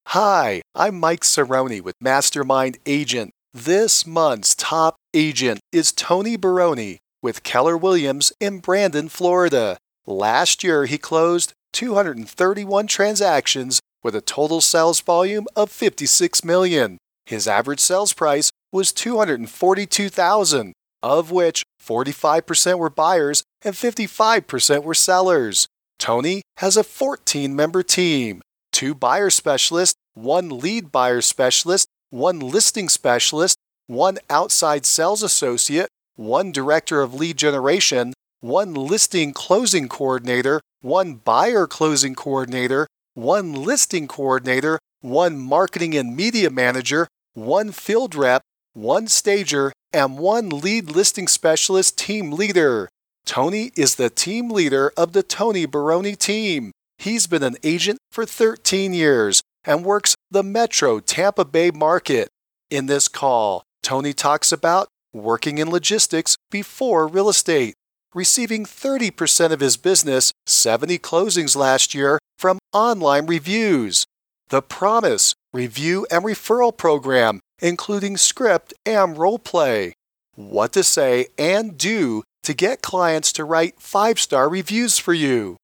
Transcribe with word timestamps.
Hi, 0.08 0.62
I'm 0.74 0.98
Mike 0.98 1.20
Cerrone 1.20 1.80
with 1.80 1.94
Mastermind 2.00 2.78
Agent. 2.86 3.30
This 3.54 4.04
month's 4.04 4.56
top 4.56 4.96
agent 5.14 5.60
is 5.70 5.92
Tony 5.92 6.36
Baroni 6.36 6.98
with 7.22 7.44
Keller 7.44 7.76
Williams 7.76 8.32
in 8.40 8.58
Brandon, 8.58 9.08
Florida. 9.08 9.78
Last 10.04 10.64
year, 10.64 10.86
he 10.86 10.98
closed 10.98 11.52
231 11.72 12.86
transactions 12.86 13.80
with 14.02 14.14
a 14.14 14.20
total 14.20 14.60
sales 14.60 15.00
volume 15.00 15.46
of 15.56 15.70
56 15.70 16.44
million. 16.44 16.98
His 17.26 17.46
average 17.46 17.80
sales 17.80 18.12
price 18.12 18.50
was 18.72 18.92
242,000, 18.92 20.72
of 21.02 21.30
which 21.30 21.62
45% 21.82 22.78
were 22.78 22.90
buyers 22.90 23.42
and 23.62 23.74
55% 23.74 24.82
were 24.82 24.94
sellers. 24.94 25.66
Tony 25.98 26.42
has 26.56 26.76
a 26.76 26.82
14-member 26.82 27.82
team, 27.82 28.42
two 28.72 28.94
buyer 28.94 29.30
specialists, 29.30 29.94
one 30.14 30.48
lead 30.48 30.90
buyer 30.90 31.20
specialist, 31.20 31.86
one 32.10 32.40
listing 32.40 32.88
specialist, 32.88 33.56
one 33.86 34.18
outside 34.28 34.84
sales 34.84 35.22
associate, 35.22 35.88
one 36.16 36.52
director 36.52 37.00
of 37.02 37.14
lead 37.14 37.36
generation, 37.36 38.12
one 38.40 38.74
listing 38.74 39.32
closing 39.32 39.88
coordinator, 39.88 40.60
one 40.82 41.14
buyer 41.14 41.66
closing 41.66 42.14
coordinator, 42.14 42.86
one 43.14 43.52
listing 43.52 44.06
coordinator, 44.06 44.78
one 45.00 45.38
marketing 45.38 45.94
and 45.94 46.14
media 46.14 46.50
manager, 46.50 47.08
one 47.34 47.72
field 47.72 48.14
rep, 48.14 48.42
one 48.74 49.06
stager, 49.06 49.72
and 49.92 50.18
one 50.18 50.48
lead 50.48 50.90
listing 50.90 51.28
specialist 51.28 51.96
team 51.98 52.32
leader. 52.32 52.88
Tony 53.24 53.70
is 53.76 53.94
the 53.94 54.10
team 54.10 54.50
leader 54.50 54.92
of 54.96 55.12
the 55.12 55.22
Tony 55.22 55.66
Baroni 55.66 56.16
team. 56.16 56.72
He's 56.98 57.26
been 57.26 57.42
an 57.42 57.56
agent 57.62 57.98
for 58.10 58.26
13 58.26 58.92
years 58.92 59.42
and 59.64 59.84
works 59.84 60.14
the 60.30 60.42
Metro 60.42 60.98
Tampa 60.98 61.44
Bay 61.44 61.70
market. 61.70 62.28
In 62.70 62.86
this 62.86 63.06
call, 63.06 63.62
Tony 63.82 64.12
talks 64.12 64.50
about 64.50 64.88
working 65.12 65.58
in 65.58 65.70
logistics 65.70 66.36
before 66.50 67.06
real 67.06 67.28
estate 67.28 67.74
receiving 68.14 68.64
30% 68.64 69.52
of 69.52 69.60
his 69.60 69.76
business, 69.76 70.32
70 70.46 70.98
closings 70.98 71.56
last 71.56 71.94
year, 71.94 72.18
from 72.38 72.58
online 72.72 73.26
reviews. 73.26 74.04
The 74.48 74.62
Promise 74.62 75.34
review 75.52 76.06
and 76.10 76.24
referral 76.24 76.76
program, 76.76 77.40
including 77.60 78.16
script 78.16 78.74
and 78.84 79.16
role 79.16 79.38
play. 79.38 79.94
What 80.34 80.72
to 80.72 80.82
say 80.82 81.26
and 81.38 81.76
do 81.76 82.22
to 82.42 82.54
get 82.54 82.82
clients 82.82 83.32
to 83.34 83.44
write 83.44 83.80
five 83.80 84.18
star 84.18 84.48
reviews 84.48 84.98
for 84.98 85.14
you. 85.14 85.56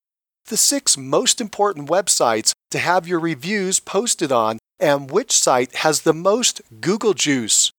The 0.46 0.56
six 0.56 0.96
most 0.96 1.40
important 1.40 1.88
websites 1.88 2.52
to 2.70 2.78
have 2.78 3.08
your 3.08 3.20
reviews 3.20 3.80
posted 3.80 4.32
on, 4.32 4.58
and 4.78 5.10
which 5.10 5.32
site 5.32 5.74
has 5.76 6.02
the 6.02 6.14
most 6.14 6.62
Google 6.80 7.14
juice. 7.14 7.70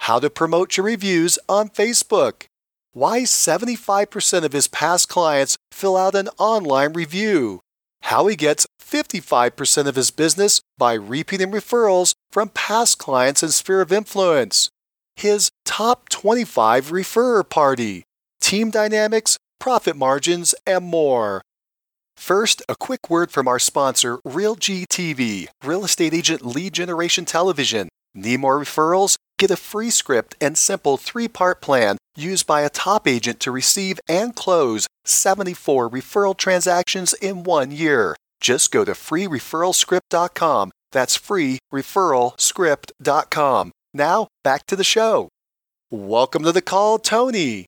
How 0.00 0.18
to 0.18 0.28
promote 0.28 0.76
your 0.76 0.86
reviews 0.86 1.38
on 1.48 1.68
Facebook 1.68 2.44
why 2.98 3.20
75% 3.20 4.42
of 4.42 4.52
his 4.52 4.66
past 4.66 5.08
clients 5.08 5.56
fill 5.70 5.96
out 5.96 6.16
an 6.16 6.28
online 6.36 6.92
review, 6.92 7.60
how 8.02 8.26
he 8.26 8.34
gets 8.34 8.66
55% 8.82 9.86
of 9.86 9.94
his 9.94 10.10
business 10.10 10.60
by 10.76 10.94
repeating 10.94 11.52
referrals 11.52 12.14
from 12.32 12.48
past 12.48 12.98
clients 12.98 13.40
and 13.40 13.54
sphere 13.54 13.80
of 13.82 13.92
influence, 13.92 14.70
his 15.14 15.48
top 15.64 16.08
25 16.08 16.90
referrer 16.90 17.48
party, 17.48 18.02
team 18.40 18.68
dynamics, 18.68 19.36
profit 19.60 19.94
margins, 19.94 20.52
and 20.66 20.84
more. 20.84 21.40
First, 22.16 22.62
a 22.68 22.74
quick 22.74 23.08
word 23.08 23.30
from 23.30 23.46
our 23.46 23.60
sponsor, 23.60 24.18
RealGTV, 24.26 25.46
Real 25.62 25.84
Estate 25.84 26.14
Agent 26.14 26.44
Lead 26.44 26.72
Generation 26.72 27.24
Television. 27.24 27.88
Need 28.14 28.40
more 28.40 28.58
referrals? 28.58 29.18
Get 29.38 29.50
a 29.50 29.56
free 29.56 29.90
script 29.90 30.34
and 30.40 30.56
simple 30.58 30.96
three 30.96 31.28
part 31.28 31.60
plan 31.60 31.98
used 32.16 32.46
by 32.46 32.62
a 32.62 32.70
top 32.70 33.06
agent 33.06 33.38
to 33.40 33.50
receive 33.50 34.00
and 34.08 34.34
close 34.34 34.86
74 35.04 35.90
referral 35.90 36.34
transactions 36.36 37.12
in 37.14 37.44
one 37.44 37.70
year. 37.70 38.16
Just 38.40 38.72
go 38.72 38.84
to 38.84 38.92
freereferralscript.com. 38.92 40.70
That's 40.92 41.18
freereferralscript.com. 41.18 43.72
Now, 43.94 44.28
back 44.44 44.66
to 44.66 44.76
the 44.76 44.84
show. 44.84 45.30
Welcome 45.90 46.44
to 46.44 46.52
the 46.52 46.62
call, 46.62 46.98
Tony. 46.98 47.66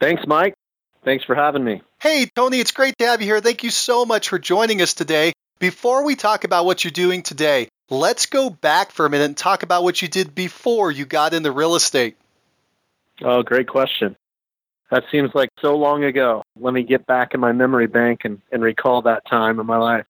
Thanks, 0.00 0.22
Mike. 0.26 0.54
Thanks 1.04 1.24
for 1.24 1.34
having 1.34 1.64
me. 1.64 1.82
Hey, 2.00 2.28
Tony, 2.36 2.60
it's 2.60 2.70
great 2.70 2.96
to 2.98 3.06
have 3.06 3.20
you 3.20 3.26
here. 3.26 3.40
Thank 3.40 3.64
you 3.64 3.70
so 3.70 4.04
much 4.04 4.28
for 4.28 4.38
joining 4.38 4.80
us 4.82 4.94
today. 4.94 5.32
Before 5.58 6.04
we 6.04 6.14
talk 6.14 6.44
about 6.44 6.64
what 6.64 6.84
you're 6.84 6.92
doing 6.92 7.22
today, 7.22 7.68
Let's 7.90 8.26
go 8.26 8.50
back 8.50 8.90
for 8.90 9.06
a 9.06 9.10
minute 9.10 9.24
and 9.24 9.36
talk 9.36 9.62
about 9.62 9.82
what 9.82 10.02
you 10.02 10.08
did 10.08 10.34
before 10.34 10.90
you 10.90 11.06
got 11.06 11.32
into 11.32 11.50
real 11.50 11.74
estate. 11.74 12.16
Oh, 13.22 13.42
great 13.42 13.66
question. 13.66 14.16
That 14.90 15.04
seems 15.10 15.34
like 15.34 15.50
so 15.60 15.76
long 15.76 16.04
ago. 16.04 16.42
Let 16.58 16.74
me 16.74 16.82
get 16.82 17.06
back 17.06 17.34
in 17.34 17.40
my 17.40 17.52
memory 17.52 17.86
bank 17.86 18.20
and, 18.24 18.40
and 18.52 18.62
recall 18.62 19.02
that 19.02 19.26
time 19.26 19.58
in 19.58 19.66
my 19.66 19.78
life. 19.78 20.06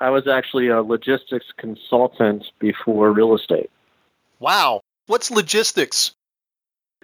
I 0.00 0.10
was 0.10 0.26
actually 0.26 0.68
a 0.68 0.82
logistics 0.82 1.46
consultant 1.58 2.46
before 2.58 3.12
real 3.12 3.34
estate. 3.34 3.70
Wow. 4.38 4.80
What's 5.06 5.30
logistics? 5.30 6.12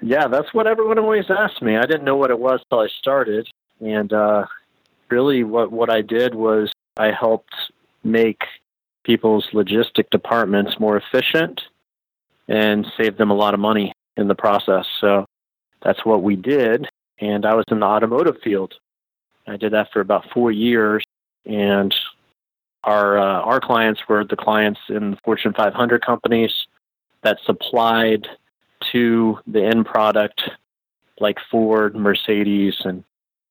Yeah, 0.00 0.28
that's 0.28 0.52
what 0.54 0.66
everyone 0.66 0.98
always 0.98 1.30
asked 1.30 1.60
me. 1.60 1.76
I 1.76 1.82
didn't 1.82 2.04
know 2.04 2.16
what 2.16 2.30
it 2.30 2.38
was 2.38 2.60
till 2.70 2.80
I 2.80 2.88
started. 2.88 3.48
And 3.80 4.12
uh, 4.12 4.46
really, 5.10 5.44
what, 5.44 5.70
what 5.70 5.90
I 5.90 6.00
did 6.00 6.34
was 6.34 6.72
I 6.96 7.10
helped 7.12 7.54
make 8.02 8.44
people's 9.06 9.46
logistic 9.52 10.10
departments 10.10 10.80
more 10.80 10.96
efficient 10.96 11.62
and 12.48 12.84
save 12.96 13.16
them 13.16 13.30
a 13.30 13.34
lot 13.34 13.54
of 13.54 13.60
money 13.60 13.92
in 14.16 14.26
the 14.26 14.34
process. 14.34 14.84
So 15.00 15.24
that's 15.82 16.04
what 16.04 16.22
we 16.22 16.34
did. 16.34 16.88
And 17.20 17.46
I 17.46 17.54
was 17.54 17.64
in 17.70 17.80
the 17.80 17.86
automotive 17.86 18.36
field. 18.42 18.74
I 19.46 19.56
did 19.56 19.72
that 19.72 19.92
for 19.92 20.00
about 20.00 20.28
four 20.34 20.50
years. 20.50 21.04
And 21.46 21.94
our 22.82 23.18
uh, 23.18 23.40
our 23.42 23.60
clients 23.60 24.00
were 24.08 24.24
the 24.24 24.36
clients 24.36 24.80
in 24.88 25.12
the 25.12 25.18
Fortune 25.24 25.52
500 25.52 26.04
companies 26.04 26.66
that 27.22 27.38
supplied 27.44 28.26
to 28.92 29.38
the 29.46 29.64
end 29.64 29.86
product, 29.86 30.42
like 31.20 31.38
Ford, 31.50 31.94
Mercedes, 31.94 32.74
and 32.84 33.04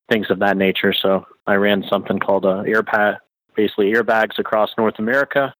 things 0.09 0.29
of 0.29 0.39
that 0.39 0.57
nature. 0.57 0.93
So 0.93 1.25
I 1.47 1.55
ran 1.55 1.83
something 1.89 2.19
called 2.19 2.45
a 2.45 2.63
AirPad 2.63 3.17
basically 3.55 3.91
airbags 3.91 4.39
across 4.39 4.71
North 4.77 4.99
America, 4.99 5.53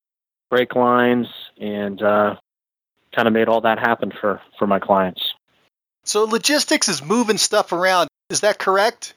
brake 0.49 0.75
lines, 0.75 1.27
and 1.59 2.01
uh, 2.01 2.35
kind 3.13 3.27
of 3.27 3.33
made 3.33 3.47
all 3.47 3.61
that 3.61 3.79
happen 3.79 4.11
for, 4.11 4.41
for 4.59 4.67
my 4.67 4.79
clients. 4.79 5.33
So 6.03 6.25
logistics 6.25 6.87
is 6.87 7.03
moving 7.03 7.37
stuff 7.37 7.71
around. 7.71 8.09
Is 8.29 8.41
that 8.41 8.59
correct? 8.59 9.13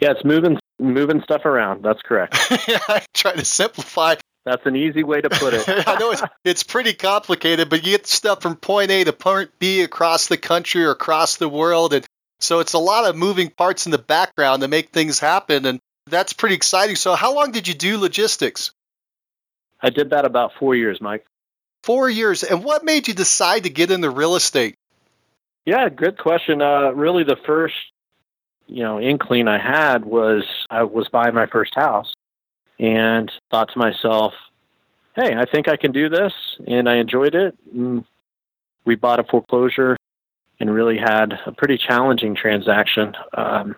Yeah, 0.00 0.12
it's 0.12 0.24
moving 0.24 0.58
moving 0.80 1.22
stuff 1.22 1.44
around. 1.44 1.82
That's 1.84 2.02
correct. 2.02 2.34
I 2.50 3.04
try 3.14 3.34
to 3.34 3.44
simplify. 3.44 4.16
That's 4.44 4.66
an 4.66 4.74
easy 4.74 5.04
way 5.04 5.20
to 5.20 5.30
put 5.30 5.54
it. 5.54 5.64
I 5.86 5.96
know 5.98 6.10
it's 6.10 6.22
it's 6.44 6.62
pretty 6.64 6.94
complicated, 6.94 7.70
but 7.70 7.84
you 7.84 7.92
get 7.92 8.06
stuff 8.06 8.42
from 8.42 8.56
point 8.56 8.90
A 8.90 9.04
to 9.04 9.12
point 9.12 9.50
B 9.58 9.82
across 9.82 10.26
the 10.26 10.36
country 10.36 10.84
or 10.84 10.90
across 10.90 11.36
the 11.36 11.48
world, 11.48 11.94
and 11.94 12.04
so 12.40 12.58
it's 12.58 12.72
a 12.72 12.78
lot 12.78 13.08
of 13.08 13.14
moving 13.14 13.50
parts 13.50 13.86
in 13.86 13.92
the 13.92 13.98
background 13.98 14.62
to 14.62 14.68
make 14.68 14.90
things 14.90 15.20
happen. 15.20 15.64
And 15.64 15.78
that's 16.06 16.32
pretty 16.32 16.54
exciting. 16.54 16.96
So, 16.96 17.14
how 17.14 17.34
long 17.34 17.52
did 17.52 17.68
you 17.68 17.74
do 17.74 17.98
logistics? 17.98 18.72
I 19.80 19.90
did 19.90 20.10
that 20.10 20.24
about 20.24 20.52
four 20.58 20.74
years, 20.74 21.00
Mike. 21.00 21.26
Four 21.82 22.08
years. 22.08 22.44
And 22.44 22.62
what 22.62 22.84
made 22.84 23.08
you 23.08 23.14
decide 23.14 23.64
to 23.64 23.70
get 23.70 23.90
into 23.90 24.10
real 24.10 24.36
estate? 24.36 24.76
Yeah, 25.64 25.88
good 25.88 26.18
question. 26.18 26.62
Uh, 26.62 26.90
really, 26.90 27.24
the 27.24 27.36
first 27.44 27.74
you 28.66 28.82
know 28.82 29.00
inkling 29.00 29.48
I 29.48 29.58
had 29.58 30.04
was 30.04 30.44
I 30.70 30.84
was 30.84 31.08
buying 31.08 31.34
my 31.34 31.46
first 31.46 31.74
house, 31.74 32.12
and 32.78 33.30
thought 33.50 33.72
to 33.72 33.78
myself, 33.78 34.34
"Hey, 35.14 35.34
I 35.34 35.44
think 35.44 35.68
I 35.68 35.76
can 35.76 35.92
do 35.92 36.08
this," 36.08 36.32
and 36.66 36.88
I 36.88 36.96
enjoyed 36.96 37.34
it. 37.34 37.56
And 37.72 38.04
we 38.84 38.96
bought 38.96 39.20
a 39.20 39.24
foreclosure 39.24 39.96
and 40.58 40.72
really 40.72 40.98
had 40.98 41.38
a 41.46 41.52
pretty 41.52 41.78
challenging 41.78 42.34
transaction. 42.34 43.14
Um, 43.34 43.76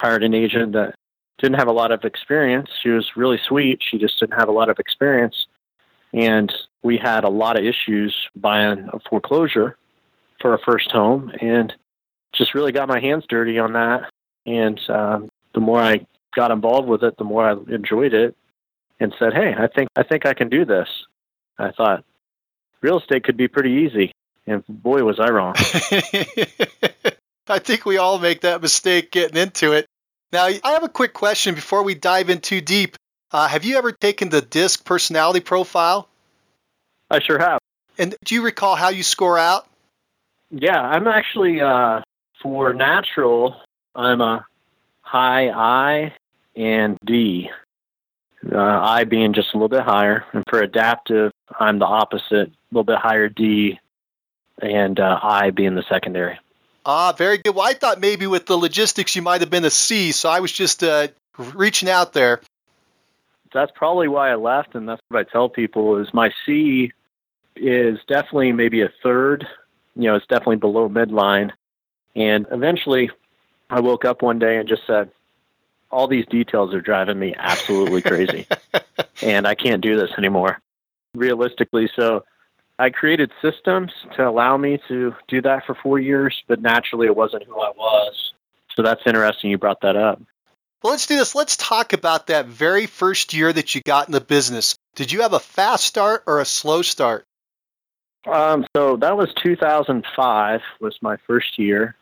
hired 0.00 0.24
an 0.24 0.34
agent 0.34 0.72
that 0.72 0.94
didn't 1.38 1.58
have 1.58 1.68
a 1.68 1.72
lot 1.72 1.92
of 1.92 2.04
experience. 2.04 2.70
She 2.82 2.90
was 2.90 3.16
really 3.16 3.38
sweet. 3.46 3.80
She 3.82 3.98
just 3.98 4.18
didn't 4.20 4.38
have 4.38 4.48
a 4.48 4.52
lot 4.52 4.68
of 4.68 4.78
experience. 4.78 5.46
And 6.12 6.52
we 6.82 6.96
had 6.96 7.24
a 7.24 7.28
lot 7.28 7.58
of 7.58 7.64
issues 7.64 8.14
buying 8.36 8.88
a 8.92 9.00
foreclosure 9.10 9.76
for 10.40 10.52
our 10.52 10.60
first 10.64 10.90
home 10.90 11.32
and 11.40 11.72
just 12.32 12.54
really 12.54 12.72
got 12.72 12.88
my 12.88 13.00
hands 13.00 13.24
dirty 13.28 13.58
on 13.58 13.72
that. 13.72 14.10
And 14.46 14.78
um, 14.88 15.28
the 15.54 15.60
more 15.60 15.80
I 15.80 16.06
got 16.34 16.50
involved 16.50 16.88
with 16.88 17.02
it, 17.02 17.16
the 17.16 17.24
more 17.24 17.44
I 17.44 17.52
enjoyed 17.74 18.12
it 18.14 18.36
and 19.00 19.14
said, 19.18 19.32
"Hey, 19.32 19.54
I 19.56 19.66
think 19.68 19.88
I 19.96 20.02
think 20.02 20.26
I 20.26 20.34
can 20.34 20.48
do 20.48 20.64
this." 20.64 20.88
I 21.58 21.70
thought 21.70 22.04
real 22.82 22.98
estate 22.98 23.24
could 23.24 23.36
be 23.36 23.48
pretty 23.48 23.70
easy, 23.70 24.12
and 24.46 24.64
boy, 24.68 25.02
was 25.02 25.18
I 25.18 25.30
wrong. 25.30 25.54
I 27.46 27.58
think 27.58 27.86
we 27.86 27.98
all 27.98 28.18
make 28.18 28.42
that 28.42 28.62
mistake 28.62 29.10
getting 29.10 29.40
into 29.40 29.72
it. 29.72 29.86
Now, 30.34 30.46
I 30.46 30.72
have 30.72 30.82
a 30.82 30.88
quick 30.88 31.12
question 31.12 31.54
before 31.54 31.84
we 31.84 31.94
dive 31.94 32.28
in 32.28 32.40
too 32.40 32.60
deep. 32.60 32.96
Uh, 33.30 33.46
have 33.46 33.64
you 33.64 33.76
ever 33.76 33.92
taken 33.92 34.30
the 34.30 34.42
DISC 34.42 34.84
personality 34.84 35.38
profile? 35.38 36.08
I 37.08 37.20
sure 37.20 37.38
have. 37.38 37.60
And 37.98 38.16
do 38.24 38.34
you 38.34 38.42
recall 38.42 38.74
how 38.74 38.88
you 38.88 39.04
score 39.04 39.38
out? 39.38 39.64
Yeah, 40.50 40.80
I'm 40.80 41.06
actually 41.06 41.60
uh, 41.60 42.00
for 42.42 42.74
natural. 42.74 43.54
I'm 43.94 44.20
a 44.20 44.44
high 45.02 45.50
I 45.50 46.14
and 46.56 46.98
D. 47.06 47.48
Uh, 48.52 48.58
I 48.58 49.04
being 49.04 49.34
just 49.34 49.54
a 49.54 49.56
little 49.56 49.68
bit 49.68 49.82
higher, 49.82 50.24
and 50.32 50.42
for 50.50 50.60
adaptive, 50.60 51.30
I'm 51.60 51.78
the 51.78 51.86
opposite, 51.86 52.48
a 52.48 52.52
little 52.72 52.82
bit 52.82 52.98
higher 52.98 53.28
D, 53.28 53.78
and 54.60 54.98
uh, 54.98 55.20
I 55.22 55.50
being 55.50 55.76
the 55.76 55.84
secondary. 55.88 56.40
Ah, 56.86 57.12
very 57.12 57.38
good. 57.38 57.54
Well, 57.54 57.66
I 57.66 57.74
thought 57.74 58.00
maybe 58.00 58.26
with 58.26 58.46
the 58.46 58.56
logistics 58.56 59.16
you 59.16 59.22
might 59.22 59.40
have 59.40 59.50
been 59.50 59.64
a 59.64 59.70
C, 59.70 60.12
so 60.12 60.28
I 60.28 60.40
was 60.40 60.52
just 60.52 60.82
uh, 60.84 61.08
reaching 61.38 61.88
out 61.88 62.12
there. 62.12 62.40
That's 63.52 63.72
probably 63.74 64.08
why 64.08 64.30
I 64.30 64.34
left, 64.34 64.74
and 64.74 64.88
that's 64.88 65.00
what 65.08 65.26
I 65.26 65.30
tell 65.30 65.48
people 65.48 65.98
is 65.98 66.12
my 66.12 66.32
C 66.44 66.92
is 67.56 67.98
definitely 68.06 68.52
maybe 68.52 68.82
a 68.82 68.90
third. 69.02 69.46
You 69.96 70.04
know, 70.04 70.16
it's 70.16 70.26
definitely 70.26 70.56
below 70.56 70.88
midline. 70.88 71.52
And 72.16 72.46
eventually, 72.50 73.10
I 73.70 73.80
woke 73.80 74.04
up 74.04 74.22
one 74.22 74.38
day 74.38 74.56
and 74.58 74.68
just 74.68 74.86
said, 74.86 75.10
all 75.90 76.08
these 76.08 76.26
details 76.26 76.74
are 76.74 76.80
driving 76.80 77.18
me 77.18 77.34
absolutely 77.38 78.02
crazy. 78.02 78.46
and 79.22 79.46
I 79.46 79.54
can't 79.54 79.80
do 79.80 79.96
this 79.96 80.10
anymore, 80.18 80.60
realistically. 81.14 81.88
So 81.94 82.24
I 82.78 82.90
created 82.90 83.30
systems 83.40 83.92
to 84.16 84.28
allow 84.28 84.56
me 84.56 84.80
to 84.88 85.14
do 85.28 85.40
that 85.42 85.64
for 85.64 85.74
four 85.74 85.98
years, 85.98 86.42
but 86.48 86.60
naturally 86.60 87.06
it 87.06 87.16
wasn't 87.16 87.44
who 87.44 87.60
I 87.60 87.70
was. 87.70 88.32
So 88.74 88.82
that's 88.82 89.02
interesting 89.06 89.50
you 89.50 89.58
brought 89.58 89.80
that 89.82 89.96
up. 89.96 90.20
Well, 90.82 90.92
let's 90.92 91.06
do 91.06 91.16
this. 91.16 91.34
Let's 91.34 91.56
talk 91.56 91.92
about 91.92 92.26
that 92.26 92.46
very 92.46 92.86
first 92.86 93.32
year 93.32 93.52
that 93.52 93.74
you 93.74 93.80
got 93.80 94.08
in 94.08 94.12
the 94.12 94.20
business. 94.20 94.76
Did 94.96 95.12
you 95.12 95.22
have 95.22 95.32
a 95.32 95.38
fast 95.38 95.86
start 95.86 96.24
or 96.26 96.40
a 96.40 96.44
slow 96.44 96.82
start? 96.82 97.26
Um, 98.26 98.66
so 98.76 98.96
that 98.96 99.16
was 99.16 99.32
2005 99.42 100.60
was 100.80 100.98
my 101.00 101.16
first 101.26 101.58
year, 101.58 101.94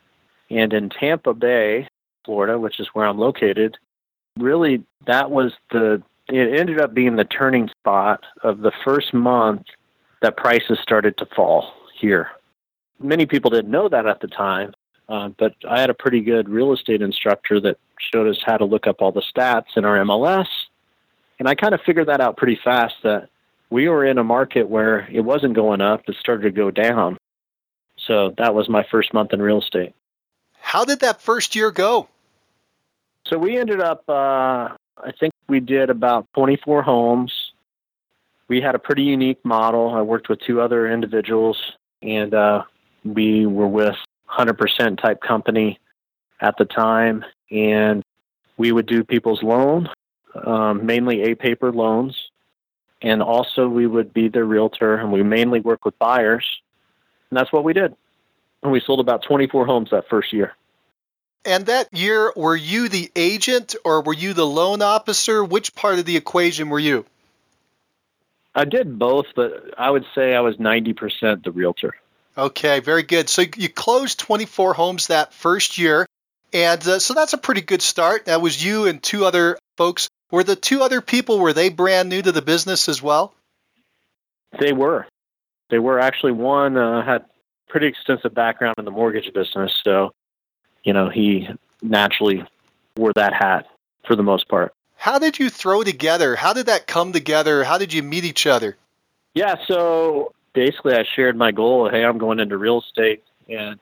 and 0.49 0.73
in 0.73 0.89
Tampa 0.89 1.33
Bay, 1.33 1.87
Florida, 2.25 2.57
which 2.57 2.79
is 2.79 2.87
where 2.93 3.05
I'm 3.05 3.17
located, 3.17 3.77
really 4.37 4.83
that 5.05 5.29
was 5.29 5.53
the 5.71 6.01
it 6.29 6.57
ended 6.57 6.79
up 6.79 6.93
being 6.93 7.17
the 7.17 7.25
turning 7.25 7.67
spot 7.67 8.23
of 8.41 8.59
the 8.59 8.71
first 8.85 9.13
month 9.13 9.65
that 10.23 10.37
prices 10.37 10.79
started 10.81 11.17
to 11.17 11.27
fall 11.35 11.71
here. 11.93 12.31
Many 12.99 13.25
people 13.25 13.51
didn't 13.51 13.69
know 13.69 13.89
that 13.89 14.07
at 14.07 14.21
the 14.21 14.27
time, 14.27 14.73
uh, 15.09 15.29
but 15.37 15.53
I 15.69 15.79
had 15.79 15.89
a 15.89 15.93
pretty 15.93 16.21
good 16.21 16.49
real 16.49 16.73
estate 16.73 17.01
instructor 17.01 17.59
that 17.59 17.77
showed 17.99 18.27
us 18.27 18.41
how 18.43 18.57
to 18.57 18.65
look 18.65 18.87
up 18.87 19.01
all 19.01 19.11
the 19.11 19.21
stats 19.21 19.77
in 19.77 19.85
our 19.85 19.97
MLS, 19.97 20.47
and 21.37 21.47
I 21.47 21.55
kind 21.55 21.73
of 21.73 21.81
figured 21.81 22.07
that 22.07 22.21
out 22.21 22.37
pretty 22.37 22.57
fast 22.63 22.95
that 23.03 23.29
we 23.69 23.89
were 23.89 24.05
in 24.05 24.17
a 24.17 24.23
market 24.23 24.69
where 24.69 25.07
it 25.11 25.21
wasn't 25.21 25.55
going 25.55 25.81
up, 25.81 26.03
it 26.07 26.15
started 26.19 26.43
to 26.43 26.51
go 26.51 26.71
down. 26.71 27.17
So 27.97 28.33
that 28.37 28.55
was 28.55 28.69
my 28.69 28.85
first 28.89 29.13
month 29.13 29.33
in 29.33 29.41
real 29.41 29.59
estate. 29.59 29.93
How 30.59 30.85
did 30.85 31.01
that 31.01 31.21
first 31.21 31.55
year 31.55 31.71
go? 31.71 32.07
So 33.27 33.37
we 33.37 33.57
ended 33.57 33.81
up, 33.81 34.03
uh, 34.07 34.69
I 34.97 35.11
think 35.19 35.33
we 35.49 35.59
did 35.59 35.89
about 35.89 36.27
24 36.33 36.83
homes. 36.83 37.42
We 38.47 38.61
had 38.61 38.75
a 38.75 38.79
pretty 38.79 39.03
unique 39.03 39.43
model. 39.43 39.93
I 39.93 40.01
worked 40.01 40.29
with 40.29 40.39
two 40.39 40.61
other 40.61 40.89
individuals, 40.89 41.57
and 42.01 42.33
uh, 42.33 42.63
we 43.03 43.45
were 43.45 43.67
with 43.67 43.95
100% 44.29 45.01
type 45.01 45.21
company 45.21 45.79
at 46.41 46.57
the 46.57 46.65
time, 46.65 47.23
and 47.51 48.03
we 48.57 48.71
would 48.71 48.85
do 48.85 49.03
people's 49.03 49.41
loan, 49.41 49.89
um, 50.35 50.85
mainly 50.85 51.23
A 51.23 51.35
paper 51.35 51.71
loans, 51.71 52.29
and 53.01 53.21
also 53.21 53.67
we 53.67 53.87
would 53.87 54.13
be 54.13 54.27
their 54.27 54.45
realtor, 54.45 54.95
and 54.95 55.11
we 55.11 55.23
mainly 55.23 55.59
work 55.59 55.85
with 55.85 55.97
buyers, 55.99 56.45
and 57.29 57.37
that's 57.37 57.51
what 57.51 57.63
we 57.63 57.73
did. 57.73 57.95
And 58.61 58.71
we 58.71 58.79
sold 58.79 58.99
about 58.99 59.23
24 59.23 59.65
homes 59.65 59.89
that 59.91 60.07
first 60.09 60.31
year. 60.31 60.55
And 61.45 61.65
that 61.65 61.93
year, 61.93 62.31
were 62.35 62.55
you 62.55 62.87
the 62.87 63.11
agent 63.15 63.75
or 63.83 64.01
were 64.01 64.13
you 64.13 64.33
the 64.33 64.45
loan 64.45 64.81
officer? 64.81 65.43
Which 65.43 65.75
part 65.75 65.99
of 65.99 66.05
the 66.05 66.15
equation 66.15 66.69
were 66.69 66.79
you? 66.79 67.05
I 68.55 68.65
did 68.65 68.99
both, 68.99 69.25
but 69.35 69.73
I 69.77 69.89
would 69.89 70.05
say 70.13 70.35
I 70.35 70.41
was 70.41 70.57
90% 70.57 71.43
the 71.43 71.51
realtor. 71.51 71.95
Okay, 72.37 72.79
very 72.79 73.03
good. 73.03 73.29
So 73.29 73.43
you 73.55 73.69
closed 73.69 74.19
24 74.19 74.73
homes 74.73 75.07
that 75.07 75.33
first 75.33 75.77
year. 75.77 76.05
And 76.51 76.85
uh, 76.87 76.99
so 76.99 77.13
that's 77.13 77.33
a 77.33 77.37
pretty 77.37 77.61
good 77.61 77.81
start. 77.81 78.25
That 78.25 78.41
was 78.41 78.63
you 78.63 78.85
and 78.85 79.01
two 79.01 79.25
other 79.25 79.57
folks 79.75 80.07
were 80.33 80.43
the 80.43 80.55
two 80.55 80.81
other 80.81 80.99
people, 80.99 81.37
were 81.37 81.53
they 81.53 81.69
brand 81.69 82.09
new 82.09 82.19
to 82.19 82.31
the 82.31 82.41
business 82.41 82.89
as 82.89 83.03
well? 83.03 83.35
They 84.59 84.73
were. 84.73 85.05
They 85.69 85.77
were 85.77 85.99
actually 85.99 86.31
one 86.31 86.75
uh, 86.75 87.05
had 87.05 87.25
pretty 87.69 87.85
extensive 87.85 88.33
background 88.33 88.75
in 88.79 88.85
the 88.85 88.91
mortgage 88.91 89.31
business, 89.33 89.71
so 89.83 90.11
you 90.83 90.91
know 90.91 91.09
he 91.09 91.47
naturally 91.83 92.43
wore 92.97 93.13
that 93.13 93.33
hat 93.33 93.67
for 94.07 94.15
the 94.15 94.23
most 94.23 94.47
part. 94.47 94.73
How 95.03 95.19
did 95.19 95.37
you 95.37 95.49
throw 95.49 95.83
together? 95.83 96.37
How 96.37 96.53
did 96.53 96.67
that 96.67 96.87
come 96.87 97.11
together? 97.11 97.65
How 97.65 97.77
did 97.77 97.91
you 97.91 98.01
meet 98.01 98.23
each 98.23 98.47
other? 98.47 98.77
Yeah, 99.33 99.55
so 99.67 100.33
basically 100.53 100.93
I 100.93 101.03
shared 101.03 101.35
my 101.35 101.51
goal. 101.51 101.89
Hey, 101.89 102.05
I'm 102.05 102.17
going 102.17 102.39
into 102.39 102.57
real 102.57 102.79
estate, 102.79 103.21
and 103.49 103.81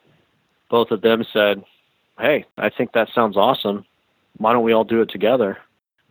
both 0.68 0.90
of 0.90 1.02
them 1.02 1.24
said, 1.32 1.64
"Hey, 2.18 2.46
I 2.58 2.72
think 2.72 2.94
that 2.94 3.10
sounds 3.14 3.38
awesome. 3.38 3.86
Why 4.38 4.52
don't 4.52 4.64
we 4.64 4.74
all 4.74 4.84
do 4.84 5.02
it 5.02 5.10
together?" 5.10 5.60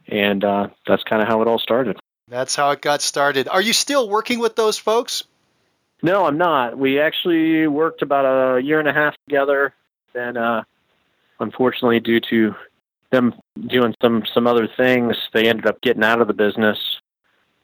and 0.07 0.45
uh, 0.45 0.69
that's 0.87 1.03
kind 1.03 1.21
of 1.21 1.27
how 1.27 1.43
it 1.43 1.49
all 1.49 1.59
started. 1.59 1.99
That's 2.29 2.55
how 2.55 2.71
it 2.71 2.81
got 2.81 3.03
started. 3.03 3.49
Are 3.49 3.61
you 3.61 3.73
still 3.73 4.09
working 4.09 4.39
with 4.39 4.55
those 4.55 4.79
folks? 4.79 5.25
No, 6.05 6.25
I'm 6.25 6.39
not. 6.39 6.79
We 6.79 7.01
actually 7.01 7.67
worked 7.67 8.03
about 8.03 8.59
a 8.59 8.63
year 8.63 8.79
and 8.79 8.89
a 8.89 8.93
half 8.93 9.17
together. 9.29 9.75
Then, 10.13 10.37
uh, 10.37 10.63
unfortunately, 11.41 11.99
due 11.99 12.21
to 12.21 12.55
them 13.11 13.35
doing 13.67 13.95
some 14.03 14.25
some 14.33 14.47
other 14.47 14.69
things, 14.77 15.17
they 15.33 15.49
ended 15.49 15.67
up 15.67 15.81
getting 15.81 16.05
out 16.05 16.21
of 16.21 16.29
the 16.29 16.35
business 16.35 16.79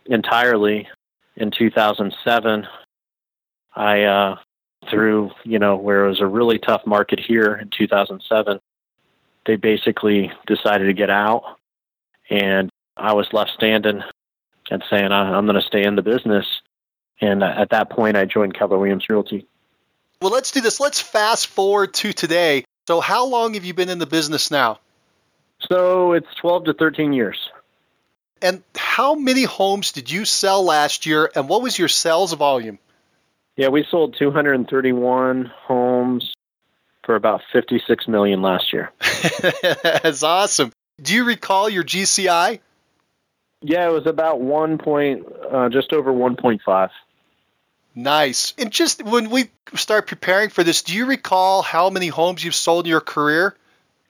entirely 0.06 0.88
in 1.36 1.50
2007. 1.50 2.66
I 3.74 4.02
uh, 4.02 4.36
through 4.90 5.30
you 5.44 5.58
know 5.58 5.76
where 5.76 6.04
it 6.04 6.08
was 6.08 6.20
a 6.20 6.26
really 6.26 6.58
tough 6.58 6.86
market 6.86 7.20
here 7.20 7.54
in 7.54 7.70
2007. 7.76 8.60
They 9.46 9.56
basically 9.56 10.32
decided 10.46 10.86
to 10.86 10.92
get 10.92 11.10
out, 11.10 11.58
and 12.28 12.70
I 12.96 13.12
was 13.12 13.32
left 13.32 13.50
standing 13.52 14.02
and 14.70 14.82
saying, 14.90 15.12
I'm 15.12 15.46
going 15.46 15.60
to 15.60 15.66
stay 15.66 15.84
in 15.84 15.96
the 15.96 16.02
business. 16.02 16.46
And 17.20 17.42
at 17.42 17.70
that 17.70 17.90
point, 17.90 18.16
I 18.16 18.24
joined 18.24 18.54
Keller 18.54 18.78
Williams 18.78 19.08
Realty. 19.08 19.46
Well, 20.20 20.32
let's 20.32 20.50
do 20.50 20.60
this. 20.60 20.80
Let's 20.80 21.00
fast 21.00 21.46
forward 21.46 21.94
to 21.94 22.12
today. 22.12 22.64
So, 22.86 23.00
how 23.00 23.26
long 23.26 23.54
have 23.54 23.64
you 23.64 23.74
been 23.74 23.88
in 23.88 23.98
the 23.98 24.06
business 24.06 24.50
now? 24.50 24.78
So, 25.60 26.12
it's 26.12 26.32
12 26.36 26.64
to 26.64 26.74
13 26.74 27.12
years. 27.12 27.50
And 28.42 28.62
how 28.76 29.14
many 29.14 29.44
homes 29.44 29.92
did 29.92 30.10
you 30.10 30.24
sell 30.24 30.62
last 30.62 31.06
year, 31.06 31.30
and 31.34 31.48
what 31.48 31.62
was 31.62 31.78
your 31.78 31.88
sales 31.88 32.32
volume? 32.34 32.78
Yeah, 33.56 33.68
we 33.68 33.84
sold 33.90 34.16
231 34.18 35.46
homes 35.46 36.34
for 37.04 37.14
about 37.14 37.40
56 37.52 38.06
million 38.08 38.42
last 38.42 38.72
year. 38.72 38.92
That's 39.82 40.22
awesome. 40.22 40.72
Do 41.00 41.14
you 41.14 41.24
recall 41.24 41.68
your 41.68 41.84
GCI? 41.84 42.60
Yeah, 43.62 43.88
it 43.88 43.92
was 43.92 44.06
about 44.06 44.40
one 44.40 44.76
point, 44.76 45.24
uh, 45.50 45.70
just 45.70 45.92
over 45.92 46.12
1.5. 46.12 46.90
Nice. 47.94 48.52
And 48.58 48.70
just 48.70 49.02
when 49.02 49.30
we 49.30 49.48
start 49.74 50.06
preparing 50.06 50.50
for 50.50 50.62
this, 50.62 50.82
do 50.82 50.94
you 50.94 51.06
recall 51.06 51.62
how 51.62 51.88
many 51.88 52.08
homes 52.08 52.44
you've 52.44 52.54
sold 52.54 52.84
in 52.84 52.90
your 52.90 53.00
career? 53.00 53.56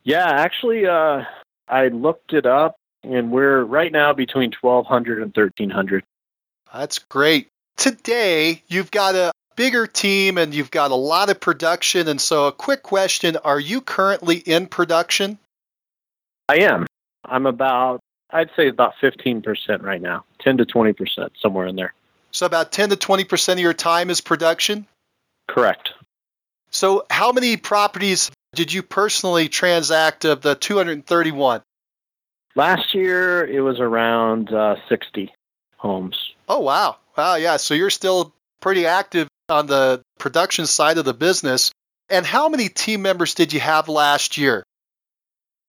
Yeah, 0.06 0.25
actually, 0.25 0.86
uh, 0.86 1.25
I 1.66 1.88
looked 1.88 2.32
it 2.32 2.46
up, 2.46 2.76
and 3.02 3.32
we're 3.32 3.64
right 3.64 3.90
now 3.90 4.12
between 4.12 4.52
1,200 4.60 5.20
and 5.20 5.36
1,300. 5.36 6.04
That's 6.72 7.00
great. 7.00 7.48
Today, 7.76 8.62
you've 8.68 8.92
got 8.92 9.16
a 9.16 9.32
bigger 9.56 9.88
team 9.88 10.38
and 10.38 10.54
you've 10.54 10.70
got 10.70 10.92
a 10.92 10.94
lot 10.94 11.28
of 11.28 11.40
production. 11.40 12.06
And 12.06 12.20
so, 12.20 12.46
a 12.46 12.52
quick 12.52 12.84
question 12.84 13.36
Are 13.38 13.58
you 13.58 13.80
currently 13.80 14.36
in 14.36 14.68
production? 14.68 15.40
I 16.48 16.58
am. 16.58 16.86
I'm 17.25 17.46
about, 17.46 17.98
I'd 18.30 18.50
say 18.54 18.68
about 18.68 18.94
15% 19.02 19.82
right 19.82 20.00
now, 20.00 20.25
10 20.38 20.58
to 20.58 20.64
20%, 20.64 21.30
somewhere 21.42 21.66
in 21.66 21.75
there. 21.75 21.92
So 22.30 22.46
about 22.46 22.70
10 22.70 22.90
to 22.90 22.96
20% 22.96 23.54
of 23.54 23.58
your 23.58 23.75
time 23.75 24.10
is 24.10 24.20
production? 24.20 24.86
Correct. 25.48 25.94
So 26.70 27.06
how 27.10 27.32
many 27.32 27.56
properties 27.56 28.30
did 28.56 28.72
you 28.72 28.82
personally 28.82 29.48
transact 29.48 30.25
of 30.25 30.40
the 30.40 30.56
231? 30.56 31.62
Last 32.56 32.94
year 32.94 33.46
it 33.46 33.60
was 33.60 33.78
around 33.78 34.52
uh, 34.52 34.76
60 34.88 35.32
homes. 35.76 36.16
Oh 36.48 36.60
wow. 36.60 36.96
Wow, 37.16 37.36
yeah. 37.36 37.58
So 37.58 37.75
you're 37.75 37.90
still 37.90 38.32
pretty 38.60 38.86
active 38.86 39.28
on 39.48 39.66
the 39.66 40.02
production 40.18 40.66
side 40.66 40.98
of 40.98 41.04
the 41.04 41.14
business. 41.14 41.70
And 42.10 42.25
how 42.25 42.48
many 42.48 42.68
team 42.68 43.02
members 43.02 43.34
did 43.34 43.52
you 43.52 43.60
have 43.60 43.88
last 43.88 44.38
year? 44.38 44.64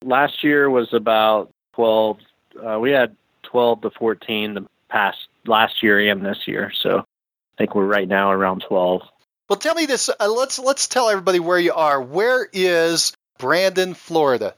Last 0.04 0.44
year 0.44 0.70
was 0.70 0.94
about 0.94 1.50
12. 1.74 2.18
Uh, 2.66 2.80
we 2.80 2.92
had 2.92 3.16
12 3.44 3.82
to 3.82 3.90
14 3.92 4.54
the 4.54 4.66
past 4.90 5.28
last 5.46 5.84
year 5.84 6.00
and 6.00 6.26
this 6.26 6.48
year. 6.48 6.72
So 6.82 7.00
I 7.00 7.04
think 7.58 7.76
we're 7.76 7.86
right 7.86 8.08
now 8.08 8.32
around 8.32 8.64
12. 8.68 9.02
Well, 9.50 9.58
tell 9.58 9.76
me 9.76 9.86
this. 9.86 10.10
Uh, 10.10 10.28
let's 10.30 10.60
let's 10.60 10.88
tell 10.88 11.10
everybody 11.10 11.40
where 11.40 11.60
you 11.60 11.74
are. 11.74 12.02
Where 12.02 12.50
is 12.52 13.14
Brandon, 13.38 13.94
Florida? 13.94 14.54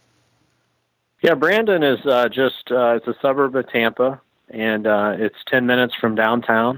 Yeah, 1.21 1.35
Brandon 1.35 1.83
is 1.83 2.03
uh, 2.05 2.29
just 2.29 2.71
uh, 2.71 2.95
it's 2.95 3.07
a 3.07 3.13
suburb 3.21 3.55
of 3.55 3.69
Tampa, 3.69 4.19
and 4.49 4.87
uh, 4.87 5.15
it's 5.17 5.35
10 5.47 5.65
minutes 5.65 5.93
from 5.93 6.15
downtown. 6.15 6.77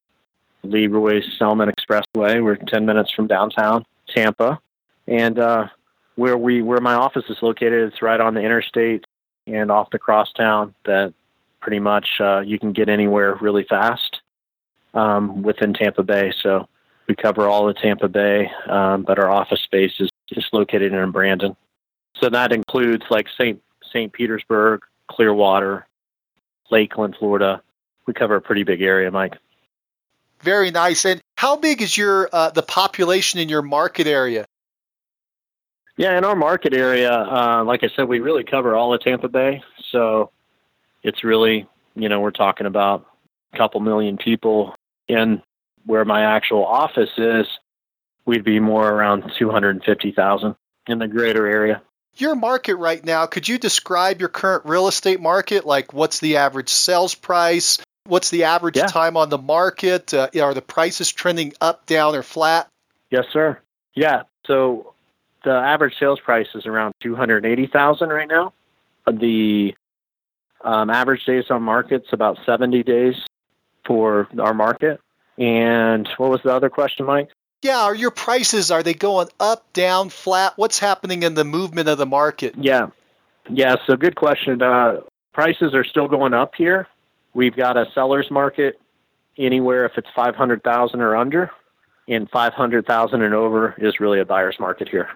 Leroy 0.64 1.22
Selman 1.40 1.72
Expressway. 1.72 2.44
We're 2.44 2.56
10 2.56 2.86
minutes 2.86 3.12
from 3.12 3.28
downtown 3.28 3.86
Tampa, 4.08 4.60
and 5.08 5.40
uh, 5.40 5.68
where 6.16 6.38
we 6.38 6.62
where 6.62 6.82
my 6.82 6.96
office 6.96 7.26
is 7.30 7.38
located, 7.42 7.94
it's 7.94 8.02
right 8.02 8.20
on 8.20 8.34
the 8.34 8.42
interstate 8.42 9.06
and 9.48 9.72
off 9.72 9.90
the 9.90 10.00
crosstown. 10.00 10.76
That 10.86 11.14
pretty 11.62 11.80
much 11.80 12.20
uh, 12.20 12.40
you 12.40 12.60
can 12.60 12.74
get 12.74 12.90
anywhere 12.90 13.36
really 13.36 13.64
fast 13.64 14.22
um, 14.94 15.44
within 15.44 15.74
Tampa 15.74 16.04
Bay. 16.04 16.34
So 16.42 16.68
we 17.08 17.16
cover 17.16 17.48
all 17.48 17.68
of 17.68 17.78
Tampa 17.78 18.08
Bay, 18.08 18.50
um, 18.68 19.04
but 19.04 19.20
our 19.20 19.30
office 19.30 19.62
space 19.62 19.94
is 20.00 20.10
just 20.34 20.54
located 20.54 20.94
in 20.94 21.12
Brandon. 21.12 21.56
So 22.16 22.30
that 22.30 22.52
includes 22.52 23.04
like 23.10 23.28
St. 23.38 23.62
St. 23.92 24.12
Petersburg, 24.12 24.82
Clearwater, 25.10 25.88
Lakeland, 26.70 27.16
Florida. 27.20 27.62
We 28.06 28.14
cover 28.14 28.36
a 28.36 28.42
pretty 28.42 28.64
big 28.64 28.82
area, 28.82 29.12
Mike. 29.12 29.38
Very 30.42 30.72
nice. 30.72 31.06
And 31.06 31.22
how 31.38 31.56
big 31.56 31.82
is 31.82 31.96
your 31.96 32.30
uh, 32.32 32.52
the 32.52 32.64
population 32.64 33.40
in 33.40 33.50
your 33.50 33.62
market 33.62 34.08
area? 34.08 34.46
Yeah, 35.98 36.18
in 36.18 36.24
our 36.24 36.36
market 36.36 36.74
area, 36.74 37.12
uh, 37.12 37.64
like 37.64 37.84
I 37.84 37.90
said, 37.96 38.08
we 38.08 38.20
really 38.20 38.44
cover 38.44 38.76
all 38.76 38.94
of 38.94 39.02
Tampa 39.02 39.28
Bay. 39.28 39.62
So 39.92 40.32
it's 41.04 41.24
really, 41.24 41.68
you 41.96 42.10
know, 42.10 42.22
we're 42.22 42.32
talking 42.32 42.66
about 42.66 43.06
a 43.54 43.58
couple 43.58 43.82
million 43.82 44.18
people. 44.18 44.76
In 45.08 45.42
where 45.86 46.06
my 46.06 46.36
actual 46.36 46.66
office 46.66 47.12
is, 47.18 47.48
we'd 48.26 48.44
be 48.44 48.60
more 48.60 48.90
around 48.90 49.32
250,000 49.38 50.56
in 50.88 51.00
the 51.00 51.08
greater 51.08 51.48
area. 51.48 51.82
Your 52.16 52.36
market 52.36 52.76
right 52.76 53.04
now, 53.04 53.26
could 53.26 53.48
you 53.48 53.58
describe 53.58 54.20
your 54.20 54.30
current 54.30 54.66
real 54.66 54.88
estate 54.88 55.22
market? 55.22 55.66
Like, 55.66 55.94
what's 55.94 56.20
the 56.20 56.38
average 56.38 56.70
sales 56.70 57.16
price? 57.16 57.80
What's 58.06 58.30
the 58.30 58.46
average 58.46 58.78
yeah. 58.78 58.88
time 58.88 59.16
on 59.16 59.30
the 59.30 59.38
market? 59.38 60.14
Uh, 60.14 60.30
are 60.42 60.54
the 60.54 60.62
prices 60.62 61.12
trending 61.12 61.54
up, 61.62 61.86
down, 61.86 62.16
or 62.16 62.24
flat? 62.24 62.68
Yes, 63.10 63.26
sir. 63.32 63.60
Yeah. 63.94 64.24
So 64.46 64.94
the 65.44 65.52
average 65.52 65.98
sales 66.00 66.20
price 66.20 66.48
is 66.56 66.66
around 66.66 66.94
two 67.00 67.16
hundred 67.16 67.46
eighty 67.46 67.68
thousand 67.68 68.10
right 68.10 68.28
now. 68.28 68.54
The 69.08 69.76
um, 70.64 70.90
average 70.90 71.26
days 71.26 71.46
on 71.50 71.64
market's 71.64 72.12
about 72.12 72.40
seventy 72.46 72.84
days 72.84 73.16
for 73.86 74.28
our 74.40 74.54
market. 74.54 75.00
And 75.38 76.08
what 76.18 76.30
was 76.30 76.42
the 76.44 76.54
other 76.54 76.70
question, 76.70 77.06
Mike? 77.06 77.30
Yeah, 77.62 77.82
are 77.82 77.96
your 77.96 78.12
prices 78.12 78.72
are 78.72 78.82
they 78.82 78.94
going 78.94 79.30
up, 79.40 79.72
down, 79.74 80.10
flat? 80.10 80.54
What's 80.56 80.80
happening 80.80 81.24
in 81.24 81.36
the 81.36 81.44
movement 81.44 81.90
of 81.90 81.98
the 81.98 82.08
market? 82.08 82.56
Yeah, 82.58 82.90
yeah. 83.50 83.76
So 83.86 83.96
good 83.96 84.16
question. 84.16 84.62
Uh, 84.62 85.02
prices 85.34 85.74
are 85.76 85.84
still 85.84 86.08
going 86.08 86.34
up 86.34 86.56
here. 86.56 86.88
We've 87.34 87.56
got 87.56 87.78
a 87.78 87.86
seller's 87.94 88.30
market 88.32 88.80
anywhere 89.38 89.86
if 89.86 89.98
it's 89.98 90.10
500,000 90.16 91.02
or 91.02 91.16
under, 91.16 91.52
and 92.08 92.30
500,000 92.30 93.22
and 93.22 93.34
over 93.34 93.76
is 93.78 94.00
really 94.00 94.20
a 94.20 94.26
buyer's 94.26 94.60
market 94.60 94.90
here. 94.90 95.10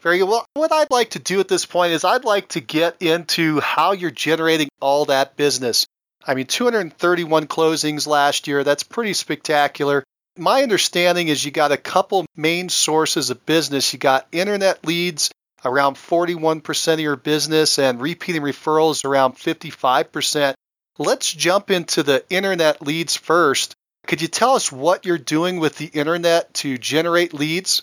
Very 0.00 0.18
good. 0.18 0.28
Well, 0.28 0.46
what 0.54 0.72
I'd 0.72 0.90
like 0.90 1.10
to 1.10 1.18
do 1.18 1.40
at 1.40 1.48
this 1.48 1.66
point 1.66 1.92
is 1.92 2.04
I'd 2.04 2.24
like 2.24 2.48
to 2.50 2.60
get 2.60 3.02
into 3.02 3.60
how 3.60 3.92
you're 3.92 4.10
generating 4.10 4.68
all 4.80 5.06
that 5.06 5.36
business. 5.36 5.86
I 6.26 6.34
mean, 6.34 6.46
231 6.46 7.46
closings 7.46 8.06
last 8.06 8.48
year. 8.48 8.64
That's 8.64 8.82
pretty 8.82 9.12
spectacular. 9.12 10.02
My 10.36 10.62
understanding 10.62 11.28
is 11.28 11.44
you 11.44 11.52
got 11.52 11.72
a 11.72 11.76
couple 11.76 12.26
main 12.36 12.68
sources 12.68 13.30
of 13.30 13.46
business. 13.46 13.92
You 13.92 13.98
got 13.98 14.26
internet 14.32 14.84
leads 14.84 15.30
around 15.64 15.94
41% 15.94 16.92
of 16.92 17.00
your 17.00 17.16
business 17.16 17.78
and 17.78 18.00
repeating 18.00 18.42
referrals 18.42 19.04
around 19.04 19.34
55%. 19.34 20.54
Let's 20.98 21.32
jump 21.32 21.70
into 21.70 22.02
the 22.02 22.24
internet 22.28 22.82
leads 22.82 23.16
first. 23.16 23.74
Could 24.06 24.20
you 24.22 24.28
tell 24.28 24.54
us 24.54 24.70
what 24.70 25.06
you're 25.06 25.18
doing 25.18 25.58
with 25.58 25.78
the 25.78 25.86
internet 25.86 26.52
to 26.54 26.78
generate 26.78 27.34
leads? 27.34 27.82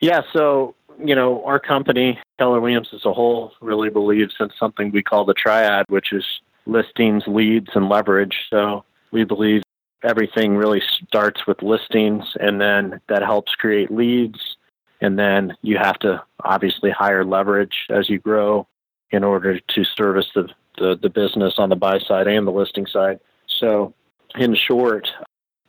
Yeah, 0.00 0.22
so, 0.32 0.74
you 0.98 1.14
know, 1.14 1.44
our 1.44 1.58
company, 1.58 2.18
Keller 2.38 2.60
Williams 2.60 2.88
as 2.94 3.04
a 3.04 3.12
whole, 3.12 3.52
really 3.60 3.90
believes 3.90 4.34
in 4.40 4.50
something 4.58 4.90
we 4.90 5.02
call 5.02 5.24
the 5.24 5.34
triad, 5.34 5.86
which 5.88 6.12
is 6.12 6.24
listings, 6.66 7.24
leads, 7.26 7.68
and 7.74 7.88
leverage. 7.88 8.46
So 8.50 8.84
we 9.10 9.24
believe 9.24 9.62
everything 10.02 10.56
really 10.56 10.82
starts 11.06 11.46
with 11.46 11.62
listings, 11.62 12.24
and 12.40 12.60
then 12.60 13.00
that 13.08 13.22
helps 13.22 13.54
create 13.54 13.90
leads. 13.90 14.56
And 15.00 15.18
then 15.18 15.56
you 15.62 15.78
have 15.78 15.98
to 16.00 16.22
obviously 16.44 16.90
hire 16.90 17.24
leverage 17.24 17.86
as 17.88 18.08
you 18.08 18.18
grow 18.18 18.66
in 19.10 19.24
order 19.24 19.58
to 19.58 19.84
service 19.84 20.28
the 20.34 20.48
the, 20.78 20.98
the 21.00 21.10
business 21.10 21.54
on 21.58 21.68
the 21.68 21.76
buy 21.76 21.98
side 21.98 22.26
and 22.26 22.46
the 22.46 22.52
listing 22.52 22.86
side. 22.86 23.20
So, 23.46 23.92
in 24.36 24.54
short, 24.54 25.08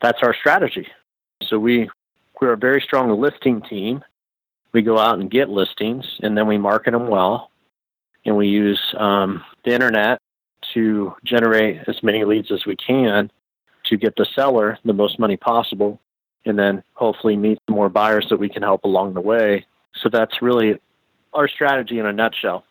that's 0.02 0.22
our 0.22 0.34
strategy. 0.34 0.88
So 1.44 1.60
we 1.60 1.90
we're 2.40 2.54
a 2.54 2.58
very 2.58 2.82
strong 2.82 3.20
listing 3.20 3.62
team. 3.62 4.04
We 4.74 4.82
go 4.82 4.98
out 4.98 5.20
and 5.20 5.30
get 5.30 5.50
listings, 5.50 6.06
and 6.24 6.38
then 6.38 6.48
we 6.48 6.58
market 6.58 6.92
them 6.92 7.08
well, 7.08 7.52
and 8.26 8.38
we 8.38 8.48
use 8.48 8.82
um, 8.98 9.44
the 9.66 9.74
internet 9.74 10.20
to 10.74 11.16
generate 11.24 11.82
as 11.88 12.02
many 12.04 12.24
leads 12.26 12.52
as 12.52 12.66
we 12.66 12.76
can 12.76 13.32
to 13.86 13.98
get 13.98 14.16
the 14.16 14.26
seller 14.36 14.78
the 14.86 14.94
most 14.94 15.20
money 15.20 15.38
possible, 15.38 16.00
and 16.46 16.58
then 16.58 16.84
hopefully 16.94 17.36
meet 17.36 17.60
more 17.70 17.90
buyers 17.90 18.28
that 18.30 18.38
we 18.38 18.50
can 18.50 18.64
help 18.64 18.84
along 18.84 19.14
the 19.14 19.22
way. 19.22 19.66
So 19.96 20.10
that's 20.10 20.42
really 20.42 20.80
our 21.34 21.48
strategy 21.48 22.00
in 22.00 22.06
a 22.06 22.14
nutshell. 22.14 22.64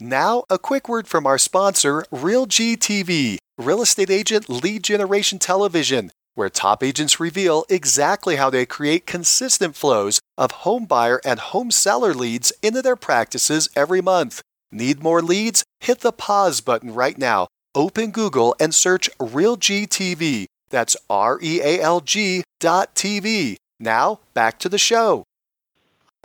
Now, 0.00 0.44
a 0.50 0.58
quick 0.58 0.88
word 0.88 1.08
from 1.08 1.26
our 1.26 1.38
sponsor, 1.38 2.04
RealG 2.12 2.76
TV, 2.76 3.38
real 3.56 3.80
estate 3.80 4.10
agent 4.10 4.48
lead 4.48 4.82
generation 4.82 5.38
television, 5.38 6.10
where 6.34 6.50
top 6.50 6.82
agents 6.82 7.18
reveal 7.18 7.64
exactly 7.70 8.36
how 8.36 8.50
they 8.50 8.66
create 8.66 9.06
consistent 9.06 9.74
flows 9.74 10.20
of 10.36 10.50
home 10.50 10.84
buyer 10.84 11.20
and 11.24 11.40
home 11.40 11.70
seller 11.70 12.12
leads 12.12 12.52
into 12.62 12.82
their 12.82 12.96
practices 12.96 13.70
every 13.74 14.02
month. 14.02 14.42
Need 14.70 15.02
more 15.02 15.22
leads? 15.22 15.64
Hit 15.80 16.00
the 16.00 16.12
pause 16.12 16.60
button 16.60 16.92
right 16.94 17.16
now. 17.16 17.48
Open 17.74 18.10
Google 18.10 18.54
and 18.58 18.74
search 18.74 19.10
RealG 19.18 19.88
TV. 19.88 20.46
That's 20.70 20.96
R 21.08 21.38
E 21.42 21.60
A 21.62 21.80
L 21.80 22.00
G 22.00 22.42
dot 22.60 22.94
TV. 22.94 23.56
Now, 23.78 24.20
back 24.34 24.58
to 24.60 24.68
the 24.68 24.78
show 24.78 25.24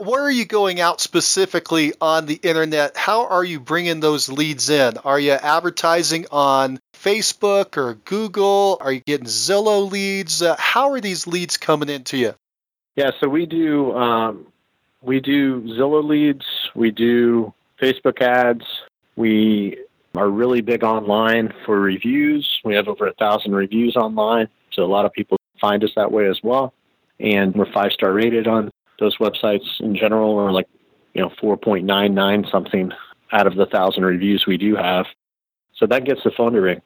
where 0.02 0.24
are 0.24 0.32
you 0.32 0.46
going 0.46 0.80
out 0.80 1.00
specifically 1.00 1.94
on 2.02 2.26
the 2.26 2.40
internet? 2.42 2.98
How 2.98 3.28
are 3.28 3.44
you 3.44 3.60
bringing 3.60 4.00
those 4.00 4.30
leads 4.30 4.70
in? 4.70 4.98
Are 4.98 5.20
you 5.20 5.34
advertising 5.34 6.26
on 6.32 6.80
Facebook 6.96 7.78
or 7.78 7.94
Google? 7.94 8.80
Are 8.82 8.92
you 8.92 9.02
getting 9.02 9.28
Zillow 9.28 9.90
leads? 9.92 10.42
Uh, 10.42 10.56
how 10.58 10.92
are 10.92 11.02
these 11.02 11.28
leads 11.28 11.58
coming 11.58 11.90
into 11.90 12.18
you? 12.18 12.34
Yeah, 12.96 13.12
so 13.20 13.30
we 13.30 13.46
do 13.46 13.96
um, 13.96 14.48
we 15.02 15.20
do 15.20 15.62
Zillow 15.62 16.04
leads, 16.04 16.46
we 16.76 16.92
do 16.92 17.54
Facebook 17.82 18.22
ads, 18.22 18.66
we 19.16 19.78
are 20.16 20.30
really 20.30 20.62
big 20.62 20.84
online 20.84 21.54
for 21.66 21.80
reviews. 21.80 22.60
We 22.64 22.76
have 22.76 22.88
over 22.88 23.08
a 23.08 23.14
thousand 23.14 23.56
reviews 23.56 23.96
online, 23.96 24.50
so 24.72 24.84
a 24.84 24.86
lot 24.86 25.06
of 25.06 25.14
people 25.14 25.38
find 25.60 25.84
us 25.84 25.92
that 25.96 26.12
way 26.12 26.28
as 26.28 26.40
well. 26.44 26.74
And 27.20 27.56
we're 27.56 27.72
five 27.72 27.92
star 27.92 28.14
rated 28.14 28.48
on 28.48 28.72
those 29.00 29.18
websites 29.18 29.80
in 29.80 29.96
general 29.96 30.32
or 30.32 30.52
like 30.52 30.68
you 31.14 31.22
know 31.22 31.30
4.99 31.42 32.52
something 32.52 32.92
out 33.32 33.48
of 33.48 33.56
the 33.56 33.66
thousand 33.66 34.06
reviews 34.06 34.46
we 34.46 34.58
do 34.58 34.76
have. 34.76 35.06
So 35.76 35.88
that 35.88 36.06
gets 36.06 36.24
the 36.24 36.32
phone 36.32 36.54
to 36.54 36.62
ring. 36.62 36.82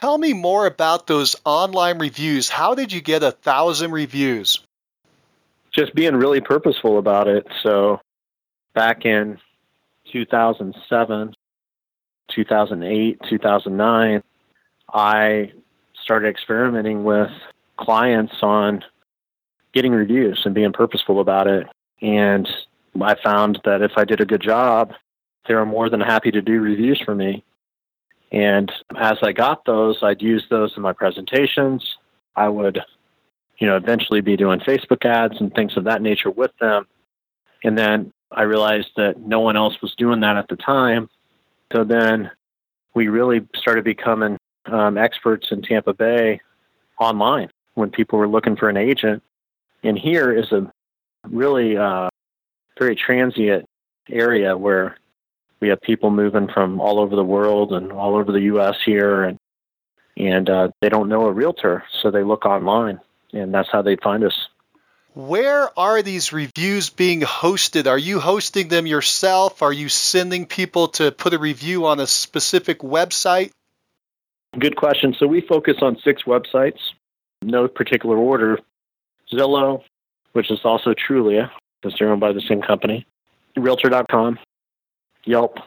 Tell 0.00 0.16
me 0.16 0.32
more 0.32 0.66
about 0.66 1.06
those 1.06 1.36
online 1.44 1.98
reviews. 1.98 2.48
How 2.48 2.74
did 2.74 2.92
you 2.92 3.00
get 3.00 3.22
a 3.22 3.30
thousand 3.30 3.92
reviews? 3.92 4.60
Just 5.72 5.94
being 5.94 6.16
really 6.16 6.40
purposeful 6.40 6.98
about 6.98 7.28
it. 7.28 7.46
So 7.62 8.00
back 8.74 9.04
in 9.04 9.38
2007, 10.12 11.34
2008, 12.30 13.20
2009, 13.28 14.22
I 14.92 15.52
started 16.02 16.28
experimenting 16.28 17.04
with 17.04 17.30
clients 17.76 18.34
on 18.42 18.84
getting 19.72 19.92
reviews 19.92 20.42
and 20.44 20.54
being 20.54 20.72
purposeful 20.72 21.20
about 21.20 21.46
it. 21.46 21.66
And 22.02 22.48
I 23.00 23.14
found 23.22 23.60
that 23.64 23.82
if 23.82 23.92
I 23.96 24.04
did 24.04 24.20
a 24.20 24.26
good 24.26 24.42
job, 24.42 24.92
they 25.46 25.54
were 25.54 25.66
more 25.66 25.88
than 25.88 26.00
happy 26.00 26.30
to 26.30 26.42
do 26.42 26.60
reviews 26.60 27.00
for 27.04 27.14
me. 27.14 27.44
And 28.32 28.70
as 28.96 29.18
I 29.22 29.32
got 29.32 29.64
those, 29.64 30.02
I'd 30.02 30.22
use 30.22 30.44
those 30.50 30.76
in 30.76 30.82
my 30.82 30.92
presentations. 30.92 31.96
I 32.36 32.48
would, 32.48 32.80
you 33.58 33.66
know, 33.66 33.76
eventually 33.76 34.20
be 34.20 34.36
doing 34.36 34.60
Facebook 34.60 35.04
ads 35.04 35.40
and 35.40 35.52
things 35.52 35.76
of 35.76 35.84
that 35.84 36.02
nature 36.02 36.30
with 36.30 36.52
them. 36.60 36.86
And 37.64 37.76
then 37.76 38.12
I 38.32 38.42
realized 38.42 38.90
that 38.96 39.20
no 39.20 39.40
one 39.40 39.56
else 39.56 39.80
was 39.82 39.94
doing 39.96 40.20
that 40.20 40.36
at 40.36 40.48
the 40.48 40.56
time. 40.56 41.08
So 41.72 41.84
then 41.84 42.30
we 42.94 43.08
really 43.08 43.46
started 43.56 43.84
becoming 43.84 44.36
um, 44.66 44.98
experts 44.98 45.48
in 45.50 45.62
Tampa 45.62 45.94
Bay 45.94 46.40
online 46.98 47.50
when 47.74 47.90
people 47.90 48.18
were 48.18 48.28
looking 48.28 48.56
for 48.56 48.68
an 48.68 48.76
agent. 48.76 49.22
And 49.82 49.98
here 49.98 50.32
is 50.32 50.52
a 50.52 50.70
really 51.28 51.76
uh, 51.76 52.08
very 52.78 52.94
transient 52.94 53.66
area 54.08 54.56
where 54.56 54.96
we 55.60 55.68
have 55.68 55.80
people 55.82 56.10
moving 56.10 56.48
from 56.48 56.80
all 56.80 56.98
over 56.98 57.14
the 57.14 57.24
world 57.24 57.72
and 57.72 57.92
all 57.92 58.16
over 58.16 58.32
the 58.32 58.42
U.S. 58.42 58.76
here, 58.84 59.24
and 59.24 59.38
and 60.16 60.50
uh, 60.50 60.68
they 60.80 60.88
don't 60.88 61.08
know 61.08 61.26
a 61.26 61.32
realtor, 61.32 61.84
so 62.00 62.10
they 62.10 62.22
look 62.22 62.44
online, 62.44 63.00
and 63.32 63.54
that's 63.54 63.70
how 63.70 63.82
they 63.82 63.96
find 63.96 64.24
us. 64.24 64.48
Where 65.14 65.76
are 65.78 66.02
these 66.02 66.32
reviews 66.32 66.88
being 66.88 67.22
hosted? 67.22 67.88
Are 67.88 67.98
you 67.98 68.20
hosting 68.20 68.68
them 68.68 68.86
yourself? 68.86 69.60
Are 69.60 69.72
you 69.72 69.88
sending 69.88 70.46
people 70.46 70.88
to 70.88 71.10
put 71.10 71.34
a 71.34 71.38
review 71.38 71.86
on 71.86 71.98
a 71.98 72.06
specific 72.06 72.78
website? 72.78 73.50
Good 74.56 74.76
question. 74.76 75.14
So 75.18 75.26
we 75.26 75.40
focus 75.40 75.76
on 75.82 75.96
six 76.04 76.22
websites, 76.24 76.78
no 77.42 77.66
particular 77.66 78.16
order. 78.16 78.58
Zillow, 79.32 79.82
which 80.32 80.50
is 80.50 80.60
also 80.64 80.92
Trulia, 80.94 81.50
because 81.80 81.98
they're 81.98 82.10
owned 82.10 82.20
by 82.20 82.32
the 82.32 82.40
same 82.40 82.62
company. 82.62 83.06
Realtor.com, 83.56 84.38
Yelp, 85.24 85.58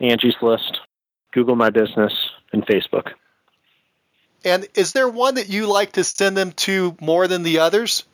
Angie's 0.00 0.36
List, 0.42 0.80
Google 1.32 1.56
My 1.56 1.70
Business, 1.70 2.12
and 2.52 2.66
Facebook. 2.66 3.12
And 4.44 4.66
is 4.74 4.92
there 4.92 5.08
one 5.08 5.36
that 5.36 5.48
you 5.48 5.66
like 5.66 5.92
to 5.92 6.04
send 6.04 6.36
them 6.36 6.52
to 6.52 6.96
more 7.00 7.26
than 7.28 7.44
the 7.44 7.60
others? 7.60 8.04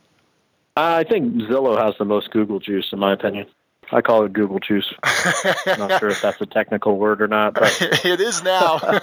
I 0.80 1.04
think 1.04 1.34
Zillow 1.34 1.78
has 1.82 1.94
the 1.98 2.04
most 2.04 2.30
Google 2.30 2.58
juice, 2.58 2.88
in 2.92 2.98
my 2.98 3.12
opinion. 3.12 3.46
I 3.92 4.00
call 4.02 4.24
it 4.24 4.32
Google 4.32 4.60
juice. 4.60 4.92
not 5.66 5.98
sure 5.98 6.10
if 6.10 6.22
that's 6.22 6.40
a 6.40 6.46
technical 6.46 6.96
word 6.96 7.20
or 7.20 7.28
not, 7.28 7.54
but 7.54 7.76
it 8.04 8.20
is 8.20 8.42
now. 8.42 9.00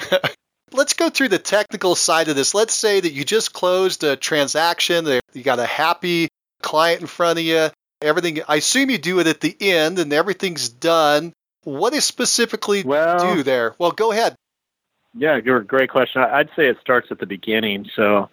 Let's 0.72 0.94
go 0.94 1.10
through 1.10 1.28
the 1.28 1.38
technical 1.38 1.96
side 1.96 2.28
of 2.28 2.36
this. 2.36 2.54
Let's 2.54 2.74
say 2.74 3.00
that 3.00 3.12
you 3.12 3.24
just 3.24 3.52
closed 3.52 4.04
a 4.04 4.16
transaction, 4.16 5.06
you 5.32 5.42
got 5.42 5.58
a 5.58 5.66
happy 5.66 6.28
client 6.62 7.00
in 7.00 7.06
front 7.08 7.40
of 7.40 7.44
you, 7.44 7.68
everything. 8.00 8.40
I 8.46 8.56
assume 8.56 8.88
you 8.90 8.98
do 8.98 9.18
it 9.18 9.26
at 9.26 9.40
the 9.40 9.56
end 9.60 9.98
and 9.98 10.12
everything's 10.12 10.68
done. 10.68 11.32
What 11.64 11.92
is 11.92 12.04
specifically 12.04 12.84
well, 12.84 13.34
do 13.34 13.42
there? 13.42 13.74
Well, 13.78 13.90
go 13.90 14.12
ahead. 14.12 14.36
Yeah, 15.14 15.40
you're 15.44 15.58
a 15.58 15.64
great 15.64 15.90
question. 15.90 16.22
I'd 16.22 16.50
say 16.54 16.68
it 16.68 16.78
starts 16.80 17.08
at 17.10 17.18
the 17.18 17.26
beginning. 17.26 17.90
So, 17.96 18.30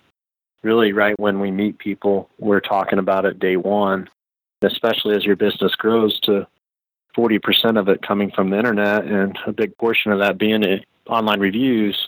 really, 0.64 0.94
right 0.94 1.20
when 1.20 1.40
we 1.40 1.52
meet 1.52 1.78
people, 1.78 2.30
we're 2.40 2.60
talking 2.60 3.00
about 3.00 3.26
it 3.26 3.40
day 3.40 3.58
one, 3.58 4.10
especially 4.62 5.16
as 5.16 5.26
your 5.26 5.36
business 5.36 5.76
grows 5.76 6.20
to 6.22 6.48
40% 7.16 7.80
of 7.80 7.90
it 7.90 8.02
coming 8.02 8.32
from 8.32 8.50
the 8.50 8.58
internet 8.58 9.06
and 9.06 9.38
a 9.46 9.52
big 9.52 9.76
portion 9.78 10.12
of 10.12 10.20
that 10.20 10.38
being 10.38 10.64
online 11.08 11.40
reviews. 11.40 12.08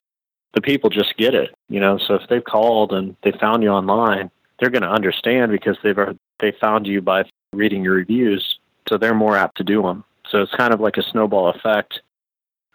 The 0.53 0.61
people 0.61 0.89
just 0.89 1.15
get 1.17 1.35
it, 1.35 1.53
you 1.67 1.79
know. 1.79 1.97
So 1.97 2.15
if 2.15 2.27
they've 2.27 2.43
called 2.43 2.91
and 2.91 3.15
they 3.23 3.31
found 3.31 3.63
you 3.63 3.69
online, 3.69 4.31
they're 4.59 4.69
going 4.71 4.83
to 4.83 4.89
understand 4.89 5.51
because 5.51 5.77
they've 5.83 5.97
they 6.39 6.51
found 6.59 6.87
you 6.87 7.01
by 7.01 7.25
reading 7.53 7.83
your 7.83 7.95
reviews, 7.95 8.59
so 8.87 8.97
they're 8.97 9.13
more 9.13 9.35
apt 9.37 9.57
to 9.57 9.63
do 9.63 9.81
them. 9.81 10.03
So 10.29 10.41
it's 10.41 10.53
kind 10.53 10.73
of 10.73 10.79
like 10.79 10.97
a 10.97 11.03
snowball 11.03 11.49
effect 11.49 12.01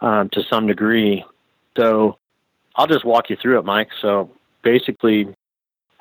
um, 0.01 0.29
to 0.31 0.43
some 0.45 0.67
degree. 0.67 1.25
So 1.77 2.19
I'll 2.77 2.87
just 2.87 3.05
walk 3.05 3.31
you 3.31 3.37
through 3.37 3.59
it, 3.59 3.65
Mike. 3.65 3.91
So 4.01 4.31
basically, 4.63 5.35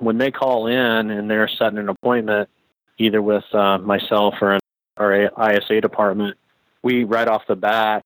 when 0.06 0.18
they 0.18 0.32
call 0.32 0.68
in 0.68 1.10
and 1.10 1.30
they're 1.30 1.48
setting 1.48 1.80
an 1.80 1.89
appointment, 1.89 2.50
either 2.98 3.22
with 3.22 3.44
uh, 3.54 3.78
myself 3.78 4.36
or 4.42 4.60
our 4.98 5.32
ISA 5.52 5.82
department, 5.82 6.38
we 6.82 7.04
right 7.04 7.28
off 7.28 7.44
the 7.48 7.56
bat, 7.56 8.04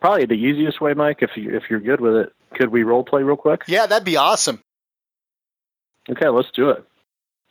probably 0.00 0.26
the 0.26 0.34
easiest 0.34 0.80
way, 0.80 0.94
Mike, 0.94 1.18
if 1.22 1.30
you 1.36 1.56
if 1.56 1.64
you're 1.68 1.80
good 1.80 2.00
with 2.00 2.14
it, 2.14 2.32
could 2.54 2.70
we 2.70 2.82
role 2.82 3.04
play 3.04 3.22
real 3.22 3.36
quick? 3.36 3.62
Yeah, 3.66 3.86
that'd 3.86 4.04
be 4.04 4.16
awesome. 4.16 4.62
Okay, 6.08 6.28
let's 6.28 6.50
do 6.52 6.70
it. 6.70 6.84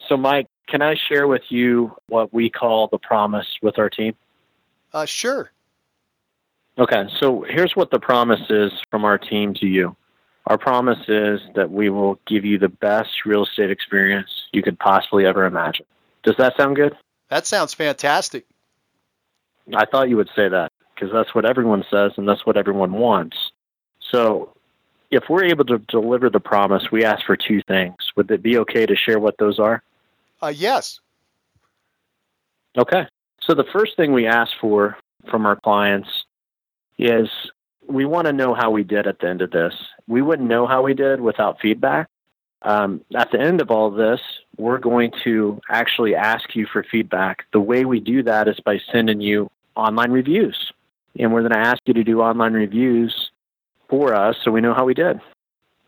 So, 0.07 0.17
Mike, 0.17 0.47
can 0.67 0.81
I 0.81 0.95
share 0.95 1.27
with 1.27 1.43
you 1.49 1.95
what 2.07 2.33
we 2.33 2.49
call 2.49 2.88
the 2.88 2.97
promise 2.97 3.47
with 3.62 3.77
our 3.77 3.89
team? 3.89 4.15
Uh, 4.93 5.05
sure. 5.05 5.51
Okay, 6.77 7.05
so 7.19 7.41
here's 7.41 7.75
what 7.75 7.91
the 7.91 7.99
promise 7.99 8.49
is 8.49 8.71
from 8.91 9.03
our 9.03 9.17
team 9.17 9.53
to 9.55 9.67
you. 9.67 9.95
Our 10.47 10.57
promise 10.57 10.99
is 11.10 11.41
that 11.55 11.71
we 11.71 11.89
will 11.89 12.17
give 12.25 12.45
you 12.45 12.57
the 12.57 12.69
best 12.69 13.25
real 13.25 13.43
estate 13.43 13.69
experience 13.69 14.29
you 14.53 14.63
could 14.63 14.79
possibly 14.79 15.25
ever 15.25 15.45
imagine. 15.45 15.86
Does 16.23 16.38
that 16.38 16.55
sound 16.55 16.77
good? 16.77 16.95
That 17.29 17.45
sounds 17.45 17.73
fantastic. 17.73 18.45
I 19.75 19.83
thought 19.86 20.07
you 20.07 20.15
would 20.15 20.29
say 20.33 20.47
that 20.47 20.71
because 20.95 21.12
that's 21.12 21.36
what 21.36 21.45
everyone 21.45 21.83
says 21.91 22.13
and 22.15 22.27
that's 22.27 22.45
what 22.45 22.55
everyone 22.55 22.93
wants. 22.93 23.51
So, 23.99 24.53
if 25.12 25.23
we're 25.29 25.43
able 25.43 25.65
to 25.65 25.79
deliver 25.79 26.29
the 26.29 26.39
promise, 26.39 26.91
we 26.91 27.03
ask 27.03 27.25
for 27.25 27.36
two 27.36 27.62
things. 27.63 27.95
Would 28.15 28.31
it 28.31 28.41
be 28.41 28.57
okay 28.60 28.86
to 28.86 28.95
share 28.95 29.19
what 29.19 29.38
those 29.38 29.60
are? 29.60 29.83
Uh, 30.41 30.53
yes. 30.55 31.01
Okay. 32.77 33.05
So 33.41 33.53
the 33.53 33.65
first 33.73 33.97
thing 33.97 34.13
we 34.13 34.27
ask 34.27 34.51
for 34.60 34.97
from 35.29 35.45
our 35.45 35.57
clients 35.57 36.10
is 36.97 37.29
we 37.88 38.05
want 38.05 38.27
to 38.27 38.33
know 38.33 38.53
how 38.53 38.71
we 38.71 38.83
did 38.83 39.07
at 39.07 39.19
the 39.19 39.27
end 39.27 39.41
of 39.41 39.51
this. 39.51 39.73
We 40.07 40.21
wouldn't 40.21 40.47
know 40.47 40.67
how 40.67 40.83
we 40.83 40.93
did 40.93 41.21
without 41.21 41.59
feedback. 41.59 42.07
Um, 42.61 43.01
at 43.15 43.31
the 43.31 43.39
end 43.39 43.61
of 43.61 43.71
all 43.71 43.91
this, 43.91 44.19
we're 44.57 44.79
going 44.79 45.11
to 45.23 45.61
actually 45.69 46.15
ask 46.15 46.55
you 46.55 46.65
for 46.65 46.83
feedback. 46.83 47.45
The 47.53 47.59
way 47.59 47.85
we 47.85 47.99
do 47.99 48.23
that 48.23 48.47
is 48.47 48.59
by 48.59 48.79
sending 48.91 49.21
you 49.21 49.49
online 49.75 50.11
reviews. 50.11 50.71
And 51.19 51.33
we're 51.33 51.41
going 51.41 51.53
to 51.53 51.67
ask 51.67 51.81
you 51.85 51.93
to 51.93 52.03
do 52.03 52.21
online 52.21 52.53
reviews 52.53 53.31
for 53.89 54.13
us 54.13 54.37
so 54.43 54.51
we 54.51 54.61
know 54.61 54.73
how 54.73 54.85
we 54.85 54.93
did. 54.93 55.19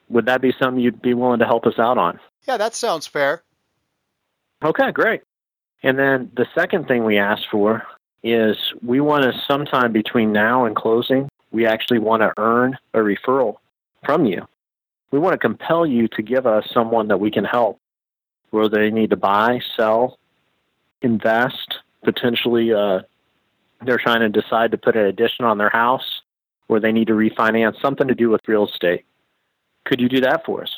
Would 0.09 0.25
that 0.25 0.41
be 0.41 0.53
something 0.59 0.81
you'd 0.81 1.01
be 1.01 1.13
willing 1.13 1.39
to 1.39 1.45
help 1.45 1.65
us 1.65 1.77
out 1.77 1.97
on? 1.97 2.19
Yeah, 2.47 2.57
that 2.57 2.73
sounds 2.75 3.07
fair. 3.07 3.43
Okay, 4.63 4.91
great. 4.91 5.21
And 5.83 5.97
then 5.97 6.31
the 6.35 6.47
second 6.55 6.87
thing 6.87 7.03
we 7.03 7.17
ask 7.17 7.43
for 7.49 7.85
is 8.23 8.57
we 8.83 8.99
want 8.99 9.23
to 9.23 9.39
sometime 9.47 9.91
between 9.91 10.33
now 10.33 10.65
and 10.65 10.75
closing, 10.75 11.29
we 11.51 11.65
actually 11.65 11.99
want 11.99 12.21
to 12.21 12.33
earn 12.37 12.77
a 12.93 12.99
referral 12.99 13.57
from 14.05 14.25
you. 14.25 14.47
We 15.11 15.19
want 15.19 15.33
to 15.33 15.37
compel 15.37 15.85
you 15.85 16.07
to 16.09 16.21
give 16.21 16.45
us 16.45 16.69
someone 16.73 17.07
that 17.07 17.19
we 17.19 17.31
can 17.31 17.45
help, 17.45 17.79
where 18.51 18.69
they 18.69 18.91
need 18.91 19.09
to 19.09 19.17
buy, 19.17 19.61
sell, 19.75 20.19
invest, 21.01 21.75
potentially 22.03 22.73
uh, 22.73 23.01
they're 23.81 23.97
trying 23.97 24.21
to 24.21 24.29
decide 24.29 24.71
to 24.71 24.77
put 24.77 24.95
an 24.95 25.05
addition 25.05 25.45
on 25.45 25.57
their 25.57 25.69
house, 25.69 26.21
or 26.67 26.79
they 26.79 26.91
need 26.91 27.07
to 27.07 27.13
refinance, 27.13 27.81
something 27.81 28.07
to 28.07 28.15
do 28.15 28.29
with 28.29 28.41
real 28.47 28.67
estate. 28.67 29.05
Could 29.85 29.99
you 29.99 30.09
do 30.09 30.21
that 30.21 30.45
for 30.45 30.63
us? 30.63 30.75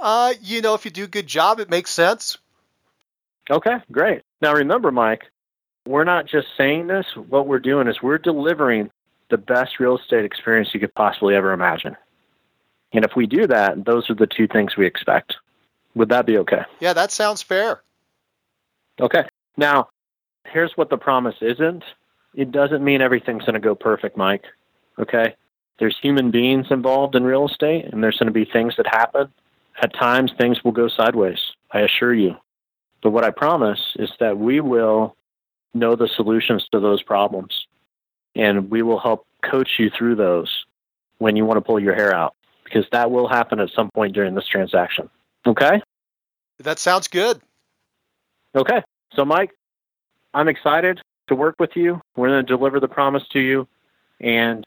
Uh, 0.00 0.34
you 0.40 0.62
know, 0.62 0.74
if 0.74 0.84
you 0.84 0.90
do 0.90 1.04
a 1.04 1.08
good 1.08 1.26
job, 1.26 1.60
it 1.60 1.68
makes 1.68 1.90
sense. 1.90 2.38
Okay, 3.50 3.76
great. 3.90 4.22
Now 4.40 4.54
remember, 4.54 4.90
Mike, 4.90 5.24
we're 5.86 6.04
not 6.04 6.26
just 6.26 6.48
saying 6.56 6.86
this. 6.86 7.06
What 7.16 7.46
we're 7.46 7.58
doing 7.58 7.88
is 7.88 8.00
we're 8.02 8.18
delivering 8.18 8.90
the 9.30 9.38
best 9.38 9.80
real 9.80 9.98
estate 9.98 10.24
experience 10.24 10.70
you 10.72 10.80
could 10.80 10.94
possibly 10.94 11.34
ever 11.34 11.52
imagine. 11.52 11.96
And 12.92 13.04
if 13.04 13.12
we 13.16 13.26
do 13.26 13.46
that, 13.46 13.84
those 13.84 14.10
are 14.10 14.14
the 14.14 14.26
two 14.26 14.46
things 14.46 14.76
we 14.76 14.86
expect. 14.86 15.36
Would 15.94 16.10
that 16.10 16.26
be 16.26 16.38
okay? 16.38 16.62
Yeah, 16.80 16.92
that 16.92 17.10
sounds 17.10 17.42
fair. 17.42 17.82
Okay. 19.00 19.24
Now, 19.56 19.88
here's 20.46 20.72
what 20.76 20.90
the 20.90 20.98
promise 20.98 21.36
isn't 21.40 21.84
it 22.34 22.50
doesn't 22.50 22.82
mean 22.82 23.02
everything's 23.02 23.44
going 23.44 23.54
to 23.54 23.60
go 23.60 23.74
perfect, 23.74 24.16
Mike. 24.16 24.44
Okay? 24.98 25.34
There's 25.78 25.98
human 26.00 26.30
beings 26.30 26.66
involved 26.70 27.14
in 27.14 27.24
real 27.24 27.46
estate, 27.46 27.86
and 27.92 28.02
there's 28.02 28.16
going 28.18 28.26
to 28.26 28.32
be 28.32 28.44
things 28.44 28.74
that 28.76 28.86
happen. 28.86 29.32
At 29.82 29.94
times, 29.94 30.32
things 30.38 30.62
will 30.64 30.72
go 30.72 30.88
sideways, 30.88 31.38
I 31.70 31.80
assure 31.80 32.14
you. 32.14 32.36
But 33.02 33.10
what 33.10 33.24
I 33.24 33.30
promise 33.30 33.80
is 33.96 34.10
that 34.20 34.38
we 34.38 34.60
will 34.60 35.16
know 35.74 35.96
the 35.96 36.08
solutions 36.08 36.66
to 36.72 36.80
those 36.80 37.02
problems 37.02 37.66
and 38.34 38.70
we 38.70 38.82
will 38.82 38.98
help 38.98 39.26
coach 39.42 39.78
you 39.78 39.90
through 39.90 40.16
those 40.16 40.64
when 41.18 41.36
you 41.36 41.44
want 41.44 41.56
to 41.56 41.62
pull 41.62 41.80
your 41.80 41.94
hair 41.94 42.14
out 42.14 42.34
because 42.64 42.86
that 42.92 43.10
will 43.10 43.28
happen 43.28 43.60
at 43.60 43.70
some 43.70 43.90
point 43.90 44.14
during 44.14 44.34
this 44.34 44.46
transaction. 44.46 45.08
Okay? 45.46 45.80
That 46.58 46.78
sounds 46.78 47.08
good. 47.08 47.40
Okay. 48.54 48.82
So, 49.14 49.24
Mike, 49.24 49.50
I'm 50.34 50.48
excited 50.48 51.00
to 51.28 51.34
work 51.34 51.56
with 51.58 51.76
you. 51.76 52.00
We're 52.16 52.28
going 52.28 52.46
to 52.46 52.56
deliver 52.56 52.80
the 52.80 52.88
promise 52.88 53.26
to 53.32 53.40
you. 53.40 53.68
And 54.20 54.66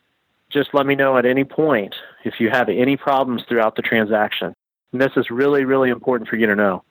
just 0.49 0.73
let 0.73 0.85
me 0.85 0.95
know 0.95 1.17
at 1.17 1.25
any 1.25 1.43
point 1.43 1.95
if 2.23 2.39
you 2.39 2.49
have 2.49 2.69
any 2.69 2.97
problems 2.97 3.43
throughout 3.47 3.75
the 3.75 3.81
transaction. 3.81 4.53
And 4.91 5.01
this 5.01 5.11
is 5.15 5.29
really, 5.29 5.65
really 5.65 5.89
important 5.89 6.29
for 6.29 6.35
you 6.35 6.47
to 6.47 6.55
know 6.55 6.83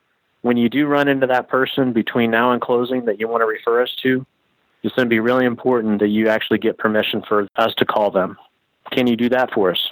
when 0.44 0.58
you 0.58 0.68
do 0.68 0.86
run 0.86 1.08
into 1.08 1.26
that 1.26 1.48
person 1.48 1.94
between 1.94 2.30
now 2.30 2.52
and 2.52 2.60
closing 2.60 3.06
that 3.06 3.18
you 3.18 3.26
want 3.26 3.40
to 3.40 3.46
refer 3.46 3.80
us 3.80 3.94
to, 4.02 4.26
it's 4.82 4.94
going 4.94 5.06
to 5.06 5.10
be 5.10 5.18
really 5.18 5.46
important 5.46 6.00
that 6.00 6.08
you 6.08 6.28
actually 6.28 6.58
get 6.58 6.76
permission 6.76 7.22
for 7.26 7.48
us 7.56 7.74
to 7.76 7.86
call 7.86 8.10
them. 8.10 8.36
Can 8.90 9.06
you 9.06 9.16
do 9.16 9.30
that 9.30 9.54
for 9.54 9.70
us? 9.70 9.90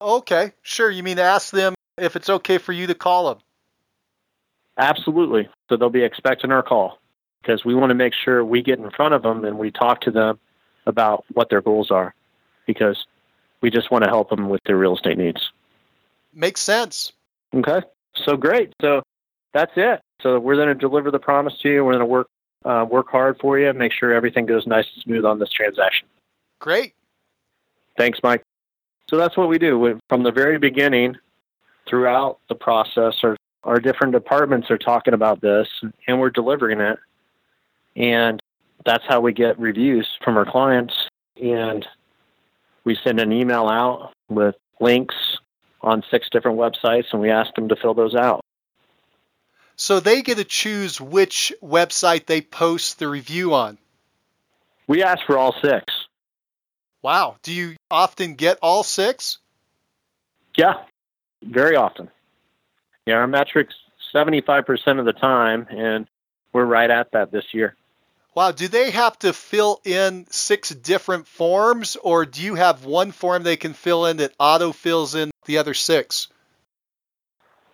Okay, 0.00 0.52
sure. 0.62 0.90
You 0.90 1.02
mean 1.02 1.18
ask 1.18 1.52
them 1.52 1.74
if 1.98 2.16
it's 2.16 2.30
okay 2.30 2.58
for 2.58 2.72
you 2.72 2.86
to 2.86 2.94
call 2.94 3.28
them? 3.28 3.42
Absolutely. 4.78 5.48
So 5.68 5.76
they'll 5.76 5.90
be 5.90 6.04
expecting 6.04 6.50
our 6.50 6.62
call 6.62 6.98
because 7.42 7.64
we 7.64 7.74
want 7.74 7.90
to 7.90 7.94
make 7.94 8.14
sure 8.14 8.44
we 8.44 8.62
get 8.62 8.78
in 8.78 8.90
front 8.90 9.14
of 9.14 9.22
them 9.22 9.44
and 9.44 9.58
we 9.58 9.70
talk 9.70 10.00
to 10.02 10.10
them 10.10 10.38
about 10.86 11.24
what 11.32 11.50
their 11.50 11.60
goals 11.60 11.90
are 11.90 12.14
because 12.66 13.06
we 13.60 13.70
just 13.70 13.90
want 13.90 14.04
to 14.04 14.10
help 14.10 14.30
them 14.30 14.48
with 14.48 14.60
their 14.64 14.76
real 14.76 14.96
estate 14.96 15.18
needs. 15.18 15.50
Makes 16.32 16.62
sense. 16.62 17.12
Okay. 17.54 17.82
So 18.14 18.36
great. 18.36 18.72
So 18.80 19.02
that's 19.52 19.72
it. 19.76 20.00
So 20.22 20.38
we're 20.38 20.56
going 20.56 20.68
to 20.68 20.74
deliver 20.74 21.10
the 21.10 21.18
promise 21.18 21.58
to 21.58 21.68
you. 21.68 21.84
We're 21.84 21.92
going 21.92 22.00
to 22.00 22.06
work 22.06 22.28
uh, 22.64 22.86
work 22.88 23.08
hard 23.08 23.38
for 23.40 23.58
you, 23.58 23.72
make 23.72 23.90
sure 23.90 24.12
everything 24.12 24.44
goes 24.44 24.66
nice 24.66 24.86
and 24.94 25.02
smooth 25.02 25.24
on 25.24 25.38
this 25.38 25.48
transaction. 25.48 26.06
Great. 26.58 26.94
Thanks, 27.96 28.18
Mike. 28.22 28.42
So 29.10 29.16
that's 29.16 29.36
what 29.36 29.48
we 29.48 29.58
do. 29.58 30.00
From 30.08 30.22
the 30.22 30.30
very 30.30 30.56
beginning, 30.56 31.16
throughout 31.88 32.38
the 32.48 32.54
process, 32.54 33.16
our, 33.24 33.36
our 33.64 33.80
different 33.80 34.12
departments 34.12 34.70
are 34.70 34.78
talking 34.78 35.14
about 35.14 35.40
this, 35.40 35.66
and 36.06 36.20
we're 36.20 36.30
delivering 36.30 36.80
it. 36.80 36.96
And 37.96 38.40
that's 38.86 39.04
how 39.08 39.20
we 39.20 39.32
get 39.32 39.58
reviews 39.58 40.08
from 40.22 40.36
our 40.36 40.44
clients. 40.44 40.94
And 41.42 41.84
we 42.84 42.96
send 43.02 43.18
an 43.18 43.32
email 43.32 43.66
out 43.66 44.12
with 44.28 44.54
links 44.78 45.16
on 45.80 46.04
six 46.08 46.28
different 46.30 46.56
websites, 46.56 47.06
and 47.12 47.20
we 47.20 47.30
ask 47.30 47.52
them 47.54 47.68
to 47.68 47.74
fill 47.74 47.94
those 47.94 48.14
out. 48.14 48.44
So 49.74 49.98
they 49.98 50.22
get 50.22 50.36
to 50.36 50.44
choose 50.44 51.00
which 51.00 51.52
website 51.60 52.26
they 52.26 52.42
post 52.42 53.00
the 53.00 53.08
review 53.08 53.54
on. 53.54 53.76
We 54.86 55.02
ask 55.02 55.26
for 55.26 55.36
all 55.36 55.54
six. 55.60 55.99
Wow. 57.02 57.36
Do 57.42 57.52
you 57.52 57.76
often 57.90 58.34
get 58.34 58.58
all 58.62 58.82
six? 58.82 59.38
Yeah, 60.56 60.74
very 61.42 61.76
often. 61.76 62.10
Yeah, 63.06 63.14
our 63.14 63.26
metrics 63.26 63.74
75% 64.14 64.98
of 64.98 65.04
the 65.04 65.12
time, 65.12 65.66
and 65.70 66.06
we're 66.52 66.64
right 66.64 66.90
at 66.90 67.12
that 67.12 67.32
this 67.32 67.54
year. 67.54 67.76
Wow. 68.34 68.52
Do 68.52 68.68
they 68.68 68.90
have 68.90 69.18
to 69.20 69.32
fill 69.32 69.80
in 69.84 70.26
six 70.30 70.70
different 70.70 71.26
forms, 71.26 71.96
or 71.96 72.26
do 72.26 72.42
you 72.42 72.54
have 72.54 72.84
one 72.84 73.12
form 73.12 73.42
they 73.42 73.56
can 73.56 73.72
fill 73.72 74.06
in 74.06 74.18
that 74.18 74.34
auto 74.38 74.72
fills 74.72 75.14
in 75.14 75.30
the 75.46 75.58
other 75.58 75.74
six? 75.74 76.28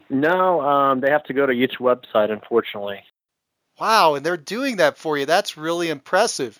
No, 0.08 0.60
um, 0.60 1.00
they 1.00 1.10
have 1.10 1.24
to 1.24 1.32
go 1.32 1.46
to 1.46 1.52
each 1.52 1.78
website, 1.78 2.30
unfortunately. 2.30 3.00
Wow, 3.78 4.14
and 4.14 4.24
they're 4.24 4.36
doing 4.36 4.76
that 4.76 4.96
for 4.96 5.18
you. 5.18 5.26
That's 5.26 5.56
really 5.56 5.90
impressive. 5.90 6.58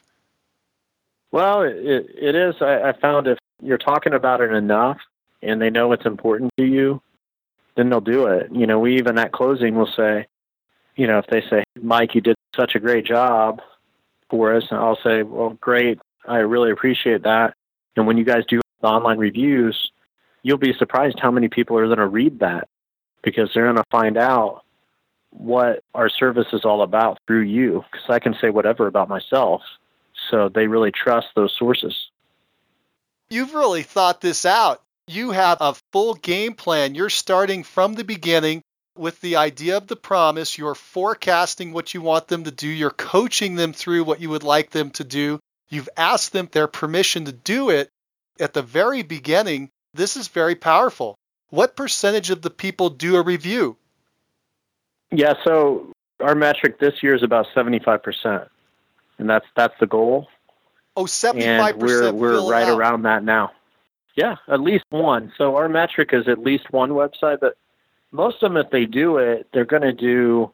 Well, 1.32 1.62
it, 1.62 1.74
it 1.76 2.34
is. 2.34 2.54
I, 2.60 2.90
I 2.90 2.92
found 2.92 3.26
if 3.26 3.38
you're 3.62 3.78
talking 3.78 4.14
about 4.14 4.40
it 4.40 4.52
enough 4.52 4.98
and 5.42 5.60
they 5.60 5.70
know 5.70 5.92
it's 5.92 6.06
important 6.06 6.52
to 6.56 6.64
you, 6.64 7.02
then 7.76 7.90
they'll 7.90 8.00
do 8.00 8.26
it. 8.26 8.50
You 8.52 8.66
know, 8.66 8.78
we 8.78 8.96
even 8.96 9.18
at 9.18 9.32
closing 9.32 9.74
will 9.74 9.90
say, 9.96 10.26
you 10.96 11.06
know, 11.06 11.18
if 11.18 11.26
they 11.26 11.42
say, 11.42 11.64
Mike, 11.80 12.14
you 12.14 12.20
did 12.20 12.36
such 12.54 12.74
a 12.74 12.80
great 12.80 13.04
job 13.04 13.60
for 14.30 14.54
us, 14.54 14.64
and 14.70 14.80
I'll 14.80 14.98
say, 15.04 15.22
well, 15.22 15.50
great. 15.60 15.98
I 16.26 16.38
really 16.38 16.70
appreciate 16.70 17.22
that. 17.24 17.54
And 17.96 18.06
when 18.06 18.16
you 18.16 18.24
guys 18.24 18.44
do 18.48 18.60
the 18.80 18.88
online 18.88 19.18
reviews, 19.18 19.90
you'll 20.42 20.58
be 20.58 20.72
surprised 20.72 21.18
how 21.20 21.30
many 21.30 21.48
people 21.48 21.78
are 21.78 21.86
going 21.86 21.98
to 21.98 22.06
read 22.06 22.40
that 22.40 22.68
because 23.22 23.50
they're 23.52 23.64
going 23.64 23.76
to 23.76 23.84
find 23.90 24.16
out 24.16 24.62
what 25.30 25.82
our 25.94 26.08
service 26.08 26.46
is 26.52 26.64
all 26.64 26.82
about 26.82 27.18
through 27.26 27.42
you 27.42 27.84
because 27.92 28.08
I 28.08 28.18
can 28.18 28.34
say 28.40 28.50
whatever 28.50 28.86
about 28.86 29.08
myself. 29.08 29.62
So 30.30 30.48
they 30.48 30.66
really 30.66 30.92
trust 30.92 31.28
those 31.34 31.54
sources. 31.58 32.10
You've 33.30 33.54
really 33.54 33.82
thought 33.82 34.20
this 34.20 34.46
out. 34.46 34.82
You 35.08 35.30
have 35.32 35.58
a 35.60 35.76
full 35.92 36.14
game 36.14 36.54
plan. 36.54 36.94
You're 36.94 37.10
starting 37.10 37.62
from 37.62 37.94
the 37.94 38.04
beginning 38.04 38.62
with 38.96 39.20
the 39.20 39.36
idea 39.36 39.76
of 39.76 39.86
the 39.86 39.96
promise. 39.96 40.58
You're 40.58 40.74
forecasting 40.74 41.72
what 41.72 41.94
you 41.94 42.00
want 42.00 42.28
them 42.28 42.44
to 42.44 42.50
do. 42.50 42.68
You're 42.68 42.90
coaching 42.90 43.54
them 43.54 43.72
through 43.72 44.04
what 44.04 44.20
you 44.20 44.30
would 44.30 44.42
like 44.42 44.70
them 44.70 44.90
to 44.92 45.04
do. 45.04 45.38
You've 45.68 45.88
asked 45.96 46.32
them 46.32 46.48
their 46.50 46.68
permission 46.68 47.24
to 47.26 47.32
do 47.32 47.70
it 47.70 47.88
at 48.40 48.52
the 48.52 48.62
very 48.62 49.02
beginning. 49.02 49.70
This 49.94 50.16
is 50.16 50.28
very 50.28 50.54
powerful 50.54 51.16
what 51.50 51.76
percentage 51.76 52.30
of 52.30 52.42
the 52.42 52.50
people 52.50 52.90
do 52.90 53.16
a 53.16 53.22
review? 53.22 53.76
Yeah, 55.10 55.34
so 55.44 55.92
our 56.20 56.34
metric 56.34 56.78
this 56.78 57.02
year 57.02 57.14
is 57.14 57.22
about 57.22 57.46
75%. 57.54 58.48
And 59.18 59.29
that's 59.29 59.46
that's 59.57 59.74
the 59.81 59.87
goal. 59.87 60.29
Oh, 60.96 61.05
75%. 61.05 61.42
And 61.42 61.83
we're 61.83 62.12
we're 62.12 62.50
right 62.50 62.68
out. 62.68 62.79
around 62.79 63.02
that 63.02 63.24
now. 63.24 63.52
Yeah, 64.14 64.37
at 64.48 64.61
least 64.61 64.85
one. 64.90 65.33
So 65.37 65.57
our 65.57 65.68
metric 65.68 66.11
is 66.12 66.26
at 66.26 66.38
least 66.38 66.70
one 66.70 66.90
website, 66.90 67.40
but 67.40 67.57
most 68.12 68.42
of 68.42 68.52
them 68.52 68.57
if 68.57 68.70
they 68.70 68.87
do 68.87 69.18
it, 69.18 69.46
they're 69.52 69.66
going 69.66 69.83
to 69.83 69.92
do 69.92 70.52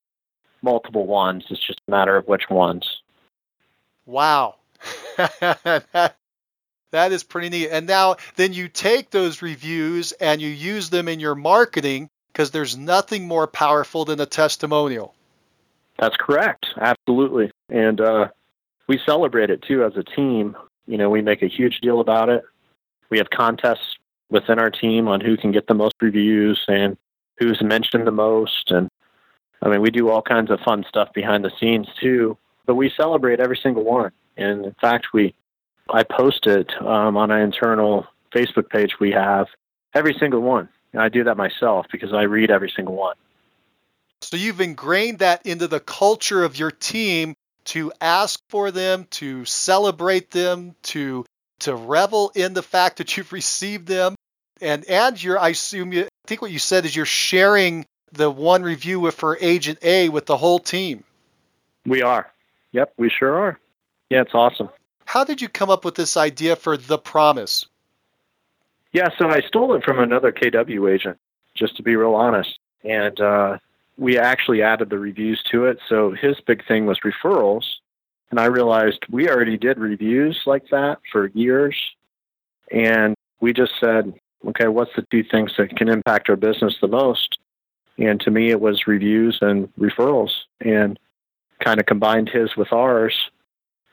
multiple 0.63 1.07
ones. 1.07 1.45
It's 1.51 1.65
just 1.65 1.81
a 1.87 1.91
matter 1.91 2.17
of 2.17 2.27
which 2.27 2.51
ones. 2.51 3.03
Wow. 4.05 4.57
That 6.93 7.11
is 7.11 7.25
pretty 7.25 7.49
neat. 7.49 7.71
And 7.71 7.87
now 7.87 8.17
then 8.37 8.53
you 8.53 8.69
take 8.69 9.11
those 9.11 9.43
reviews 9.43 10.13
and 10.13 10.41
you 10.41 10.49
use 10.49 10.91
them 10.91 11.09
in 11.09 11.21
your 11.21 11.35
marketing 11.35 12.11
because 12.33 12.51
there's 12.51 12.77
nothing 12.77 13.27
more 13.27 13.47
powerful 13.47 14.05
than 14.05 14.21
a 14.21 14.27
testimonial. 14.27 15.15
That's 15.99 16.17
correct. 16.17 16.67
Absolutely. 16.79 17.51
And 17.71 18.01
uh, 18.01 18.29
we 18.89 18.99
celebrate 19.05 19.51
it 19.51 19.63
too 19.63 19.85
as 19.85 19.97
a 19.97 20.03
team. 20.03 20.57
You 20.87 20.99
know, 20.99 21.11
we 21.11 21.23
make 21.23 21.43
a 21.43 21.49
huge 21.49 21.81
deal 21.81 22.01
about 22.01 22.29
it. 22.29 22.43
We 23.11 23.19
have 23.19 23.31
contests 23.31 23.97
within 24.31 24.59
our 24.59 24.71
team 24.71 25.09
on 25.09 25.21
who 25.21 25.37
can 25.37 25.53
get 25.53 25.67
the 25.67 25.75
most 25.75 25.95
reviews 26.01 26.65
and 26.69 26.97
who's 27.39 27.63
mentioned 27.63 28.07
the 28.07 28.13
most. 28.13 28.71
And 28.71 28.89
I 29.61 29.69
mean, 29.69 29.83
we 29.83 29.91
do 29.91 30.09
all 30.09 30.23
kinds 30.23 30.51
of 30.51 30.61
fun 30.61 30.85
stuff 30.89 31.13
behind 31.13 31.45
the 31.45 31.53
scenes 31.61 31.89
too. 32.01 32.37
But 32.67 32.77
we 32.77 32.91
celebrate 32.97 33.41
every 33.41 33.59
single 33.63 33.85
one. 33.85 34.13
And 34.37 34.65
in 34.65 34.75
fact, 34.81 35.09
we 35.13 35.35
I 35.91 36.05
post 36.05 36.47
it 36.47 36.73
um, 36.81 37.17
on 37.17 37.31
an 37.31 37.41
internal 37.41 38.07
Facebook 38.35 38.71
page 38.71 38.99
we 39.01 39.11
have, 39.11 39.49
every 39.95 40.15
single 40.19 40.41
one. 40.41 40.69
I 40.95 41.09
do 41.09 41.25
that 41.25 41.37
myself 41.37 41.87
because 41.91 42.13
I 42.13 42.23
read 42.23 42.51
every 42.51 42.73
single 42.75 42.95
one. 42.95 43.17
So 44.21 44.37
you've 44.37 44.61
ingrained 44.61 45.19
that 45.19 45.45
into 45.45 45.67
the 45.67 45.81
culture 45.81 46.45
of 46.45 46.59
your 46.59 46.71
team 46.71 47.35
to 47.67 47.93
ask 48.01 48.41
for 48.49 48.71
them, 48.71 49.07
to 49.13 49.45
celebrate 49.45 50.31
them, 50.31 50.75
to 50.85 51.25
to 51.61 51.75
revel 51.75 52.33
in 52.35 52.55
the 52.55 52.63
fact 52.63 52.99
that 52.99 53.17
you've 53.17 53.33
received 53.33 53.87
them, 53.87 54.15
and 54.61 54.85
and 54.87 55.23
you're 55.23 55.39
I 55.39 55.51
assume 55.51 55.93
you 55.93 56.05
I 56.05 56.29
think 56.29 56.43
what 56.43 56.51
you 56.51 56.59
said 56.59 56.85
is 56.85 56.95
you're 56.95 57.07
sharing 57.07 57.87
the 58.13 58.31
one 58.31 58.63
review 58.63 59.01
with 59.01 59.15
for 59.15 59.39
agent 59.41 59.79
A 59.83 60.09
with 60.09 60.27
the 60.27 60.37
whole 60.37 60.59
team. 60.59 61.05
We 61.87 62.03
are. 62.03 62.31
Yep, 62.73 62.95
we 62.97 63.11
sure 63.11 63.35
are. 63.39 63.59
Yeah, 64.11 64.23
it's 64.23 64.35
awesome. 64.35 64.69
How 65.05 65.25
did 65.25 65.41
you 65.41 65.49
come 65.49 65.71
up 65.71 65.85
with 65.85 65.95
this 65.95 66.17
idea 66.17 66.57
for 66.57 66.77
The 66.77 66.99
Promise? 66.99 67.67
Yeah, 68.93 69.09
so 69.19 69.29
I 69.29 69.41
stole 69.41 69.75
it 69.75 69.85
from 69.85 69.99
another 69.99 70.33
KW 70.33 70.93
agent, 70.93 71.19
just 71.55 71.77
to 71.77 71.83
be 71.83 71.97
real 71.97 72.15
honest. 72.15 72.59
And 72.85 73.19
uh, 73.21 73.59
we 73.97 74.19
actually 74.19 74.63
added 74.63 74.91
the 74.91 74.99
reviews 74.99 75.43
to 75.51 75.67
it. 75.67 75.79
So 75.89 76.13
his 76.13 76.41
big 76.47 76.67
thing 76.67 76.87
was 76.87 76.99
referrals. 77.01 77.65
And 78.31 78.41
I 78.41 78.47
realized 78.47 79.05
we 79.11 79.29
already 79.29 79.59
did 79.59 79.79
reviews 79.79 80.41
like 80.47 80.69
that 80.71 80.99
for 81.11 81.27
years. 81.29 81.77
And 82.71 83.15
we 83.41 83.53
just 83.53 83.73
said, 83.79 84.15
okay, 84.49 84.69
what's 84.69 84.95
the 84.97 85.07
two 85.11 85.23
things 85.23 85.53
that 85.59 85.77
can 85.77 85.89
impact 85.89 86.31
our 86.31 86.37
business 86.37 86.75
the 86.81 86.89
most? 86.89 87.39
And 87.99 88.19
to 88.23 88.31
me, 88.31 88.51
it 88.51 88.61
was 88.61 88.87
reviews 88.87 89.39
and 89.43 89.73
referrals, 89.75 90.31
and 90.61 90.99
kind 91.63 91.79
of 91.79 91.85
combined 91.85 92.31
his 92.31 92.57
with 92.57 92.73
ours. 92.73 93.15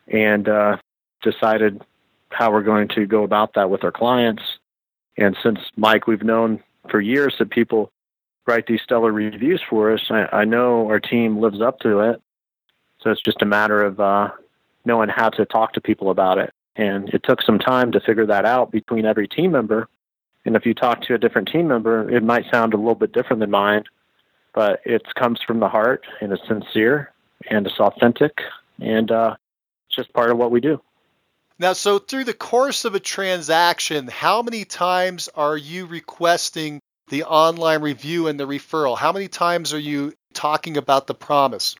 And 0.07 0.47
uh, 0.47 0.77
decided 1.21 1.81
how 2.29 2.51
we're 2.51 2.63
going 2.63 2.87
to 2.89 3.05
go 3.05 3.23
about 3.23 3.53
that 3.55 3.69
with 3.69 3.83
our 3.83 3.91
clients. 3.91 4.43
And 5.17 5.35
since 5.43 5.59
Mike, 5.75 6.07
we've 6.07 6.23
known 6.23 6.63
for 6.89 7.01
years 7.01 7.35
that 7.39 7.49
people 7.49 7.91
write 8.49 8.65
these 8.65 8.81
stellar 8.81 9.11
reviews 9.11 9.61
for 9.69 9.93
us, 9.93 10.01
I, 10.09 10.27
I 10.31 10.45
know 10.45 10.87
our 10.87 10.99
team 10.99 11.39
lives 11.39 11.61
up 11.61 11.79
to 11.81 11.99
it. 11.99 12.21
So 13.01 13.11
it's 13.11 13.21
just 13.21 13.41
a 13.41 13.45
matter 13.45 13.83
of 13.83 13.99
uh, 13.99 14.31
knowing 14.83 15.09
how 15.09 15.29
to 15.29 15.45
talk 15.45 15.73
to 15.73 15.81
people 15.81 16.09
about 16.09 16.39
it. 16.39 16.51
And 16.75 17.09
it 17.09 17.23
took 17.23 17.41
some 17.41 17.59
time 17.59 17.91
to 17.91 17.99
figure 17.99 18.25
that 18.25 18.45
out 18.45 18.71
between 18.71 19.05
every 19.05 19.27
team 19.27 19.51
member. 19.51 19.87
And 20.45 20.55
if 20.55 20.65
you 20.65 20.73
talk 20.73 21.01
to 21.03 21.13
a 21.13 21.17
different 21.17 21.49
team 21.49 21.67
member, 21.67 22.09
it 22.09 22.23
might 22.23 22.49
sound 22.51 22.73
a 22.73 22.77
little 22.77 22.95
bit 22.95 23.13
different 23.13 23.39
than 23.39 23.51
mine, 23.51 23.83
but 24.53 24.81
it 24.85 25.03
comes 25.15 25.39
from 25.45 25.59
the 25.59 25.69
heart 25.69 26.05
and 26.21 26.31
it's 26.33 26.47
sincere 26.47 27.13
and 27.49 27.67
it's 27.67 27.79
authentic 27.79 28.39
and 28.81 29.11
uh, 29.11 29.35
it's 29.87 29.95
just 29.95 30.13
part 30.13 30.31
of 30.31 30.37
what 30.37 30.51
we 30.51 30.59
do. 30.59 30.81
Now, 31.59 31.73
so 31.73 31.99
through 31.99 32.23
the 32.23 32.33
course 32.33 32.85
of 32.85 32.95
a 32.95 33.01
transaction, 33.01 34.07
how 34.07 34.41
many 34.41 34.63
times 34.63 35.27
are 35.35 35.57
you 35.57 35.85
requesting 35.85 36.79
the 37.09 37.23
online 37.23 37.81
review 37.81 38.27
and 38.27 38.39
the 38.39 38.47
referral? 38.47 38.97
How 38.97 39.11
many 39.11 39.27
times 39.27 39.73
are 39.73 39.79
you 39.79 40.13
talking 40.33 40.77
about 40.77 41.07
the 41.07 41.13
promise? 41.13 41.75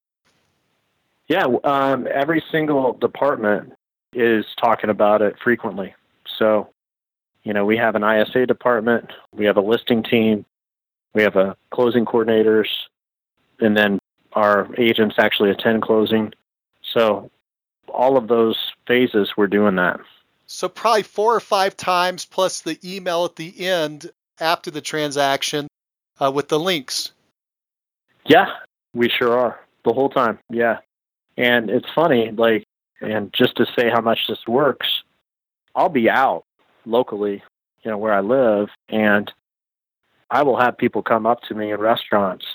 Yeah, 1.27 1.45
um, 1.63 2.07
every 2.11 2.43
single 2.51 2.93
department 2.93 3.73
is 4.13 4.45
talking 4.59 4.89
about 4.89 5.21
it 5.21 5.37
frequently. 5.43 5.93
So, 6.37 6.69
you 7.43 7.53
know, 7.53 7.65
we 7.65 7.77
have 7.77 7.95
an 7.95 8.03
ISA 8.03 8.47
department, 8.47 9.11
we 9.31 9.45
have 9.45 9.57
a 9.57 9.61
listing 9.61 10.03
team, 10.03 10.45
we 11.13 11.21
have 11.23 11.35
a 11.35 11.55
closing 11.71 12.05
coordinators, 12.05 12.67
and 13.59 13.77
then 13.77 13.99
our 14.33 14.67
agents 14.77 15.15
actually 15.19 15.51
attend 15.51 15.81
closing. 15.81 16.33
So, 16.81 17.29
all 17.87 18.17
of 18.17 18.27
those 18.27 18.57
phases, 18.87 19.33
we're 19.35 19.47
doing 19.47 19.75
that. 19.75 19.99
So, 20.47 20.67
probably 20.67 21.03
four 21.03 21.35
or 21.35 21.39
five 21.39 21.77
times 21.77 22.25
plus 22.25 22.61
the 22.61 22.79
email 22.83 23.25
at 23.25 23.35
the 23.35 23.67
end 23.67 24.09
after 24.39 24.71
the 24.71 24.81
transaction 24.81 25.67
uh, 26.19 26.31
with 26.31 26.47
the 26.47 26.59
links. 26.59 27.11
Yeah, 28.25 28.47
we 28.93 29.09
sure 29.09 29.37
are 29.37 29.59
the 29.85 29.93
whole 29.93 30.09
time. 30.09 30.39
Yeah. 30.49 30.79
And 31.37 31.69
it's 31.69 31.87
funny, 31.95 32.31
like, 32.31 32.65
and 33.01 33.33
just 33.33 33.55
to 33.57 33.65
say 33.77 33.89
how 33.89 34.01
much 34.01 34.19
this 34.27 34.45
works, 34.47 34.87
I'll 35.75 35.89
be 35.89 36.09
out 36.09 36.43
locally, 36.85 37.41
you 37.83 37.91
know, 37.91 37.97
where 37.97 38.13
I 38.13 38.19
live, 38.19 38.69
and 38.89 39.31
I 40.29 40.43
will 40.43 40.59
have 40.59 40.77
people 40.77 41.01
come 41.01 41.25
up 41.25 41.41
to 41.43 41.55
me 41.55 41.71
in 41.71 41.79
restaurants. 41.79 42.45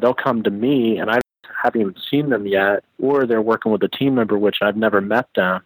They'll 0.00 0.14
come 0.14 0.42
to 0.42 0.50
me, 0.50 0.98
and 0.98 1.10
I 1.10 1.20
haven't 1.62 1.80
even 1.80 1.94
seen 2.10 2.30
them 2.30 2.46
yet, 2.46 2.84
or 2.98 3.26
they're 3.26 3.40
working 3.40 3.70
with 3.70 3.82
a 3.84 3.88
team 3.88 4.16
member, 4.16 4.36
which 4.36 4.58
I've 4.60 4.76
never 4.76 5.00
met 5.00 5.28
them, 5.36 5.62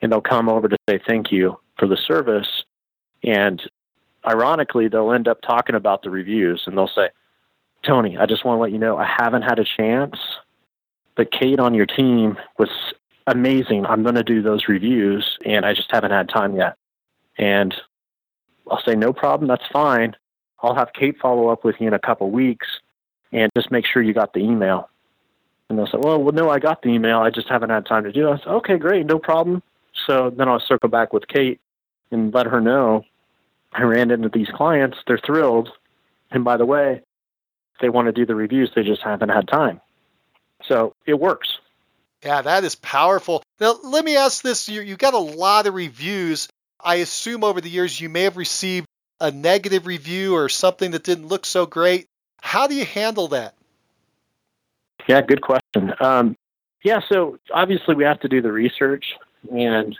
and 0.00 0.10
they'll 0.10 0.20
come 0.20 0.48
over 0.48 0.68
to 0.68 0.76
say 0.88 1.00
thank 1.06 1.30
you 1.30 1.58
for 1.78 1.86
the 1.86 1.96
service. 1.96 2.64
And 3.22 3.62
ironically, 4.26 4.88
they'll 4.88 5.12
end 5.12 5.28
up 5.28 5.40
talking 5.42 5.74
about 5.74 6.02
the 6.02 6.10
reviews, 6.10 6.64
and 6.66 6.76
they'll 6.76 6.88
say, 6.88 7.10
Tony, 7.82 8.16
I 8.16 8.26
just 8.26 8.44
want 8.44 8.58
to 8.58 8.62
let 8.62 8.72
you 8.72 8.78
know 8.78 8.96
I 8.96 9.06
haven't 9.06 9.42
had 9.42 9.58
a 9.58 9.64
chance 9.64 10.16
but 11.14 11.30
Kate 11.30 11.60
on 11.60 11.74
your 11.74 11.86
team 11.86 12.36
was 12.58 12.70
amazing. 13.26 13.86
I'm 13.86 14.02
going 14.02 14.14
to 14.14 14.22
do 14.22 14.42
those 14.42 14.68
reviews, 14.68 15.38
and 15.44 15.64
I 15.64 15.74
just 15.74 15.90
haven't 15.90 16.10
had 16.10 16.28
time 16.28 16.56
yet. 16.56 16.76
And 17.38 17.74
I'll 18.70 18.82
say, 18.82 18.94
no 18.94 19.12
problem, 19.12 19.48
that's 19.48 19.66
fine. 19.72 20.16
I'll 20.62 20.74
have 20.74 20.92
Kate 20.92 21.18
follow 21.18 21.48
up 21.48 21.64
with 21.64 21.76
you 21.80 21.88
in 21.88 21.94
a 21.94 21.98
couple 21.98 22.30
weeks 22.30 22.66
and 23.32 23.50
just 23.56 23.70
make 23.70 23.84
sure 23.86 24.02
you 24.02 24.14
got 24.14 24.32
the 24.32 24.40
email. 24.40 24.88
And 25.68 25.78
they'll 25.78 25.86
say, 25.86 25.98
well, 25.98 26.22
well, 26.22 26.32
no, 26.32 26.50
I 26.50 26.58
got 26.58 26.82
the 26.82 26.90
email. 26.90 27.18
I 27.18 27.30
just 27.30 27.48
haven't 27.48 27.70
had 27.70 27.86
time 27.86 28.04
to 28.04 28.12
do 28.12 28.28
it. 28.28 28.32
I 28.32 28.38
said, 28.38 28.48
okay, 28.48 28.76
great, 28.76 29.06
no 29.06 29.18
problem. 29.18 29.62
So 30.06 30.30
then 30.30 30.48
I'll 30.48 30.60
circle 30.60 30.88
back 30.88 31.12
with 31.12 31.26
Kate 31.28 31.60
and 32.10 32.32
let 32.32 32.46
her 32.46 32.60
know 32.60 33.04
I 33.72 33.82
ran 33.82 34.10
into 34.10 34.28
these 34.28 34.48
clients. 34.48 34.98
They're 35.06 35.18
thrilled. 35.18 35.70
And 36.30 36.44
by 36.44 36.56
the 36.56 36.66
way, 36.66 37.02
they 37.80 37.88
want 37.88 38.06
to 38.06 38.12
do 38.12 38.26
the 38.26 38.34
reviews. 38.34 38.70
They 38.74 38.82
just 38.82 39.02
haven't 39.02 39.30
had 39.30 39.48
time. 39.48 39.80
So 40.64 40.94
it 41.06 41.18
works. 41.18 41.58
Yeah, 42.24 42.42
that 42.42 42.64
is 42.64 42.74
powerful. 42.76 43.42
Now, 43.60 43.76
let 43.82 44.04
me 44.04 44.16
ask 44.16 44.42
this. 44.42 44.68
You, 44.68 44.82
you 44.82 44.96
got 44.96 45.14
a 45.14 45.18
lot 45.18 45.66
of 45.66 45.74
reviews. 45.74 46.48
I 46.80 46.96
assume 46.96 47.42
over 47.42 47.60
the 47.60 47.70
years 47.70 48.00
you 48.00 48.08
may 48.08 48.22
have 48.22 48.36
received 48.36 48.86
a 49.20 49.30
negative 49.30 49.86
review 49.86 50.34
or 50.34 50.48
something 50.48 50.92
that 50.92 51.04
didn't 51.04 51.28
look 51.28 51.44
so 51.46 51.66
great. 51.66 52.06
How 52.40 52.66
do 52.66 52.74
you 52.74 52.84
handle 52.84 53.28
that? 53.28 53.54
Yeah, 55.08 55.20
good 55.22 55.42
question. 55.42 55.94
Um, 56.00 56.36
yeah, 56.82 57.00
so 57.08 57.38
obviously 57.52 57.94
we 57.94 58.04
have 58.04 58.20
to 58.20 58.28
do 58.28 58.40
the 58.42 58.52
research 58.52 59.14
and 59.50 59.96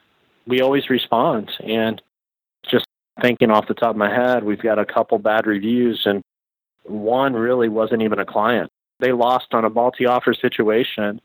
we 0.47 0.61
always 0.61 0.91
respond. 0.91 1.51
And 1.61 2.01
just 2.69 2.87
thinking 3.21 3.51
off 3.51 3.69
the 3.69 3.75
top 3.75 3.91
of 3.91 3.97
my 3.97 4.13
head, 4.13 4.45
we've 4.45 4.63
got 4.63 4.79
a 4.79 4.87
couple 4.87 5.19
bad 5.19 5.47
reviews, 5.47 6.03
and 6.07 6.23
one 6.85 7.35
really 7.35 7.69
wasn't 7.69 8.03
even 8.03 8.19
a 8.19 8.25
client 8.25 8.71
they 9.03 9.13
lost 9.13 9.53
on 9.53 9.65
a 9.65 9.71
multi 9.71 10.07
offer 10.07 10.33
situation 10.33 11.21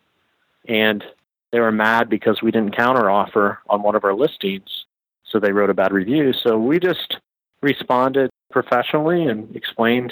and 0.67 1.03
they 1.51 1.59
were 1.61 1.71
mad 1.71 2.09
because 2.09 2.41
we 2.41 2.51
didn't 2.51 2.75
counter 2.75 3.09
offer 3.09 3.59
on 3.69 3.83
one 3.83 3.95
of 3.95 4.03
our 4.03 4.13
listings. 4.13 4.85
So 5.23 5.39
they 5.39 5.53
wrote 5.53 5.69
a 5.69 5.73
bad 5.73 5.93
review. 5.93 6.33
So 6.33 6.57
we 6.57 6.79
just 6.79 7.17
responded 7.61 8.29
professionally 8.51 9.25
and 9.25 9.55
explained 9.55 10.11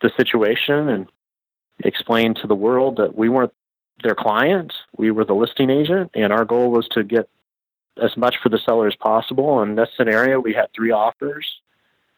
the 0.00 0.10
situation 0.16 0.88
and 0.88 1.06
explained 1.84 2.36
to 2.36 2.46
the 2.46 2.54
world 2.54 2.96
that 2.96 3.16
we 3.16 3.28
weren't 3.28 3.52
their 4.02 4.14
client. 4.14 4.72
We 4.96 5.10
were 5.10 5.24
the 5.24 5.34
listing 5.34 5.70
agent, 5.70 6.10
and 6.14 6.32
our 6.32 6.44
goal 6.44 6.70
was 6.70 6.88
to 6.92 7.04
get 7.04 7.28
as 8.00 8.16
much 8.16 8.36
for 8.42 8.48
the 8.48 8.58
seller 8.58 8.86
as 8.86 8.96
possible. 8.96 9.62
In 9.62 9.74
this 9.74 9.90
scenario, 9.96 10.40
we 10.40 10.54
had 10.54 10.72
three 10.74 10.90
offers. 10.90 11.60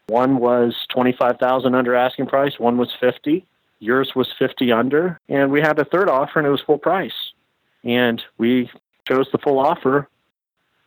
One 0.07 0.37
was 0.37 0.75
twenty-five 0.89 1.37
thousand 1.39 1.75
under 1.75 1.95
asking 1.95 2.27
price. 2.27 2.59
One 2.59 2.77
was 2.77 2.91
fifty. 2.99 3.45
Yours 3.81 4.13
was 4.15 4.31
50 4.37 4.71
under, 4.71 5.19
and 5.27 5.51
we 5.51 5.59
had 5.59 5.79
a 5.79 5.85
third 5.85 6.07
offer, 6.07 6.37
and 6.37 6.47
it 6.47 6.51
was 6.51 6.61
full 6.61 6.77
price. 6.77 7.33
And 7.83 8.21
we 8.37 8.69
chose 9.07 9.27
the 9.31 9.39
full 9.39 9.57
offer. 9.57 10.07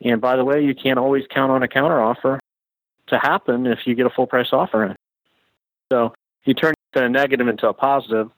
And 0.00 0.20
by 0.20 0.37
the 0.37 0.44
way, 0.44 0.64
you 0.64 0.76
can't 0.76 0.98
always 0.98 1.24
count 1.28 1.50
on 1.50 1.64
a 1.64 1.68
counter 1.68 2.00
offer 2.00 2.38
to 3.09 3.18
happen 3.18 3.66
if 3.66 3.80
you 3.85 3.96
get 3.96 4.07
a 4.07 4.11
full 4.11 4.28
price 4.28 4.52
offer 4.52 4.85
in. 4.85 4.96
So 5.90 6.14
you 6.44 6.54
turn 6.54 6.74
a 6.94 7.09
negative 7.09 7.48
into 7.48 7.68
a 7.68 7.74
positive, 7.74 8.30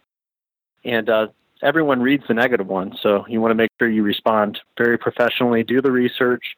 and 0.84 1.10
uh, 1.10 1.26
everyone 1.62 2.00
reads 2.00 2.24
the 2.28 2.34
negative 2.34 2.66
one. 2.66 2.96
So 3.02 3.24
you 3.28 3.40
want 3.40 3.50
to 3.50 3.56
make 3.56 3.70
sure 3.78 3.88
you 3.88 4.02
respond 4.02 4.60
very 4.76 4.98
professionally, 4.98 5.62
do 5.64 5.80
the 5.80 5.90
research, 5.90 6.56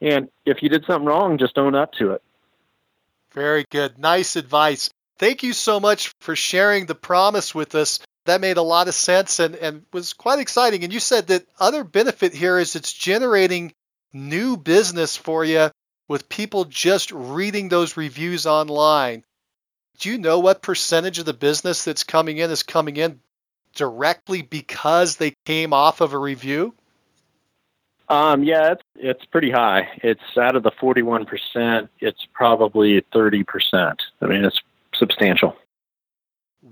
and 0.00 0.28
if 0.46 0.62
you 0.62 0.68
did 0.68 0.84
something 0.84 1.06
wrong, 1.06 1.38
just 1.38 1.58
own 1.58 1.74
up 1.74 1.92
to 1.94 2.12
it. 2.12 2.22
Very 3.32 3.64
good. 3.70 3.98
Nice 3.98 4.36
advice. 4.36 4.90
Thank 5.18 5.42
you 5.42 5.52
so 5.52 5.80
much 5.80 6.12
for 6.20 6.36
sharing 6.36 6.86
the 6.86 6.94
promise 6.94 7.54
with 7.54 7.74
us. 7.74 8.00
That 8.24 8.40
made 8.40 8.56
a 8.56 8.62
lot 8.62 8.88
of 8.88 8.94
sense 8.94 9.38
and, 9.40 9.56
and 9.56 9.84
was 9.92 10.12
quite 10.12 10.38
exciting. 10.38 10.84
And 10.84 10.92
you 10.92 11.00
said 11.00 11.28
that 11.28 11.46
other 11.58 11.82
benefit 11.82 12.34
here 12.34 12.58
is 12.58 12.76
it's 12.76 12.92
generating 12.92 13.72
new 14.12 14.56
business 14.56 15.16
for 15.16 15.44
you 15.44 15.70
with 16.08 16.28
people 16.28 16.64
just 16.64 17.10
reading 17.10 17.68
those 17.68 17.96
reviews 17.96 18.46
online. 18.46 19.24
Do 19.98 20.10
you 20.10 20.18
know 20.18 20.38
what 20.38 20.62
percentage 20.62 21.18
of 21.18 21.24
the 21.24 21.32
business 21.32 21.84
that's 21.84 22.04
coming 22.04 22.38
in 22.38 22.50
is 22.50 22.62
coming 22.62 22.96
in 22.96 23.20
directly 23.78 24.42
because 24.42 25.16
they 25.16 25.32
came 25.46 25.72
off 25.72 26.02
of 26.02 26.12
a 26.12 26.18
review? 26.18 26.74
Um, 28.08 28.42
yeah, 28.42 28.72
it's 28.72 28.82
it's 28.96 29.24
pretty 29.26 29.50
high. 29.50 29.88
It's 30.02 30.36
out 30.36 30.56
of 30.56 30.62
the 30.62 30.72
forty 30.80 31.02
one 31.02 31.24
percent, 31.24 31.90
it's 32.00 32.26
probably 32.32 33.02
thirty 33.12 33.44
percent. 33.44 34.02
I 34.20 34.26
mean, 34.26 34.44
it's 34.44 34.60
substantial. 34.94 35.56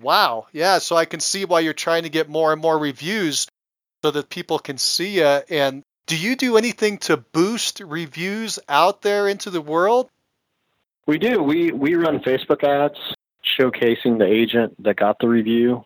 Wow. 0.00 0.46
Yeah. 0.52 0.78
So 0.78 0.96
I 0.96 1.04
can 1.04 1.20
see 1.20 1.44
why 1.44 1.60
you're 1.60 1.72
trying 1.72 2.02
to 2.02 2.08
get 2.08 2.28
more 2.28 2.52
and 2.52 2.60
more 2.60 2.78
reviews 2.78 3.46
so 4.02 4.10
that 4.10 4.28
people 4.28 4.58
can 4.58 4.78
see 4.78 5.18
you. 5.18 5.24
And 5.24 5.82
do 6.06 6.16
you 6.16 6.36
do 6.36 6.56
anything 6.56 6.98
to 6.98 7.16
boost 7.16 7.80
reviews 7.80 8.58
out 8.68 9.02
there 9.02 9.28
into 9.28 9.50
the 9.50 9.60
world? 9.60 10.08
We 11.06 11.18
do. 11.18 11.42
We 11.42 11.70
we 11.70 11.94
run 11.94 12.18
Facebook 12.20 12.64
ads 12.64 12.98
showcasing 13.58 14.18
the 14.18 14.26
agent 14.26 14.82
that 14.82 14.96
got 14.96 15.18
the 15.20 15.28
review, 15.28 15.84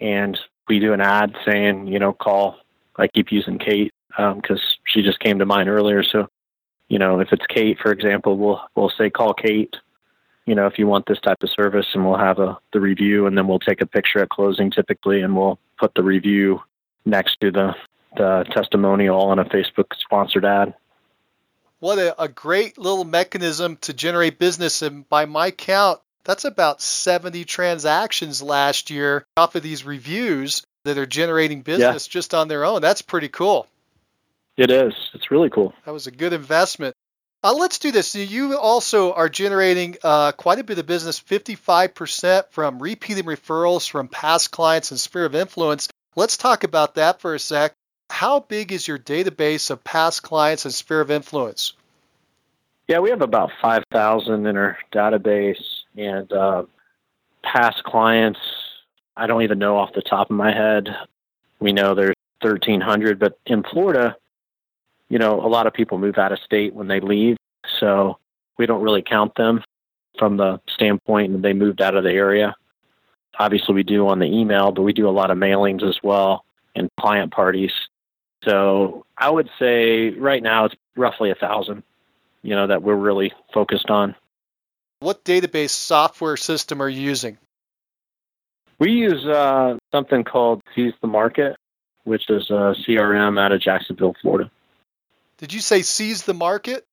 and 0.00 0.38
we 0.68 0.80
do 0.80 0.92
an 0.92 1.00
ad 1.00 1.34
saying, 1.44 1.86
you 1.86 1.98
know, 1.98 2.12
call. 2.12 2.56
I 2.96 3.08
keep 3.08 3.32
using 3.32 3.58
Kate 3.58 3.92
because 4.08 4.60
um, 4.60 4.82
she 4.86 5.02
just 5.02 5.18
came 5.20 5.38
to 5.40 5.46
mind 5.46 5.68
earlier. 5.68 6.02
So, 6.02 6.28
you 6.88 6.98
know, 6.98 7.20
if 7.20 7.32
it's 7.32 7.46
Kate, 7.48 7.78
for 7.78 7.90
example, 7.90 8.36
we'll 8.36 8.60
we'll 8.74 8.90
say 8.90 9.10
call 9.10 9.34
Kate 9.34 9.74
you 10.46 10.54
know, 10.54 10.66
if 10.66 10.78
you 10.78 10.86
want 10.86 11.06
this 11.06 11.20
type 11.20 11.42
of 11.42 11.50
service, 11.50 11.86
and 11.94 12.04
we'll 12.04 12.18
have 12.18 12.38
a 12.38 12.58
the 12.72 12.80
review, 12.80 13.26
and 13.26 13.36
then 13.36 13.46
we'll 13.46 13.58
take 13.58 13.80
a 13.80 13.86
picture 13.86 14.20
at 14.20 14.28
closing 14.28 14.70
typically, 14.70 15.22
and 15.22 15.36
we'll 15.36 15.58
put 15.78 15.94
the 15.94 16.02
review 16.02 16.60
next 17.04 17.40
to 17.40 17.50
the 17.50 17.74
the 18.16 18.44
testimonial 18.50 19.20
on 19.20 19.38
a 19.38 19.44
Facebook 19.44 19.86
sponsored 19.98 20.44
ad. 20.44 20.74
What 21.80 21.98
a, 21.98 22.22
a 22.22 22.28
great 22.28 22.78
little 22.78 23.04
mechanism 23.04 23.76
to 23.78 23.92
generate 23.92 24.38
business, 24.38 24.82
and 24.82 25.08
by 25.08 25.24
my 25.24 25.50
count, 25.50 26.00
that's 26.24 26.44
about 26.44 26.80
70 26.80 27.44
transactions 27.44 28.42
last 28.42 28.90
year 28.90 29.26
off 29.36 29.54
of 29.54 29.62
these 29.62 29.84
reviews 29.84 30.62
that 30.84 30.98
are 30.98 31.06
generating 31.06 31.62
business 31.62 32.06
yeah. 32.06 32.12
just 32.12 32.34
on 32.34 32.48
their 32.48 32.64
own. 32.64 32.80
That's 32.82 33.02
pretty 33.02 33.28
cool. 33.28 33.66
It 34.56 34.70
is. 34.70 34.94
It's 35.14 35.30
really 35.30 35.50
cool. 35.50 35.74
That 35.84 35.92
was 35.92 36.06
a 36.06 36.10
good 36.10 36.32
investment. 36.32 36.94
Uh, 37.42 37.52
let's 37.52 37.78
do 37.78 37.90
this. 37.90 38.14
You 38.14 38.56
also 38.56 39.12
are 39.12 39.28
generating 39.28 39.96
uh, 40.02 40.32
quite 40.32 40.58
a 40.58 40.64
bit 40.64 40.78
of 40.78 40.86
business, 40.86 41.20
55% 41.20 42.44
from 42.50 42.82
repeating 42.82 43.24
referrals 43.24 43.88
from 43.88 44.08
past 44.08 44.50
clients 44.50 44.90
and 44.90 45.00
sphere 45.00 45.26
of 45.26 45.34
influence. 45.34 45.88
Let's 46.16 46.38
talk 46.38 46.64
about 46.64 46.94
that 46.94 47.20
for 47.20 47.34
a 47.34 47.38
sec. 47.38 47.74
How 48.08 48.40
big 48.40 48.72
is 48.72 48.88
your 48.88 48.98
database 48.98 49.70
of 49.70 49.84
past 49.84 50.22
clients 50.22 50.64
and 50.64 50.72
sphere 50.72 51.00
of 51.00 51.10
influence? 51.10 51.74
Yeah, 52.86 53.00
we 53.00 53.10
have 53.10 53.22
about 53.22 53.50
5,000 53.60 54.46
in 54.46 54.56
our 54.56 54.78
database, 54.92 55.73
and 55.96 56.32
uh, 56.32 56.64
past 57.42 57.82
clients, 57.84 58.40
I 59.16 59.26
don't 59.26 59.42
even 59.42 59.58
know 59.58 59.76
off 59.76 59.92
the 59.94 60.02
top 60.02 60.30
of 60.30 60.36
my 60.36 60.52
head. 60.52 60.88
We 61.60 61.72
know 61.72 61.94
there's 61.94 62.14
1,300, 62.40 63.18
but 63.18 63.38
in 63.46 63.62
Florida, 63.62 64.16
you 65.08 65.18
know, 65.18 65.40
a 65.40 65.48
lot 65.48 65.66
of 65.66 65.72
people 65.72 65.98
move 65.98 66.18
out 66.18 66.32
of 66.32 66.38
state 66.40 66.74
when 66.74 66.88
they 66.88 67.00
leave, 67.00 67.36
so 67.80 68.18
we 68.58 68.66
don't 68.66 68.82
really 68.82 69.02
count 69.02 69.34
them 69.36 69.62
from 70.18 70.36
the 70.36 70.60
standpoint 70.68 71.32
that 71.32 71.42
they 71.42 71.52
moved 71.52 71.80
out 71.80 71.94
of 71.94 72.04
the 72.04 72.12
area. 72.12 72.54
Obviously, 73.38 73.74
we 73.74 73.82
do 73.82 74.06
on 74.08 74.18
the 74.18 74.26
email, 74.26 74.72
but 74.72 74.82
we 74.82 74.92
do 74.92 75.08
a 75.08 75.10
lot 75.10 75.30
of 75.30 75.38
mailings 75.38 75.82
as 75.82 75.98
well. 76.02 76.44
and 76.76 76.88
client 76.98 77.32
parties. 77.32 77.72
So 78.44 79.06
I 79.16 79.30
would 79.30 79.48
say 79.58 80.10
right 80.10 80.42
now 80.42 80.64
it's 80.64 80.74
roughly 80.96 81.30
a 81.30 81.34
thousand, 81.34 81.82
you 82.42 82.54
know, 82.54 82.66
that 82.66 82.82
we're 82.82 82.96
really 82.96 83.32
focused 83.52 83.90
on. 83.90 84.14
What 85.04 85.22
database 85.22 85.68
software 85.68 86.38
system 86.38 86.80
are 86.80 86.88
you 86.88 87.02
using? 87.02 87.36
We 88.78 88.92
use 88.92 89.26
uh, 89.26 89.76
something 89.92 90.24
called 90.24 90.62
Seize 90.74 90.94
the 91.02 91.06
Market, 91.06 91.56
which 92.04 92.30
is 92.30 92.48
a 92.48 92.74
CRM 92.80 93.38
out 93.38 93.52
of 93.52 93.60
Jacksonville, 93.60 94.14
Florida. 94.22 94.50
Did 95.36 95.52
you 95.52 95.60
say 95.60 95.82
Seize 95.82 96.22
the 96.22 96.32
Market? 96.32 96.86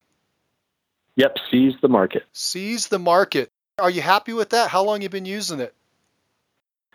Yep, 1.15 1.37
Seize 1.49 1.75
the 1.81 1.87
Market. 1.87 2.23
Seize 2.33 2.89
the 2.89 2.99
Market. 2.99 3.49
Are 3.79 3.89
you 3.89 4.01
happy 4.01 4.33
with 4.33 4.49
that? 4.49 4.69
How 4.69 4.83
long 4.83 4.95
have 4.95 5.03
you 5.03 5.09
been 5.09 5.23
using 5.23 5.61
it? 5.61 5.73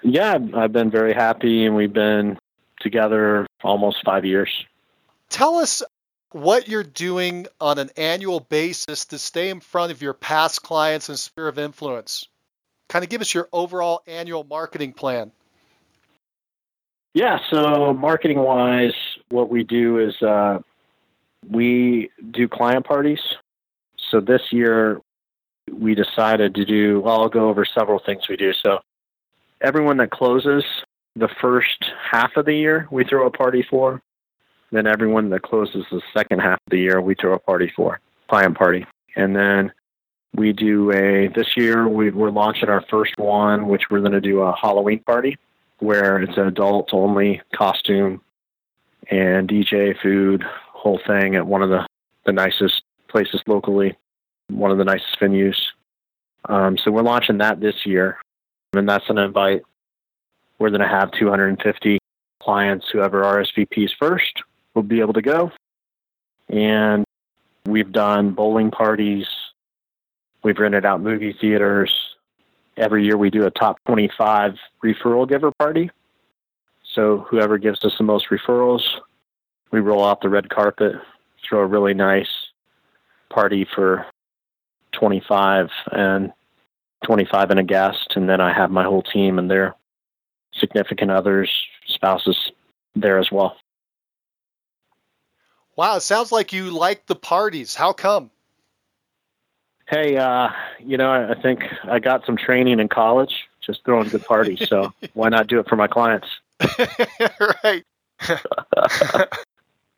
Yeah, 0.03 0.37
I've 0.55 0.73
been 0.73 0.91
very 0.91 1.15
happy, 1.15 1.65
and 1.65 1.75
we've 1.75 1.95
been 1.95 2.39
together 2.81 3.47
almost 3.65 4.05
five 4.05 4.27
years. 4.27 4.51
Tell 5.31 5.55
us 5.55 5.83
what 6.37 6.69
you're 6.69 6.83
doing 6.83 7.47
on 7.63 7.79
an 7.79 7.89
annual 7.97 8.41
basis 8.41 9.07
to 9.07 9.19
stay 9.19 9.49
in 9.49 9.59
front 9.59 9.91
of 9.91 10.03
your 10.03 10.13
past 10.13 10.63
clients 10.63 11.09
and 11.09 11.19
sphere 11.19 11.49
of 11.49 11.59
influence. 11.59 12.29
Kind 12.91 13.03
of 13.03 13.09
give 13.09 13.23
us 13.23 13.33
your 13.33 13.49
overall 13.53 14.03
annual 14.07 14.45
marketing 14.45 14.93
plan. 14.93 15.33
Yeah, 17.15 17.39
so 17.51 17.95
marketing 17.95 18.39
wise, 18.39 18.93
what 19.31 19.49
we 19.49 19.65
do 19.65 19.99
is 19.99 20.21
uh, 20.21 20.59
we 21.49 22.11
do 22.31 22.47
client 22.47 22.85
parties. 22.85 23.21
So 24.11 24.21
this 24.21 24.43
year, 24.53 25.01
we 25.73 25.95
decided 25.95 26.55
to 26.57 26.67
do, 26.67 27.01
well, 27.01 27.23
I'll 27.23 27.29
go 27.31 27.49
over 27.49 27.65
several 27.65 27.99
things 27.99 28.29
we 28.29 28.37
do. 28.37 28.53
So 28.53 28.81
everyone 29.63 29.97
that 29.97 30.11
closes 30.11 30.65
the 31.17 31.29
first 31.41 31.83
half 32.11 32.37
of 32.37 32.45
the 32.45 32.55
year, 32.55 32.87
we 32.91 33.05
throw 33.05 33.27
a 33.27 33.31
party 33.31 33.67
for. 33.69 34.03
Then 34.73 34.87
everyone 34.87 35.31
that 35.31 35.43
closes 35.43 35.85
the 35.91 36.03
second 36.13 36.41
half 36.41 36.59
of 36.67 36.71
the 36.71 36.79
year, 36.79 37.01
we 37.01 37.15
throw 37.15 37.35
a 37.35 37.39
party 37.39 37.73
for, 37.75 38.01
client 38.29 38.57
party. 38.59 38.85
And 39.15 39.35
then 39.35 39.73
we 40.35 40.53
do 40.53 40.91
a, 40.93 41.29
this 41.29 41.57
year 41.57 41.89
we, 41.89 42.11
we're 42.11 42.31
launching 42.31 42.69
our 42.69 42.83
first 42.91 43.17
one, 43.17 43.69
which 43.69 43.91
we're 43.91 44.01
going 44.01 44.13
to 44.13 44.21
do 44.21 44.41
a 44.41 44.55
Halloween 44.55 45.01
party 45.01 45.39
where 45.79 46.21
it's 46.21 46.37
an 46.37 46.47
adult 46.47 46.93
only 46.93 47.41
costume 47.55 48.21
and 49.11 49.49
DJ, 49.49 49.99
food, 50.01 50.43
whole 50.43 51.01
thing 51.07 51.37
at 51.37 51.47
one 51.47 51.63
of 51.63 51.71
the, 51.71 51.87
the 52.25 52.33
nicest 52.33 52.83
places 53.09 53.41
locally, 53.47 53.97
one 54.49 54.71
of 54.71 54.79
the 54.79 54.85
nicest 54.85 55.19
venues. 55.21 55.57
Um, 56.49 56.77
so 56.77 56.91
we're 56.91 57.03
launching 57.03 57.39
that 57.39 57.61
this 57.61 57.87
year, 57.87 58.19
and 58.73 58.89
that's 58.89 59.09
an 59.09 59.19
invite. 59.19 59.63
We're 60.59 60.71
going 60.71 60.81
to 60.81 60.89
have 60.89 61.13
250 61.13 61.99
clients, 62.41 62.87
whoever 62.91 63.23
RSVPs 63.23 63.91
first 63.99 64.43
will 64.77 64.85
be 64.85 65.01
able 65.01 65.15
to 65.15 65.23
go. 65.23 65.51
And 66.49 67.05
we've 67.65 67.91
done 67.91 68.31
bowling 68.31 68.71
parties, 68.71 69.27
we've 70.45 70.59
rented 70.59 70.85
out 70.85 71.01
movie 71.01 71.33
theaters. 71.33 71.93
Every 72.77 73.05
year 73.05 73.17
we 73.17 73.31
do 73.31 73.47
a 73.47 73.51
top 73.51 73.79
25 73.87 74.55
referral 74.85 75.29
giver 75.29 75.51
party. 75.59 75.91
So 76.95 77.27
whoever 77.29 77.59
gives 77.59 77.85
us 77.85 77.95
the 77.99 78.05
most 78.05 78.29
referrals, 78.29 78.83
we 79.73 79.81
roll 79.81 80.05
out 80.05 80.21
the 80.21 80.29
red 80.29 80.51
carpet, 80.51 80.95
throw 81.43 81.61
a 81.61 81.67
really 81.67 81.95
nice 81.95 82.29
party 83.31 83.67
for 83.75 84.07
25 84.93 85.71
and 85.93 86.33
25 87.05 87.51
and 87.51 87.61
a 87.61 87.63
guest, 87.63 88.13
and 88.15 88.29
then 88.29 88.41
I 88.41 88.53
have 88.53 88.71
my 88.71 88.85
whole 88.85 89.03
team 89.03 89.39
and 89.39 89.51
their 89.51 89.75
significant 90.53 91.11
others, 91.11 91.51
spouses 91.87 92.53
there 92.95 93.19
as 93.19 93.31
well. 93.33 93.57
Wow, 95.77 95.97
it 95.97 96.01
sounds 96.01 96.33
like 96.33 96.55
you 96.55 96.71
like 96.71 97.05
the 97.05 97.15
parties. 97.15 97.75
How 97.75 97.93
come? 97.93 98.31
Hey, 99.87 100.17
uh, 100.17 100.49
you 100.81 100.97
know, 100.97 101.11
I 101.11 101.41
think 101.41 101.61
I 101.85 101.99
got 101.99 102.25
some 102.25 102.37
training 102.37 102.81
in 102.81 102.89
college, 102.89 103.47
just 103.61 103.85
throwing 103.85 104.09
good 104.09 104.25
parties. 104.25 104.67
So 104.69 104.93
why 105.13 105.29
not 105.29 105.47
do 105.47 105.61
it 105.61 105.69
for 105.69 105.77
my 105.77 105.87
clients? 105.87 106.27
right. 107.63 107.85
well, 108.29 109.29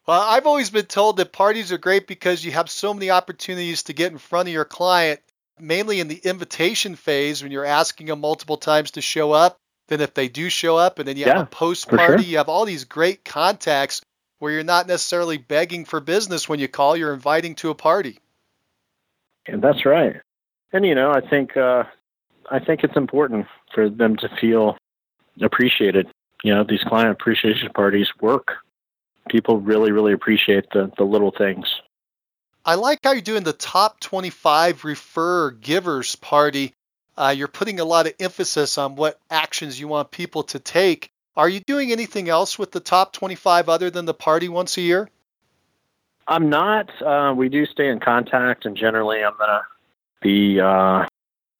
I've 0.08 0.46
always 0.46 0.70
been 0.70 0.86
told 0.86 1.16
that 1.18 1.32
parties 1.32 1.70
are 1.70 1.78
great 1.78 2.08
because 2.08 2.44
you 2.44 2.50
have 2.52 2.68
so 2.68 2.92
many 2.92 3.10
opportunities 3.10 3.84
to 3.84 3.92
get 3.92 4.10
in 4.10 4.18
front 4.18 4.48
of 4.48 4.52
your 4.52 4.64
client, 4.64 5.20
mainly 5.60 6.00
in 6.00 6.08
the 6.08 6.20
invitation 6.24 6.96
phase 6.96 7.42
when 7.42 7.52
you're 7.52 7.64
asking 7.64 8.08
them 8.08 8.20
multiple 8.20 8.56
times 8.56 8.90
to 8.92 9.00
show 9.00 9.30
up. 9.30 9.56
Then, 9.86 10.02
if 10.02 10.12
they 10.12 10.28
do 10.28 10.50
show 10.50 10.76
up, 10.76 10.98
and 10.98 11.08
then 11.08 11.16
you 11.16 11.24
Yeah, 11.24 11.36
have 11.36 11.46
a 11.46 11.46
post 11.46 11.88
party, 11.88 12.24
sure. 12.24 12.30
you 12.32 12.36
have 12.36 12.50
all 12.50 12.66
these 12.66 12.84
great 12.84 13.24
contacts 13.24 14.02
where 14.38 14.52
you're 14.52 14.64
not 14.64 14.86
necessarily 14.86 15.38
begging 15.38 15.84
for 15.84 16.00
business 16.00 16.48
when 16.48 16.60
you 16.60 16.68
call, 16.68 16.96
you're 16.96 17.14
inviting 17.14 17.54
to 17.56 17.70
a 17.70 17.74
party. 17.74 18.18
And 19.46 19.62
that's 19.62 19.84
right. 19.84 20.16
And 20.72 20.84
you 20.84 20.94
know, 20.94 21.10
I 21.10 21.20
think 21.20 21.56
uh, 21.56 21.84
I 22.50 22.58
think 22.58 22.84
it's 22.84 22.96
important 22.96 23.46
for 23.74 23.88
them 23.88 24.16
to 24.16 24.28
feel 24.40 24.76
appreciated. 25.40 26.08
You 26.44 26.54
know, 26.54 26.64
these 26.64 26.82
client 26.84 27.10
appreciation 27.10 27.70
parties 27.70 28.08
work. 28.20 28.56
People 29.28 29.60
really, 29.60 29.92
really 29.92 30.12
appreciate 30.12 30.66
the 30.72 30.90
the 30.96 31.04
little 31.04 31.30
things. 31.30 31.80
I 32.64 32.74
like 32.74 33.00
how 33.02 33.12
you're 33.12 33.22
doing 33.22 33.44
the 33.44 33.54
top 33.54 33.98
25 34.00 34.84
refer 34.84 35.52
givers 35.52 36.16
party. 36.16 36.74
Uh, 37.16 37.34
you're 37.36 37.48
putting 37.48 37.80
a 37.80 37.84
lot 37.84 38.06
of 38.06 38.12
emphasis 38.20 38.76
on 38.76 38.94
what 38.94 39.18
actions 39.30 39.80
you 39.80 39.88
want 39.88 40.10
people 40.10 40.42
to 40.44 40.58
take. 40.58 41.10
Are 41.38 41.48
you 41.48 41.60
doing 41.60 41.92
anything 41.92 42.28
else 42.28 42.58
with 42.58 42.72
the 42.72 42.80
top 42.80 43.12
25 43.12 43.68
other 43.68 43.90
than 43.90 44.06
the 44.06 44.12
party 44.12 44.48
once 44.48 44.76
a 44.76 44.80
year? 44.80 45.08
I'm 46.26 46.50
not. 46.50 46.90
Uh, 47.00 47.32
we 47.32 47.48
do 47.48 47.64
stay 47.64 47.88
in 47.88 48.00
contact, 48.00 48.66
and 48.66 48.76
generally, 48.76 49.22
I'm 49.22 49.36
gonna 49.38 49.62
be. 50.20 50.60
Uh, 50.60 51.06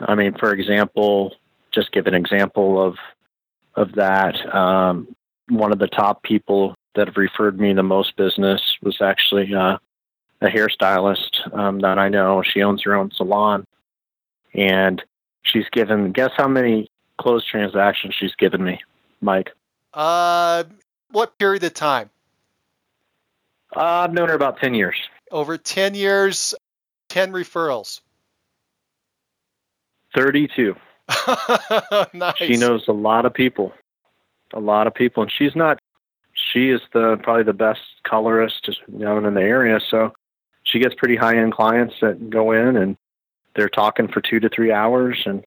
I 0.01 0.15
mean, 0.17 0.35
for 0.35 0.53
example, 0.53 1.37
just 1.71 1.93
give 1.93 2.09
an 2.09 2.15
example 2.15 2.85
of 2.85 2.97
of 3.77 3.93
that. 3.93 4.35
Um, 4.53 5.15
one 5.49 5.73
of 5.73 5.79
the 5.79 5.87
top 5.87 6.25
people 6.25 6.75
that 6.97 7.07
have 7.07 7.17
referred 7.17 7.61
me 7.61 7.73
the 7.73 7.85
most 7.85 8.17
business 8.17 8.61
was 8.83 9.01
actually 9.01 9.55
uh, 9.55 9.79
a 10.41 10.47
hairstylist 10.49 11.57
um, 11.57 11.79
that 11.81 11.99
I 12.01 12.09
know. 12.09 12.43
She 12.43 12.63
owns 12.65 12.83
her 12.83 12.97
own 12.97 13.13
salon, 13.13 13.65
and 14.55 15.01
she's 15.43 15.69
given. 15.71 16.11
Guess 16.11 16.33
how 16.37 16.49
many 16.49 16.91
closed 17.17 17.47
transactions 17.47 18.17
she's 18.19 18.35
given 18.35 18.65
me, 18.65 18.81
Mike? 19.21 19.53
Uh, 19.99 20.63
what 21.11 21.37
period 21.39 21.65
of 21.65 21.75
time? 21.75 22.09
Uh, 23.75 23.81
I've 23.81 24.13
known 24.13 24.29
her 24.29 24.35
about 24.35 24.61
ten 24.61 24.73
years. 24.73 24.97
Over 25.33 25.59
10 25.59 25.95
years, 25.95 26.55
10 27.09 27.33
referrals. 27.33 28.01
Thirty-two. 30.15 30.77
nice. 32.15 32.37
She 32.37 32.57
knows 32.57 32.87
a 32.87 32.93
lot 32.93 33.27
of 33.27 33.35
people, 33.35 33.75
a 34.55 34.61
lot 34.61 34.87
of 34.87 34.95
people, 34.95 35.25
and 35.25 35.33
she's 35.33 35.57
not. 35.57 35.81
She 36.33 36.71
is 36.71 36.81
the 36.93 37.19
probably 37.23 37.43
the 37.43 37.53
best 37.53 37.81
colorist 38.05 38.71
known 38.87 39.27
in 39.27 39.35
the 39.35 39.43
area, 39.43 39.81
so 39.81 40.13
she 40.63 40.79
gets 40.79 40.95
pretty 40.95 41.17
high 41.17 41.37
end 41.37 41.53
clients 41.53 41.97
that 42.01 42.31
go 42.31 42.53
in 42.53 42.77
and 42.77 42.97
they're 43.57 43.69
talking 43.69 44.07
for 44.09 44.21
two 44.21 44.39
to 44.41 44.49
three 44.49 44.71
hours. 44.71 45.25
And 45.27 45.45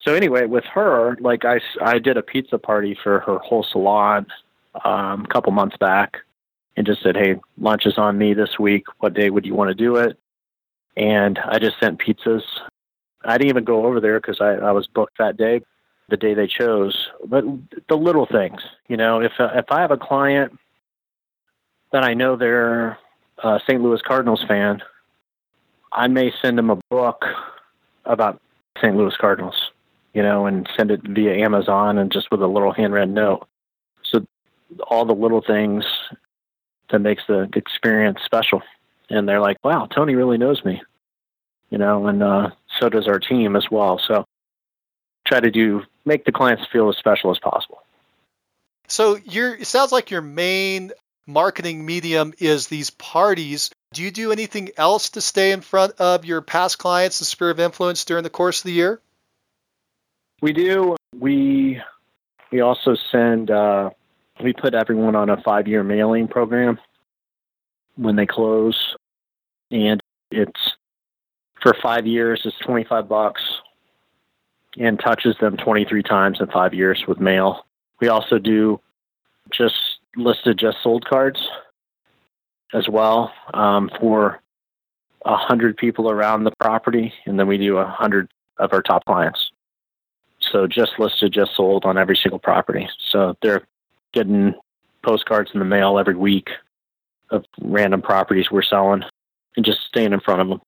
so 0.00 0.14
anyway, 0.14 0.46
with 0.46 0.64
her, 0.64 1.16
like 1.20 1.44
I, 1.44 1.60
I 1.82 1.98
did 1.98 2.16
a 2.16 2.22
pizza 2.22 2.58
party 2.58 2.96
for 3.02 3.20
her 3.20 3.38
whole 3.38 3.64
salon 3.64 4.26
um, 4.84 5.24
a 5.24 5.28
couple 5.28 5.52
months 5.52 5.76
back, 5.76 6.18
and 6.76 6.86
just 6.86 7.02
said, 7.02 7.16
"Hey, 7.16 7.36
lunch 7.58 7.86
is 7.86 7.98
on 7.98 8.18
me 8.18 8.34
this 8.34 8.58
week. 8.58 8.84
What 8.98 9.14
day 9.14 9.30
would 9.30 9.44
you 9.44 9.54
want 9.54 9.68
to 9.68 9.74
do 9.74 9.96
it?" 9.96 10.18
And 10.96 11.38
I 11.38 11.58
just 11.58 11.78
sent 11.80 12.00
pizzas 12.00 12.42
I 13.24 13.36
didn't 13.36 13.50
even 13.50 13.64
go 13.64 13.86
over 13.86 14.00
there 14.00 14.20
because 14.20 14.40
I, 14.40 14.54
I 14.54 14.72
was 14.72 14.86
booked 14.86 15.18
that 15.18 15.36
day, 15.36 15.62
the 16.08 16.16
day 16.16 16.34
they 16.34 16.46
chose. 16.46 17.08
But 17.24 17.44
the 17.88 17.96
little 17.96 18.26
things, 18.26 18.62
you 18.88 18.96
know, 18.96 19.20
if 19.20 19.32
uh, 19.38 19.50
if 19.54 19.66
I 19.70 19.80
have 19.80 19.90
a 19.90 19.96
client 19.96 20.58
that 21.92 22.04
I 22.04 22.14
know 22.14 22.36
they're 22.36 22.98
a 23.42 23.60
St. 23.66 23.82
Louis 23.82 24.00
Cardinals 24.02 24.44
fan, 24.46 24.82
I 25.92 26.06
may 26.06 26.32
send 26.42 26.58
them 26.58 26.70
a 26.70 26.76
book 26.90 27.24
about 28.04 28.40
St. 28.78 28.96
Louis 28.96 29.14
Cardinals, 29.16 29.67
you 30.14 30.22
know, 30.22 30.46
and 30.46 30.68
send 30.76 30.90
it 30.90 31.00
via 31.02 31.44
Amazon 31.44 31.98
and 31.98 32.10
just 32.10 32.30
with 32.30 32.42
a 32.42 32.46
little 32.46 32.72
handwritten 32.72 33.14
note. 33.14 33.46
So 34.02 34.26
all 34.86 35.04
the 35.04 35.14
little 35.14 35.42
things 35.42 35.84
that 36.90 37.00
makes 37.00 37.22
the 37.26 37.48
experience 37.54 38.20
special. 38.24 38.62
And 39.10 39.28
they're 39.28 39.40
like, 39.40 39.56
"Wow, 39.64 39.86
Tony 39.86 40.14
really 40.14 40.38
knows 40.38 40.64
me." 40.64 40.82
you 41.70 41.78
know, 41.78 42.06
and 42.06 42.22
uh, 42.22 42.50
so 42.78 42.88
does 42.88 43.08
our 43.08 43.18
team 43.18 43.56
as 43.56 43.70
well. 43.70 43.98
So 43.98 44.24
try 45.26 45.40
to 45.40 45.50
do 45.50 45.82
make 46.04 46.24
the 46.24 46.32
clients 46.32 46.66
feel 46.72 46.88
as 46.88 46.96
special 46.96 47.30
as 47.30 47.38
possible. 47.38 47.82
So 48.88 49.16
your 49.16 49.54
it 49.54 49.66
sounds 49.66 49.92
like 49.92 50.10
your 50.10 50.22
main 50.22 50.92
marketing 51.26 51.84
medium 51.84 52.32
is 52.38 52.68
these 52.68 52.90
parties. 52.90 53.70
Do 53.92 54.02
you 54.02 54.10
do 54.10 54.32
anything 54.32 54.70
else 54.76 55.10
to 55.10 55.20
stay 55.20 55.52
in 55.52 55.60
front 55.60 55.94
of 55.98 56.24
your 56.24 56.40
past 56.40 56.78
clients, 56.78 57.18
the 57.18 57.24
sphere 57.24 57.50
of 57.50 57.60
influence 57.60 58.04
during 58.04 58.22
the 58.22 58.30
course 58.30 58.60
of 58.60 58.64
the 58.64 58.72
year? 58.72 59.00
We 60.40 60.52
do. 60.52 60.96
We 61.18 61.80
we 62.52 62.60
also 62.60 62.96
send 63.10 63.50
uh, 63.50 63.90
we 64.42 64.52
put 64.52 64.74
everyone 64.74 65.16
on 65.16 65.30
a 65.30 65.40
five 65.42 65.66
year 65.66 65.82
mailing 65.82 66.28
program 66.28 66.78
when 67.96 68.16
they 68.16 68.26
close. 68.26 68.96
And 69.70 70.00
it's 70.30 70.76
for 71.60 71.74
five 71.82 72.06
years, 72.06 72.42
it's 72.44 72.56
25 72.58 73.08
bucks 73.08 73.42
and 74.78 74.98
touches 74.98 75.36
them 75.40 75.56
23 75.56 76.02
times 76.02 76.40
in 76.40 76.46
five 76.46 76.72
years 76.72 77.04
with 77.08 77.18
mail. 77.18 77.66
We 78.00 78.08
also 78.08 78.38
do 78.38 78.80
just 79.50 79.98
listed, 80.16 80.58
just 80.58 80.78
sold 80.82 81.04
cards 81.04 81.40
as 82.72 82.88
well 82.88 83.32
um, 83.54 83.90
for 83.98 84.40
a 85.24 85.36
hundred 85.36 85.76
people 85.76 86.10
around 86.10 86.44
the 86.44 86.52
property, 86.60 87.12
and 87.26 87.38
then 87.38 87.48
we 87.48 87.58
do 87.58 87.78
a 87.78 87.86
hundred 87.86 88.30
of 88.58 88.72
our 88.72 88.82
top 88.82 89.04
clients. 89.04 89.47
So 90.50 90.66
just 90.66 90.98
listed, 90.98 91.32
just 91.32 91.54
sold 91.56 91.84
on 91.84 91.98
every 91.98 92.16
single 92.16 92.38
property. 92.38 92.88
So 93.10 93.36
they're 93.42 93.66
getting 94.12 94.54
postcards 95.02 95.50
in 95.52 95.58
the 95.60 95.64
mail 95.64 95.98
every 95.98 96.16
week 96.16 96.50
of 97.30 97.44
random 97.60 98.02
properties 98.02 98.50
we're 98.50 98.62
selling 98.62 99.02
and 99.56 99.64
just 99.64 99.80
staying 99.86 100.12
in 100.12 100.20
front 100.20 100.40
of 100.40 100.48
them. 100.48 100.60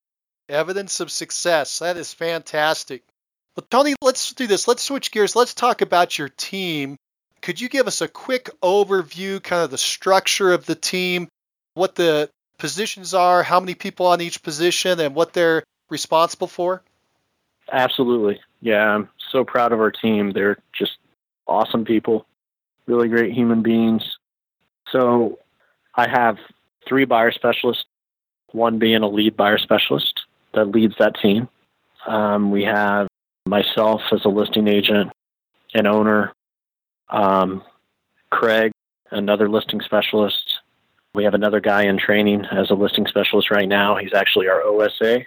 Evidence 0.49 0.99
of 0.99 1.11
success. 1.11 1.79
That 1.79 1.97
is 1.97 2.13
fantastic. 2.13 3.03
Well, 3.55 3.65
Tony, 3.69 3.95
let's 4.01 4.33
do 4.33 4.47
this. 4.47 4.67
Let's 4.67 4.83
switch 4.83 5.11
gears. 5.11 5.35
Let's 5.35 5.53
talk 5.53 5.81
about 5.81 6.17
your 6.17 6.29
team. 6.29 6.97
Could 7.41 7.59
you 7.59 7.69
give 7.69 7.87
us 7.87 8.01
a 8.01 8.07
quick 8.07 8.49
overview, 8.61 9.41
kind 9.41 9.63
of 9.63 9.71
the 9.71 9.77
structure 9.77 10.53
of 10.53 10.65
the 10.65 10.75
team, 10.75 11.27
what 11.73 11.95
the 11.95 12.29
positions 12.57 13.13
are, 13.13 13.43
how 13.43 13.59
many 13.59 13.73
people 13.73 14.05
on 14.05 14.21
each 14.21 14.43
position, 14.43 14.99
and 14.99 15.15
what 15.15 15.33
they're 15.33 15.63
responsible 15.89 16.47
for? 16.47 16.83
Absolutely. 17.71 18.39
Yeah, 18.61 19.03
so 19.31 19.43
proud 19.43 19.71
of 19.71 19.79
our 19.79 19.91
team. 19.91 20.31
They're 20.31 20.57
just 20.73 20.97
awesome 21.47 21.85
people, 21.85 22.25
really 22.87 23.07
great 23.07 23.33
human 23.33 23.61
beings. 23.61 24.17
So 24.91 25.39
I 25.95 26.07
have 26.09 26.37
three 26.87 27.05
buyer 27.05 27.31
specialists, 27.31 27.85
one 28.51 28.79
being 28.79 29.03
a 29.03 29.07
lead 29.07 29.37
buyer 29.37 29.57
specialist 29.57 30.21
that 30.53 30.65
leads 30.65 30.95
that 30.99 31.15
team. 31.21 31.47
Um, 32.07 32.51
we 32.51 32.63
have 32.63 33.07
myself 33.45 34.01
as 34.11 34.25
a 34.25 34.29
listing 34.29 34.67
agent 34.67 35.11
and 35.73 35.87
owner, 35.87 36.33
um, 37.09 37.63
Craig, 38.29 38.71
another 39.11 39.49
listing 39.49 39.81
specialist. 39.81 40.59
We 41.13 41.23
have 41.25 41.33
another 41.33 41.59
guy 41.59 41.83
in 41.83 41.97
training 41.97 42.45
as 42.45 42.69
a 42.69 42.73
listing 42.73 43.05
specialist 43.07 43.51
right 43.51 43.67
now. 43.67 43.97
He's 43.97 44.13
actually 44.13 44.47
our 44.47 44.61
OSA, 44.61 45.21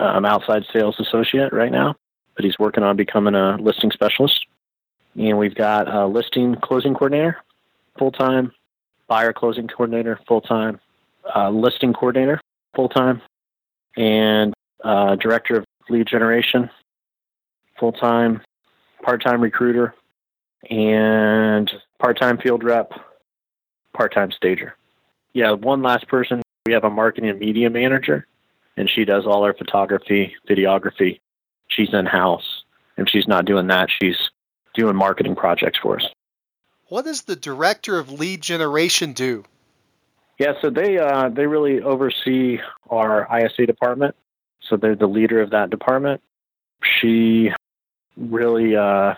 um, 0.00 0.24
outside 0.24 0.64
sales 0.72 0.96
associate 1.00 1.52
right 1.52 1.72
now, 1.72 1.96
but 2.34 2.44
he's 2.44 2.58
working 2.58 2.82
on 2.84 2.96
becoming 2.96 3.34
a 3.34 3.56
listing 3.56 3.90
specialist. 3.90 4.46
And 5.14 5.38
we've 5.38 5.54
got 5.54 5.92
a 5.92 6.06
listing 6.06 6.56
closing 6.56 6.94
coordinator, 6.94 7.38
full 7.98 8.12
time, 8.12 8.52
buyer 9.06 9.32
closing 9.32 9.68
coordinator, 9.68 10.18
full 10.26 10.40
time, 10.40 10.80
uh, 11.34 11.50
listing 11.50 11.92
coordinator, 11.92 12.40
full 12.74 12.88
time, 12.88 13.20
and 13.96 14.54
uh, 14.82 15.16
director 15.16 15.56
of 15.56 15.64
lead 15.90 16.06
generation, 16.06 16.70
full 17.78 17.92
time, 17.92 18.40
part 19.02 19.22
time 19.22 19.40
recruiter, 19.40 19.94
and 20.70 21.70
part 21.98 22.18
time 22.18 22.38
field 22.38 22.64
rep, 22.64 22.92
part 23.92 24.14
time 24.14 24.30
stager. 24.32 24.76
Yeah, 25.34 25.52
one 25.52 25.82
last 25.82 26.08
person. 26.08 26.42
We 26.66 26.72
have 26.72 26.84
a 26.84 26.90
marketing 26.90 27.30
and 27.30 27.38
media 27.38 27.70
manager, 27.70 28.26
and 28.76 28.88
she 28.88 29.04
does 29.04 29.26
all 29.26 29.42
our 29.44 29.54
photography, 29.54 30.36
videography. 30.48 31.20
She's 31.76 31.92
in 31.92 32.06
house. 32.06 32.64
If 32.96 33.08
she's 33.08 33.26
not 33.26 33.44
doing 33.44 33.68
that, 33.68 33.88
she's 33.90 34.16
doing 34.74 34.96
marketing 34.96 35.36
projects 35.36 35.78
for 35.82 35.96
us. 35.96 36.06
What 36.88 37.04
does 37.04 37.22
the 37.22 37.36
director 37.36 37.98
of 37.98 38.12
lead 38.12 38.42
generation 38.42 39.12
do? 39.12 39.44
Yeah, 40.38 40.54
so 40.60 40.70
they 40.70 40.98
uh, 40.98 41.28
they 41.28 41.46
really 41.46 41.80
oversee 41.80 42.58
our 42.90 43.28
ISA 43.34 43.66
department. 43.66 44.16
So 44.68 44.76
they're 44.76 44.96
the 44.96 45.06
leader 45.06 45.40
of 45.40 45.50
that 45.50 45.70
department. 45.70 46.22
She 46.82 47.50
really 48.16 48.76
uh, 48.76 49.14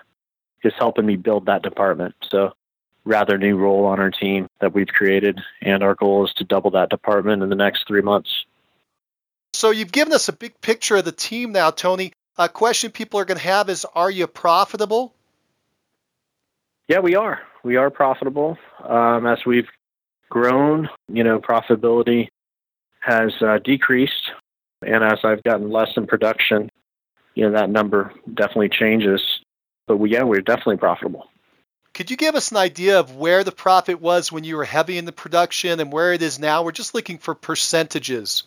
is 0.62 0.72
helping 0.78 1.06
me 1.06 1.16
build 1.16 1.46
that 1.46 1.62
department. 1.62 2.14
So 2.30 2.52
rather 3.04 3.38
new 3.38 3.56
role 3.56 3.86
on 3.86 4.00
our 4.00 4.10
team 4.10 4.48
that 4.60 4.74
we've 4.74 4.88
created, 4.88 5.40
and 5.60 5.82
our 5.82 5.94
goal 5.94 6.24
is 6.26 6.32
to 6.34 6.44
double 6.44 6.72
that 6.72 6.90
department 6.90 7.42
in 7.42 7.48
the 7.48 7.56
next 7.56 7.86
three 7.86 8.02
months. 8.02 8.44
So 9.52 9.70
you've 9.70 9.92
given 9.92 10.12
us 10.12 10.28
a 10.28 10.32
big 10.32 10.60
picture 10.60 10.96
of 10.96 11.04
the 11.04 11.12
team 11.12 11.52
now, 11.52 11.70
Tony. 11.70 12.12
A 12.36 12.48
question 12.48 12.90
people 12.90 13.20
are 13.20 13.24
going 13.24 13.38
to 13.38 13.44
have 13.44 13.68
is, 13.68 13.86
are 13.94 14.10
you 14.10 14.26
profitable? 14.26 15.14
Yeah, 16.88 16.98
we 16.98 17.14
are. 17.14 17.40
We 17.62 17.76
are 17.76 17.90
profitable. 17.90 18.58
Um, 18.82 19.26
as 19.26 19.46
we've 19.46 19.68
grown, 20.28 20.88
you 21.08 21.22
know, 21.22 21.38
profitability 21.38 22.28
has 23.00 23.32
uh, 23.40 23.58
decreased. 23.62 24.32
And 24.82 25.04
as 25.04 25.20
I've 25.22 25.42
gotten 25.44 25.70
less 25.70 25.96
in 25.96 26.06
production, 26.06 26.70
you 27.34 27.44
know, 27.44 27.58
that 27.58 27.70
number 27.70 28.12
definitely 28.32 28.68
changes. 28.68 29.22
But 29.86 29.98
we, 29.98 30.10
yeah, 30.10 30.24
we're 30.24 30.40
definitely 30.40 30.78
profitable. 30.78 31.28
Could 31.92 32.10
you 32.10 32.16
give 32.16 32.34
us 32.34 32.50
an 32.50 32.56
idea 32.56 32.98
of 32.98 33.14
where 33.14 33.44
the 33.44 33.52
profit 33.52 34.00
was 34.00 34.32
when 34.32 34.42
you 34.42 34.56
were 34.56 34.64
heavy 34.64 34.98
in 34.98 35.04
the 35.04 35.12
production 35.12 35.78
and 35.78 35.92
where 35.92 36.12
it 36.12 36.22
is 36.22 36.40
now? 36.40 36.64
We're 36.64 36.72
just 36.72 36.94
looking 36.94 37.18
for 37.18 37.36
percentages. 37.36 38.42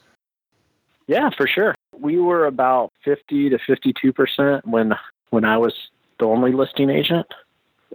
Yeah, 1.07 1.29
for 1.29 1.47
sure. 1.47 1.73
We 1.97 2.19
were 2.19 2.45
about 2.45 2.91
50 3.07 3.51
to 3.51 3.57
52% 3.57 4.65
when 4.65 4.93
when 5.29 5.45
I 5.45 5.57
was 5.57 5.73
the 6.19 6.25
only 6.25 6.51
listing 6.51 6.89
agent 6.89 7.25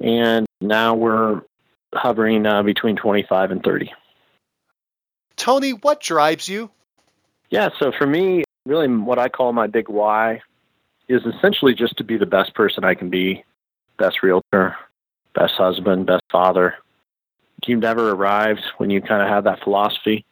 and 0.00 0.46
now 0.62 0.94
we're 0.94 1.42
hovering 1.92 2.46
uh, 2.46 2.62
between 2.62 2.96
25 2.96 3.50
and 3.50 3.62
30. 3.62 3.92
Tony, 5.36 5.72
what 5.72 6.00
drives 6.00 6.48
you? 6.48 6.70
Yeah, 7.50 7.68
so 7.78 7.92
for 7.92 8.06
me, 8.06 8.44
really 8.64 8.88
what 8.88 9.18
I 9.18 9.28
call 9.28 9.52
my 9.52 9.66
big 9.66 9.90
why 9.90 10.40
is 11.08 11.22
essentially 11.26 11.74
just 11.74 11.98
to 11.98 12.04
be 12.04 12.16
the 12.16 12.26
best 12.26 12.54
person 12.54 12.84
I 12.84 12.94
can 12.94 13.10
be, 13.10 13.44
best 13.98 14.22
realtor, 14.22 14.76
best 15.34 15.54
husband, 15.54 16.06
best 16.06 16.24
father. 16.30 16.76
You've 17.66 17.80
never 17.80 18.10
arrived 18.10 18.62
when 18.78 18.88
you 18.88 19.02
kind 19.02 19.20
of 19.20 19.28
have 19.28 19.44
that 19.44 19.62
philosophy, 19.62 20.24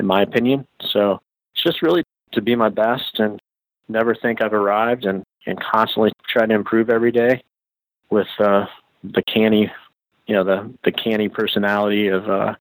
in 0.00 0.06
my 0.06 0.22
opinion. 0.22 0.66
So 0.80 1.20
it's 1.54 1.62
just 1.62 1.82
really 1.82 2.02
to 2.32 2.42
be 2.42 2.56
my 2.56 2.68
best 2.68 3.20
and 3.20 3.40
never 3.88 4.14
think 4.14 4.40
I've 4.40 4.52
arrived 4.52 5.04
and, 5.04 5.24
and 5.46 5.60
constantly 5.60 6.12
try 6.28 6.46
to 6.46 6.54
improve 6.54 6.90
every 6.90 7.12
day 7.12 7.42
with 8.10 8.28
uh, 8.38 8.66
the 9.02 9.22
CANI, 9.22 9.70
you 10.26 10.34
know, 10.34 10.44
the 10.44 10.72
the 10.84 10.92
CANI 10.92 11.28
personality 11.28 12.08
of 12.08 12.28
uh, 12.28 12.54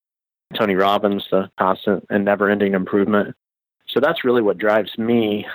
Tony 0.56 0.76
Robbins, 0.76 1.26
the 1.32 1.50
constant 1.58 2.06
and 2.10 2.26
never-ending 2.26 2.74
improvement. 2.74 3.36
So 3.88 4.00
that's 4.00 4.24
really 4.24 4.42
what 4.42 4.58
drives 4.58 4.98
me 4.98 5.46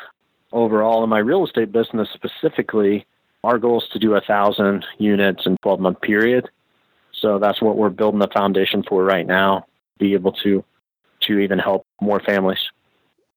overall 0.52 1.04
in 1.04 1.10
my 1.10 1.18
real 1.18 1.44
estate 1.44 1.72
business 1.72 2.08
specifically. 2.14 3.06
Our 3.44 3.58
goal 3.58 3.80
is 3.80 3.88
to 3.92 3.98
do 3.98 4.14
a 4.14 4.20
thousand 4.20 4.84
units 4.98 5.46
in 5.46 5.56
12 5.62 5.80
month 5.80 6.00
period. 6.00 6.48
So 7.12 7.38
that's 7.38 7.60
what 7.60 7.76
we're 7.76 7.90
building 7.90 8.20
the 8.20 8.28
foundation 8.28 8.82
for 8.82 9.04
right 9.04 9.26
now. 9.26 9.66
Be 9.98 10.14
able 10.14 10.32
to 10.44 10.64
to 11.22 11.38
even 11.40 11.58
help 11.58 11.84
more 12.00 12.20
families. 12.20 12.60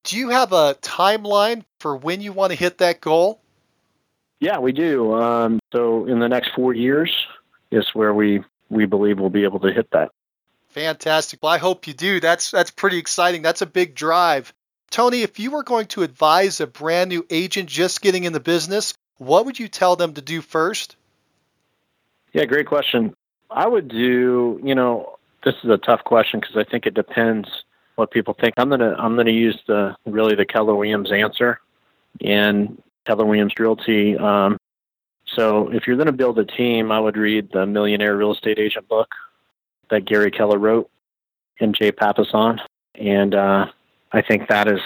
Do 0.03 0.17
you 0.17 0.29
have 0.29 0.51
a 0.51 0.75
timeline 0.81 1.63
for 1.79 1.95
when 1.95 2.21
you 2.21 2.33
want 2.33 2.51
to 2.51 2.57
hit 2.57 2.79
that 2.79 3.01
goal? 3.01 3.41
Yeah, 4.39 4.57
we 4.57 4.71
do. 4.71 5.13
Um, 5.13 5.59
so 5.71 6.05
in 6.07 6.19
the 6.19 6.27
next 6.27 6.51
four 6.55 6.73
years, 6.73 7.13
is 7.71 7.89
where 7.93 8.13
we 8.13 8.43
we 8.69 8.85
believe 8.85 9.19
we'll 9.19 9.29
be 9.29 9.43
able 9.43 9.59
to 9.59 9.71
hit 9.71 9.89
that. 9.91 10.11
Fantastic. 10.69 11.41
Well, 11.41 11.51
I 11.51 11.57
hope 11.57 11.87
you 11.87 11.93
do. 11.93 12.19
That's 12.19 12.51
that's 12.51 12.71
pretty 12.71 12.97
exciting. 12.97 13.41
That's 13.41 13.61
a 13.61 13.65
big 13.65 13.95
drive. 13.95 14.53
Tony, 14.89 15.21
if 15.21 15.39
you 15.39 15.51
were 15.51 15.63
going 15.63 15.87
to 15.87 16.03
advise 16.03 16.59
a 16.59 16.67
brand 16.67 17.09
new 17.09 17.25
agent 17.29 17.69
just 17.69 18.01
getting 18.01 18.25
in 18.25 18.33
the 18.33 18.41
business, 18.41 18.93
what 19.17 19.45
would 19.45 19.57
you 19.57 19.67
tell 19.67 19.95
them 19.95 20.13
to 20.13 20.21
do 20.21 20.41
first? 20.41 20.97
Yeah, 22.33 22.45
great 22.45 22.67
question. 22.67 23.13
I 23.49 23.67
would 23.67 23.87
do, 23.87 24.59
you 24.63 24.75
know, 24.75 25.17
this 25.43 25.55
is 25.63 25.69
a 25.69 25.77
tough 25.77 26.03
question 26.03 26.39
because 26.39 26.57
I 26.57 26.63
think 26.63 26.85
it 26.85 26.93
depends 26.93 27.47
what 27.95 28.11
people 28.11 28.35
think. 28.39 28.55
I'm 28.57 28.69
gonna 28.69 28.95
I'm 28.97 29.15
gonna 29.15 29.31
use 29.31 29.59
the 29.67 29.95
really 30.05 30.35
the 30.35 30.45
Keller 30.45 30.75
Williams 30.75 31.11
answer, 31.11 31.59
and 32.23 32.81
Keller 33.05 33.25
Williams 33.25 33.53
Realty 33.57 34.17
um, 34.17 34.57
so 35.35 35.69
if 35.69 35.87
you're 35.87 35.95
to 36.07 36.11
build 36.11 36.39
a 36.39 36.45
team, 36.45 36.91
I 36.91 36.99
would 36.99 37.17
read 37.17 37.51
the 37.51 37.65
Millionaire 37.65 38.15
Real 38.17 38.33
Estate 38.33 38.59
Agent 38.59 38.87
book 38.87 39.13
that 39.89 40.05
Gary 40.05 40.31
Keller 40.31 40.57
wrote 40.57 40.89
and 41.59 41.75
Jay 41.75 41.91
Papasan. 41.91 42.59
And 42.95 43.33
uh, 43.33 43.67
I 44.11 44.21
think 44.21 44.49
that 44.49 44.67
is 44.67 44.81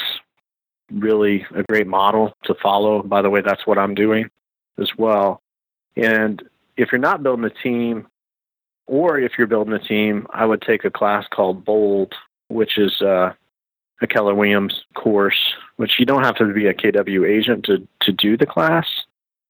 really 0.92 1.46
a 1.56 1.64
great 1.64 1.88
model 1.88 2.34
to 2.44 2.54
follow. 2.62 3.02
By 3.02 3.22
the 3.22 3.30
way, 3.30 3.42
that's 3.42 3.66
what 3.66 3.78
I'm 3.78 3.96
doing 3.96 4.30
as 4.78 4.90
well. 4.98 5.42
And 5.96 6.44
if 6.78 6.92
you're 6.92 7.00
not 7.00 7.24
building 7.24 7.46
a 7.46 7.50
team, 7.50 8.08
or 8.88 9.18
if 9.18 9.34
you're 9.38 9.48
building 9.48 9.74
a 9.74 9.80
team, 9.80 10.28
I 10.30 10.46
would 10.46 10.62
take 10.62 10.86
a 10.86 10.92
class 10.92 11.26
called 11.32 11.66
Bold, 11.66 12.14
which 12.48 12.78
is 12.78 13.02
uh, 13.02 13.34
a 14.02 14.08
Keller 14.08 14.36
Williams 14.36 14.86
course, 14.94 15.54
which 15.78 16.00
you 16.00 16.06
don't 16.06 16.24
have 16.24 16.36
to 16.36 16.54
be 16.54 16.68
a 16.68 16.74
KW 16.74 17.28
agent 17.28 17.66
to, 17.66 17.88
to 18.02 18.12
do 18.12 18.38
the 18.38 18.46
class. 18.46 18.88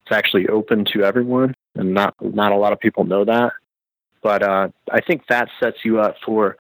It's 0.06 0.16
actually 0.16 0.48
open 0.48 0.86
to 0.94 1.04
everyone, 1.04 1.56
and 1.74 1.94
not 1.94 2.14
not 2.22 2.52
a 2.52 2.56
lot 2.56 2.74
of 2.74 2.80
people 2.80 3.06
know 3.06 3.26
that. 3.26 3.54
But 4.22 4.44
uh, 4.44 4.70
I 4.92 5.02
think 5.02 5.28
that 5.28 5.50
sets 5.60 5.84
you 5.84 6.00
up 6.00 6.18
for 6.24 6.58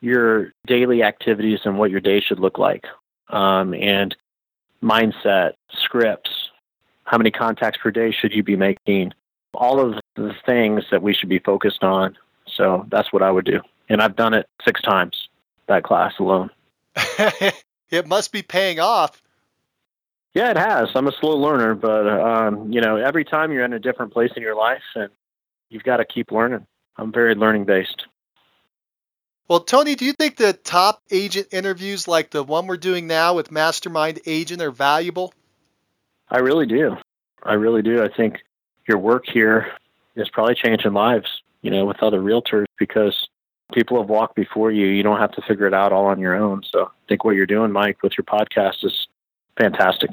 your 0.00 0.52
daily 0.66 1.02
activities 1.02 1.60
and 1.64 1.78
what 1.78 1.90
your 1.90 2.00
day 2.00 2.20
should 2.20 2.38
look 2.38 2.58
like, 2.58 2.84
um, 3.28 3.72
and 3.72 4.14
mindset, 4.82 5.52
scripts, 5.70 6.50
how 7.04 7.16
many 7.16 7.30
contacts 7.30 7.78
per 7.82 7.90
day 7.90 8.10
should 8.10 8.32
you 8.32 8.42
be 8.42 8.56
making, 8.56 9.12
all 9.54 9.80
of 9.80 10.00
the 10.16 10.34
things 10.44 10.84
that 10.90 11.02
we 11.02 11.14
should 11.14 11.28
be 11.28 11.38
focused 11.38 11.84
on. 11.84 12.16
So 12.46 12.86
that's 12.90 13.12
what 13.12 13.22
I 13.22 13.30
would 13.30 13.44
do. 13.44 13.60
And 13.88 14.02
I've 14.02 14.16
done 14.16 14.34
it 14.34 14.46
six 14.64 14.82
times, 14.82 15.28
that 15.68 15.84
class 15.84 16.14
alone. 16.18 16.50
it 17.90 18.06
must 18.06 18.32
be 18.32 18.42
paying 18.42 18.80
off. 18.80 19.22
Yeah, 20.34 20.50
it 20.50 20.56
has. 20.56 20.88
I'm 20.94 21.08
a 21.08 21.12
slow 21.12 21.36
learner, 21.36 21.74
but 21.74 22.06
um, 22.08 22.72
you 22.72 22.80
know, 22.80 22.96
every 22.96 23.24
time 23.24 23.52
you're 23.52 23.64
in 23.64 23.74
a 23.74 23.78
different 23.78 24.12
place 24.12 24.30
in 24.34 24.42
your 24.42 24.56
life, 24.56 24.82
and 24.94 25.10
you've 25.68 25.82
got 25.82 25.98
to 25.98 26.04
keep 26.04 26.32
learning. 26.32 26.66
I'm 26.96 27.12
very 27.12 27.34
learning 27.34 27.64
based. 27.64 28.06
Well, 29.48 29.60
Tony, 29.60 29.94
do 29.94 30.04
you 30.04 30.12
think 30.12 30.36
the 30.36 30.52
top 30.52 31.02
agent 31.10 31.48
interviews 31.50 32.08
like 32.08 32.30
the 32.30 32.42
one 32.42 32.66
we're 32.66 32.76
doing 32.76 33.06
now 33.06 33.34
with 33.34 33.50
Mastermind 33.50 34.20
Agent 34.24 34.62
are 34.62 34.70
valuable? 34.70 35.34
I 36.30 36.38
really 36.38 36.66
do. 36.66 36.96
I 37.42 37.54
really 37.54 37.82
do. 37.82 38.02
I 38.02 38.08
think 38.08 38.38
your 38.88 38.98
work 38.98 39.24
here 39.26 39.72
is 40.14 40.30
probably 40.30 40.54
changing 40.54 40.92
lives, 40.92 41.42
you 41.60 41.70
know, 41.70 41.84
with 41.84 42.02
other 42.02 42.20
realtors 42.20 42.66
because 42.78 43.28
people 43.72 44.00
have 44.00 44.08
walked 44.08 44.36
before 44.36 44.70
you. 44.70 44.86
You 44.86 45.02
don't 45.02 45.18
have 45.18 45.32
to 45.32 45.42
figure 45.42 45.66
it 45.66 45.74
out 45.74 45.92
all 45.92 46.06
on 46.06 46.20
your 46.20 46.34
own. 46.34 46.62
So 46.70 46.84
I 46.84 47.08
think 47.08 47.24
what 47.24 47.34
you're 47.34 47.46
doing, 47.46 47.72
Mike, 47.72 48.02
with 48.02 48.12
your 48.16 48.24
podcast 48.24 48.84
is 48.84 49.08
fantastic. 49.58 50.10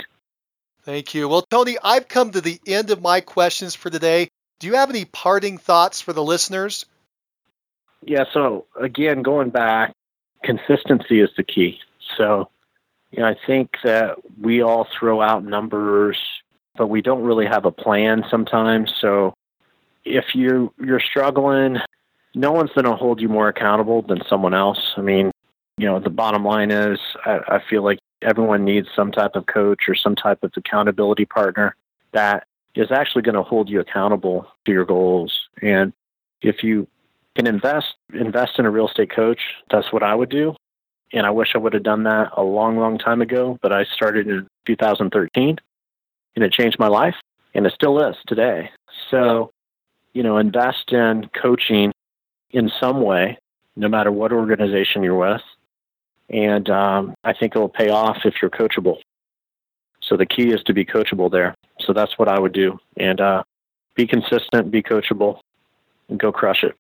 Thank 0.83 1.13
you. 1.13 1.27
Well, 1.27 1.43
Tony, 1.49 1.77
I've 1.83 2.07
come 2.07 2.31
to 2.31 2.41
the 2.41 2.59
end 2.65 2.89
of 2.89 3.01
my 3.01 3.21
questions 3.21 3.75
for 3.75 3.89
today. 3.89 4.29
Do 4.59 4.67
you 4.67 4.75
have 4.75 4.89
any 4.89 5.05
parting 5.05 5.57
thoughts 5.57 6.01
for 6.01 6.13
the 6.13 6.23
listeners? 6.23 6.85
Yeah, 8.05 8.23
so 8.33 8.65
again, 8.79 9.21
going 9.21 9.49
back, 9.49 9.93
consistency 10.43 11.19
is 11.19 11.29
the 11.35 11.43
key. 11.43 11.79
So, 12.17 12.49
you 13.11 13.19
know, 13.19 13.27
I 13.27 13.35
think 13.45 13.71
that 13.83 14.17
we 14.39 14.61
all 14.61 14.87
throw 14.97 15.21
out 15.21 15.43
numbers, 15.43 16.17
but 16.75 16.87
we 16.87 17.01
don't 17.01 17.23
really 17.23 17.45
have 17.45 17.65
a 17.65 17.71
plan 17.71 18.23
sometimes. 18.29 18.93
So, 18.99 19.33
if 20.05 20.33
you 20.33 20.73
you're 20.79 21.01
struggling, 21.01 21.77
no 22.35 22.51
one's 22.51 22.71
going 22.71 22.85
to 22.85 22.95
hold 22.95 23.21
you 23.21 23.29
more 23.29 23.47
accountable 23.47 24.01
than 24.01 24.21
someone 24.29 24.53
else. 24.53 24.93
I 24.97 25.01
mean, 25.01 25.31
you 25.77 25.85
know, 25.85 25.99
the 25.99 26.09
bottom 26.09 26.43
line 26.43 26.71
is, 26.71 26.99
I, 27.25 27.39
I 27.47 27.61
feel 27.69 27.83
like 27.83 27.99
everyone 28.21 28.65
needs 28.65 28.87
some 28.95 29.11
type 29.11 29.35
of 29.35 29.45
coach 29.45 29.83
or 29.87 29.95
some 29.95 30.15
type 30.15 30.43
of 30.43 30.51
accountability 30.55 31.25
partner 31.25 31.75
that 32.11 32.45
is 32.75 32.91
actually 32.91 33.21
going 33.21 33.35
to 33.35 33.43
hold 33.43 33.69
you 33.69 33.79
accountable 33.79 34.47
to 34.65 34.71
your 34.71 34.85
goals. 34.85 35.47
And 35.61 35.93
if 36.41 36.63
you 36.63 36.87
can 37.35 37.47
invest 37.47 37.95
invest 38.13 38.59
in 38.59 38.65
a 38.65 38.71
real 38.71 38.87
estate 38.87 39.11
coach, 39.11 39.41
that's 39.69 39.91
what 39.91 40.03
I 40.03 40.13
would 40.13 40.29
do. 40.29 40.55
And 41.13 41.25
I 41.25 41.31
wish 41.31 41.49
I 41.55 41.57
would 41.57 41.73
have 41.73 41.83
done 41.83 42.03
that 42.03 42.31
a 42.37 42.43
long, 42.43 42.77
long 42.77 42.97
time 42.97 43.21
ago, 43.21 43.57
but 43.61 43.71
I 43.71 43.85
started 43.85 44.27
in 44.27 44.47
2013 44.65 45.57
and 46.35 46.45
it 46.45 46.51
changed 46.51 46.77
my 46.77 46.87
life 46.87 47.15
and 47.53 47.65
it 47.65 47.73
still 47.73 47.99
is 48.07 48.15
today. 48.27 48.69
So, 49.09 49.51
you 50.13 50.21
know, 50.21 50.37
invest 50.37 50.91
in 50.91 51.29
coaching 51.41 51.91
in 52.51 52.71
some 52.79 53.01
way, 53.01 53.37
no 53.75 53.87
matter 53.87 54.11
what 54.11 54.31
organization 54.31 55.03
you're 55.03 55.17
with. 55.17 55.41
And 56.29 56.69
um, 56.69 57.15
I 57.23 57.33
think 57.33 57.55
it 57.55 57.59
will 57.59 57.69
pay 57.69 57.89
off 57.89 58.17
if 58.25 58.35
you're 58.41 58.51
coachable. 58.51 58.97
So 60.01 60.17
the 60.17 60.25
key 60.25 60.51
is 60.51 60.61
to 60.63 60.73
be 60.73 60.85
coachable 60.85 61.31
there. 61.31 61.55
So 61.81 61.93
that's 61.93 62.17
what 62.17 62.27
I 62.27 62.39
would 62.39 62.53
do. 62.53 62.79
And 62.97 63.19
uh, 63.19 63.43
be 63.95 64.07
consistent, 64.07 64.71
be 64.71 64.81
coachable, 64.81 65.39
and 66.07 66.19
go 66.19 66.31
crush 66.31 66.63
it. 66.63 66.75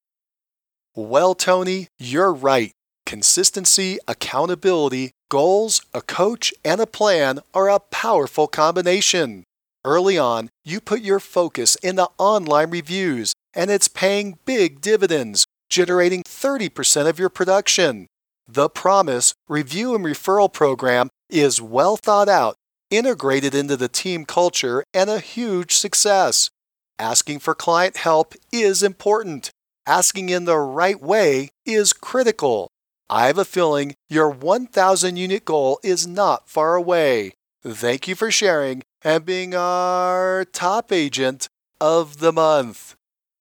Well, 0.95 1.35
Tony, 1.35 1.87
you're 1.97 2.33
right. 2.33 2.71
Consistency, 3.05 3.97
accountability, 4.07 5.11
goals, 5.29 5.81
a 5.93 6.01
coach, 6.01 6.53
and 6.63 6.81
a 6.81 6.85
plan 6.85 7.39
are 7.53 7.69
a 7.69 7.79
powerful 7.79 8.47
combination. 8.47 9.43
Early 9.85 10.17
on, 10.17 10.49
you 10.65 10.81
put 10.81 11.01
your 11.01 11.19
focus 11.19 11.75
in 11.77 11.95
the 11.95 12.09
online 12.17 12.69
reviews, 12.69 13.33
and 13.53 13.71
it's 13.71 13.87
paying 13.87 14.37
big 14.45 14.81
dividends, 14.81 15.45
generating 15.69 16.23
30% 16.23 17.07
of 17.07 17.19
your 17.19 17.29
production. 17.29 18.07
The 18.47 18.69
Promise 18.69 19.33
review 19.47 19.93
and 19.93 20.03
referral 20.03 20.51
program 20.51 21.09
is 21.29 21.61
well 21.61 21.95
thought 21.95 22.27
out, 22.27 22.55
integrated 22.89 23.53
into 23.53 23.77
the 23.77 23.87
team 23.87 24.25
culture, 24.25 24.83
and 24.93 25.09
a 25.09 25.19
huge 25.19 25.75
success. 25.75 26.49
Asking 26.97 27.39
for 27.39 27.53
client 27.53 27.97
help 27.97 28.33
is 28.51 28.81
important. 28.81 29.51
Asking 29.85 30.29
in 30.29 30.45
the 30.45 30.57
right 30.57 30.99
way 30.99 31.49
is 31.65 31.93
critical. 31.93 32.69
I 33.09 33.27
have 33.27 33.37
a 33.37 33.45
feeling 33.45 33.95
your 34.09 34.29
1,000 34.29 35.15
unit 35.15 35.45
goal 35.45 35.79
is 35.83 36.05
not 36.05 36.49
far 36.49 36.75
away. 36.75 37.33
Thank 37.63 38.07
you 38.07 38.15
for 38.15 38.31
sharing 38.31 38.81
and 39.03 39.25
being 39.25 39.55
our 39.55 40.45
top 40.45 40.91
agent 40.91 41.47
of 41.79 42.19
the 42.19 42.33
month. 42.33 42.95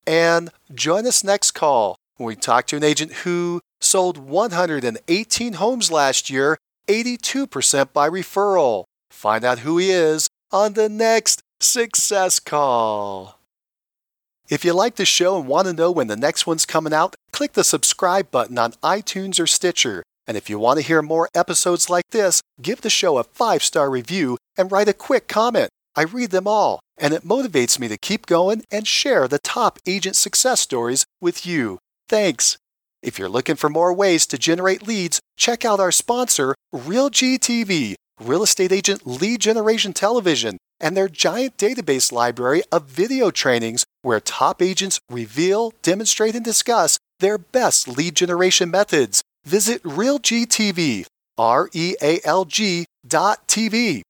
And 0.07 0.49
join 0.73 1.05
us 1.05 1.23
next 1.23 1.51
call 1.51 1.97
when 2.19 2.27
we 2.27 2.35
talked 2.35 2.69
to 2.69 2.75
an 2.75 2.83
agent 2.83 3.13
who 3.23 3.61
sold 3.79 4.17
118 4.17 5.53
homes 5.53 5.89
last 5.89 6.29
year, 6.29 6.57
82% 6.87 7.93
by 7.93 8.09
referral. 8.09 8.83
Find 9.09 9.45
out 9.45 9.59
who 9.59 9.77
he 9.77 9.89
is 9.89 10.27
on 10.51 10.73
the 10.73 10.89
next 10.89 11.41
Success 11.61 12.39
Call. 12.39 13.39
If 14.49 14.65
you 14.65 14.73
like 14.73 14.95
the 14.95 15.05
show 15.05 15.39
and 15.39 15.47
want 15.47 15.67
to 15.67 15.73
know 15.73 15.91
when 15.91 16.07
the 16.07 16.17
next 16.17 16.45
one's 16.45 16.65
coming 16.65 16.93
out, 16.93 17.15
click 17.31 17.53
the 17.53 17.63
subscribe 17.63 18.31
button 18.31 18.57
on 18.57 18.73
iTunes 18.83 19.39
or 19.39 19.47
Stitcher. 19.47 20.03
And 20.27 20.35
if 20.35 20.49
you 20.49 20.59
want 20.59 20.77
to 20.77 20.85
hear 20.85 21.01
more 21.01 21.29
episodes 21.33 21.89
like 21.89 22.09
this, 22.11 22.41
give 22.61 22.81
the 22.81 22.89
show 22.89 23.17
a 23.17 23.23
five 23.23 23.63
star 23.63 23.89
review 23.89 24.37
and 24.57 24.71
write 24.71 24.89
a 24.89 24.93
quick 24.93 25.27
comment. 25.29 25.69
I 25.95 26.03
read 26.03 26.31
them 26.31 26.47
all, 26.47 26.81
and 26.97 27.13
it 27.13 27.23
motivates 27.23 27.79
me 27.79 27.87
to 27.87 27.97
keep 27.97 28.25
going 28.25 28.63
and 28.71 28.85
share 28.85 29.27
the 29.27 29.39
top 29.39 29.79
agent 29.85 30.15
success 30.15 30.59
stories 30.59 31.05
with 31.21 31.45
you. 31.45 31.79
Thanks. 32.09 32.57
If 33.03 33.19
you're 33.19 33.29
looking 33.29 33.55
for 33.55 33.69
more 33.69 33.93
ways 33.93 34.25
to 34.27 34.37
generate 34.39 34.87
leads, 34.87 35.19
check 35.37 35.63
out 35.63 35.79
our 35.79 35.91
sponsor, 35.91 36.55
RealGTV, 36.73 37.93
Real 38.19 38.41
Estate 38.41 38.71
Agent 38.71 39.05
Lead 39.05 39.39
Generation 39.39 39.93
Television, 39.93 40.57
and 40.79 40.97
their 40.97 41.07
giant 41.07 41.55
database 41.57 42.11
library 42.11 42.63
of 42.71 42.85
video 42.85 43.29
trainings 43.29 43.85
where 44.01 44.19
top 44.19 44.59
agents 44.59 44.99
reveal, 45.11 45.71
demonstrate, 45.83 46.33
and 46.33 46.43
discuss 46.43 46.97
their 47.19 47.37
best 47.37 47.87
lead 47.87 48.15
generation 48.15 48.71
methods. 48.71 49.21
Visit 49.45 49.83
RealGTV, 49.83 51.05
R 51.37 51.69
E 51.73 51.95
A 52.01 52.19
L 52.25 52.43
G 52.43 52.85
dot 53.07 53.47
TV. 53.47 54.01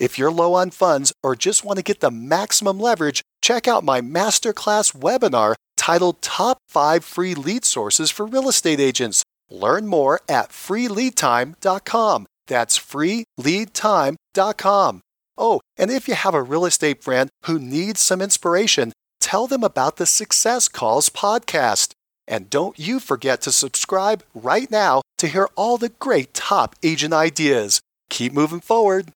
If 0.00 0.18
you're 0.18 0.32
low 0.32 0.54
on 0.54 0.70
funds 0.70 1.12
or 1.22 1.36
just 1.36 1.62
want 1.62 1.76
to 1.76 1.84
get 1.84 2.00
the 2.00 2.10
maximum 2.10 2.80
leverage, 2.80 3.22
check 3.42 3.68
out 3.68 3.84
my 3.84 4.00
masterclass 4.00 4.96
webinar 4.96 5.54
titled 5.76 6.22
Top 6.22 6.58
5 6.68 7.04
Free 7.04 7.34
Lead 7.34 7.64
Sources 7.64 8.10
for 8.10 8.26
Real 8.26 8.48
Estate 8.48 8.80
Agents. 8.80 9.22
Learn 9.50 9.86
more 9.86 10.20
at 10.28 10.50
freeleadtime.com. 10.50 12.26
That's 12.46 12.78
freeleadtime.com. 12.78 15.00
Oh, 15.36 15.60
and 15.76 15.90
if 15.90 16.06
you 16.06 16.14
have 16.14 16.34
a 16.34 16.42
real 16.42 16.64
estate 16.64 17.02
friend 17.02 17.28
who 17.44 17.58
needs 17.58 18.00
some 18.00 18.22
inspiration, 18.22 18.92
tell 19.20 19.46
them 19.46 19.64
about 19.64 19.96
the 19.96 20.06
Success 20.06 20.68
Calls 20.68 21.08
podcast. 21.08 21.92
And 22.26 22.48
don't 22.48 22.78
you 22.78 23.00
forget 23.00 23.40
to 23.42 23.52
subscribe 23.52 24.22
right 24.34 24.70
now 24.70 25.02
to 25.18 25.26
hear 25.26 25.48
all 25.56 25.76
the 25.76 25.90
great 25.90 26.34
top 26.34 26.76
agent 26.82 27.12
ideas. 27.12 27.80
Keep 28.10 28.32
moving 28.32 28.60
forward. 28.60 29.10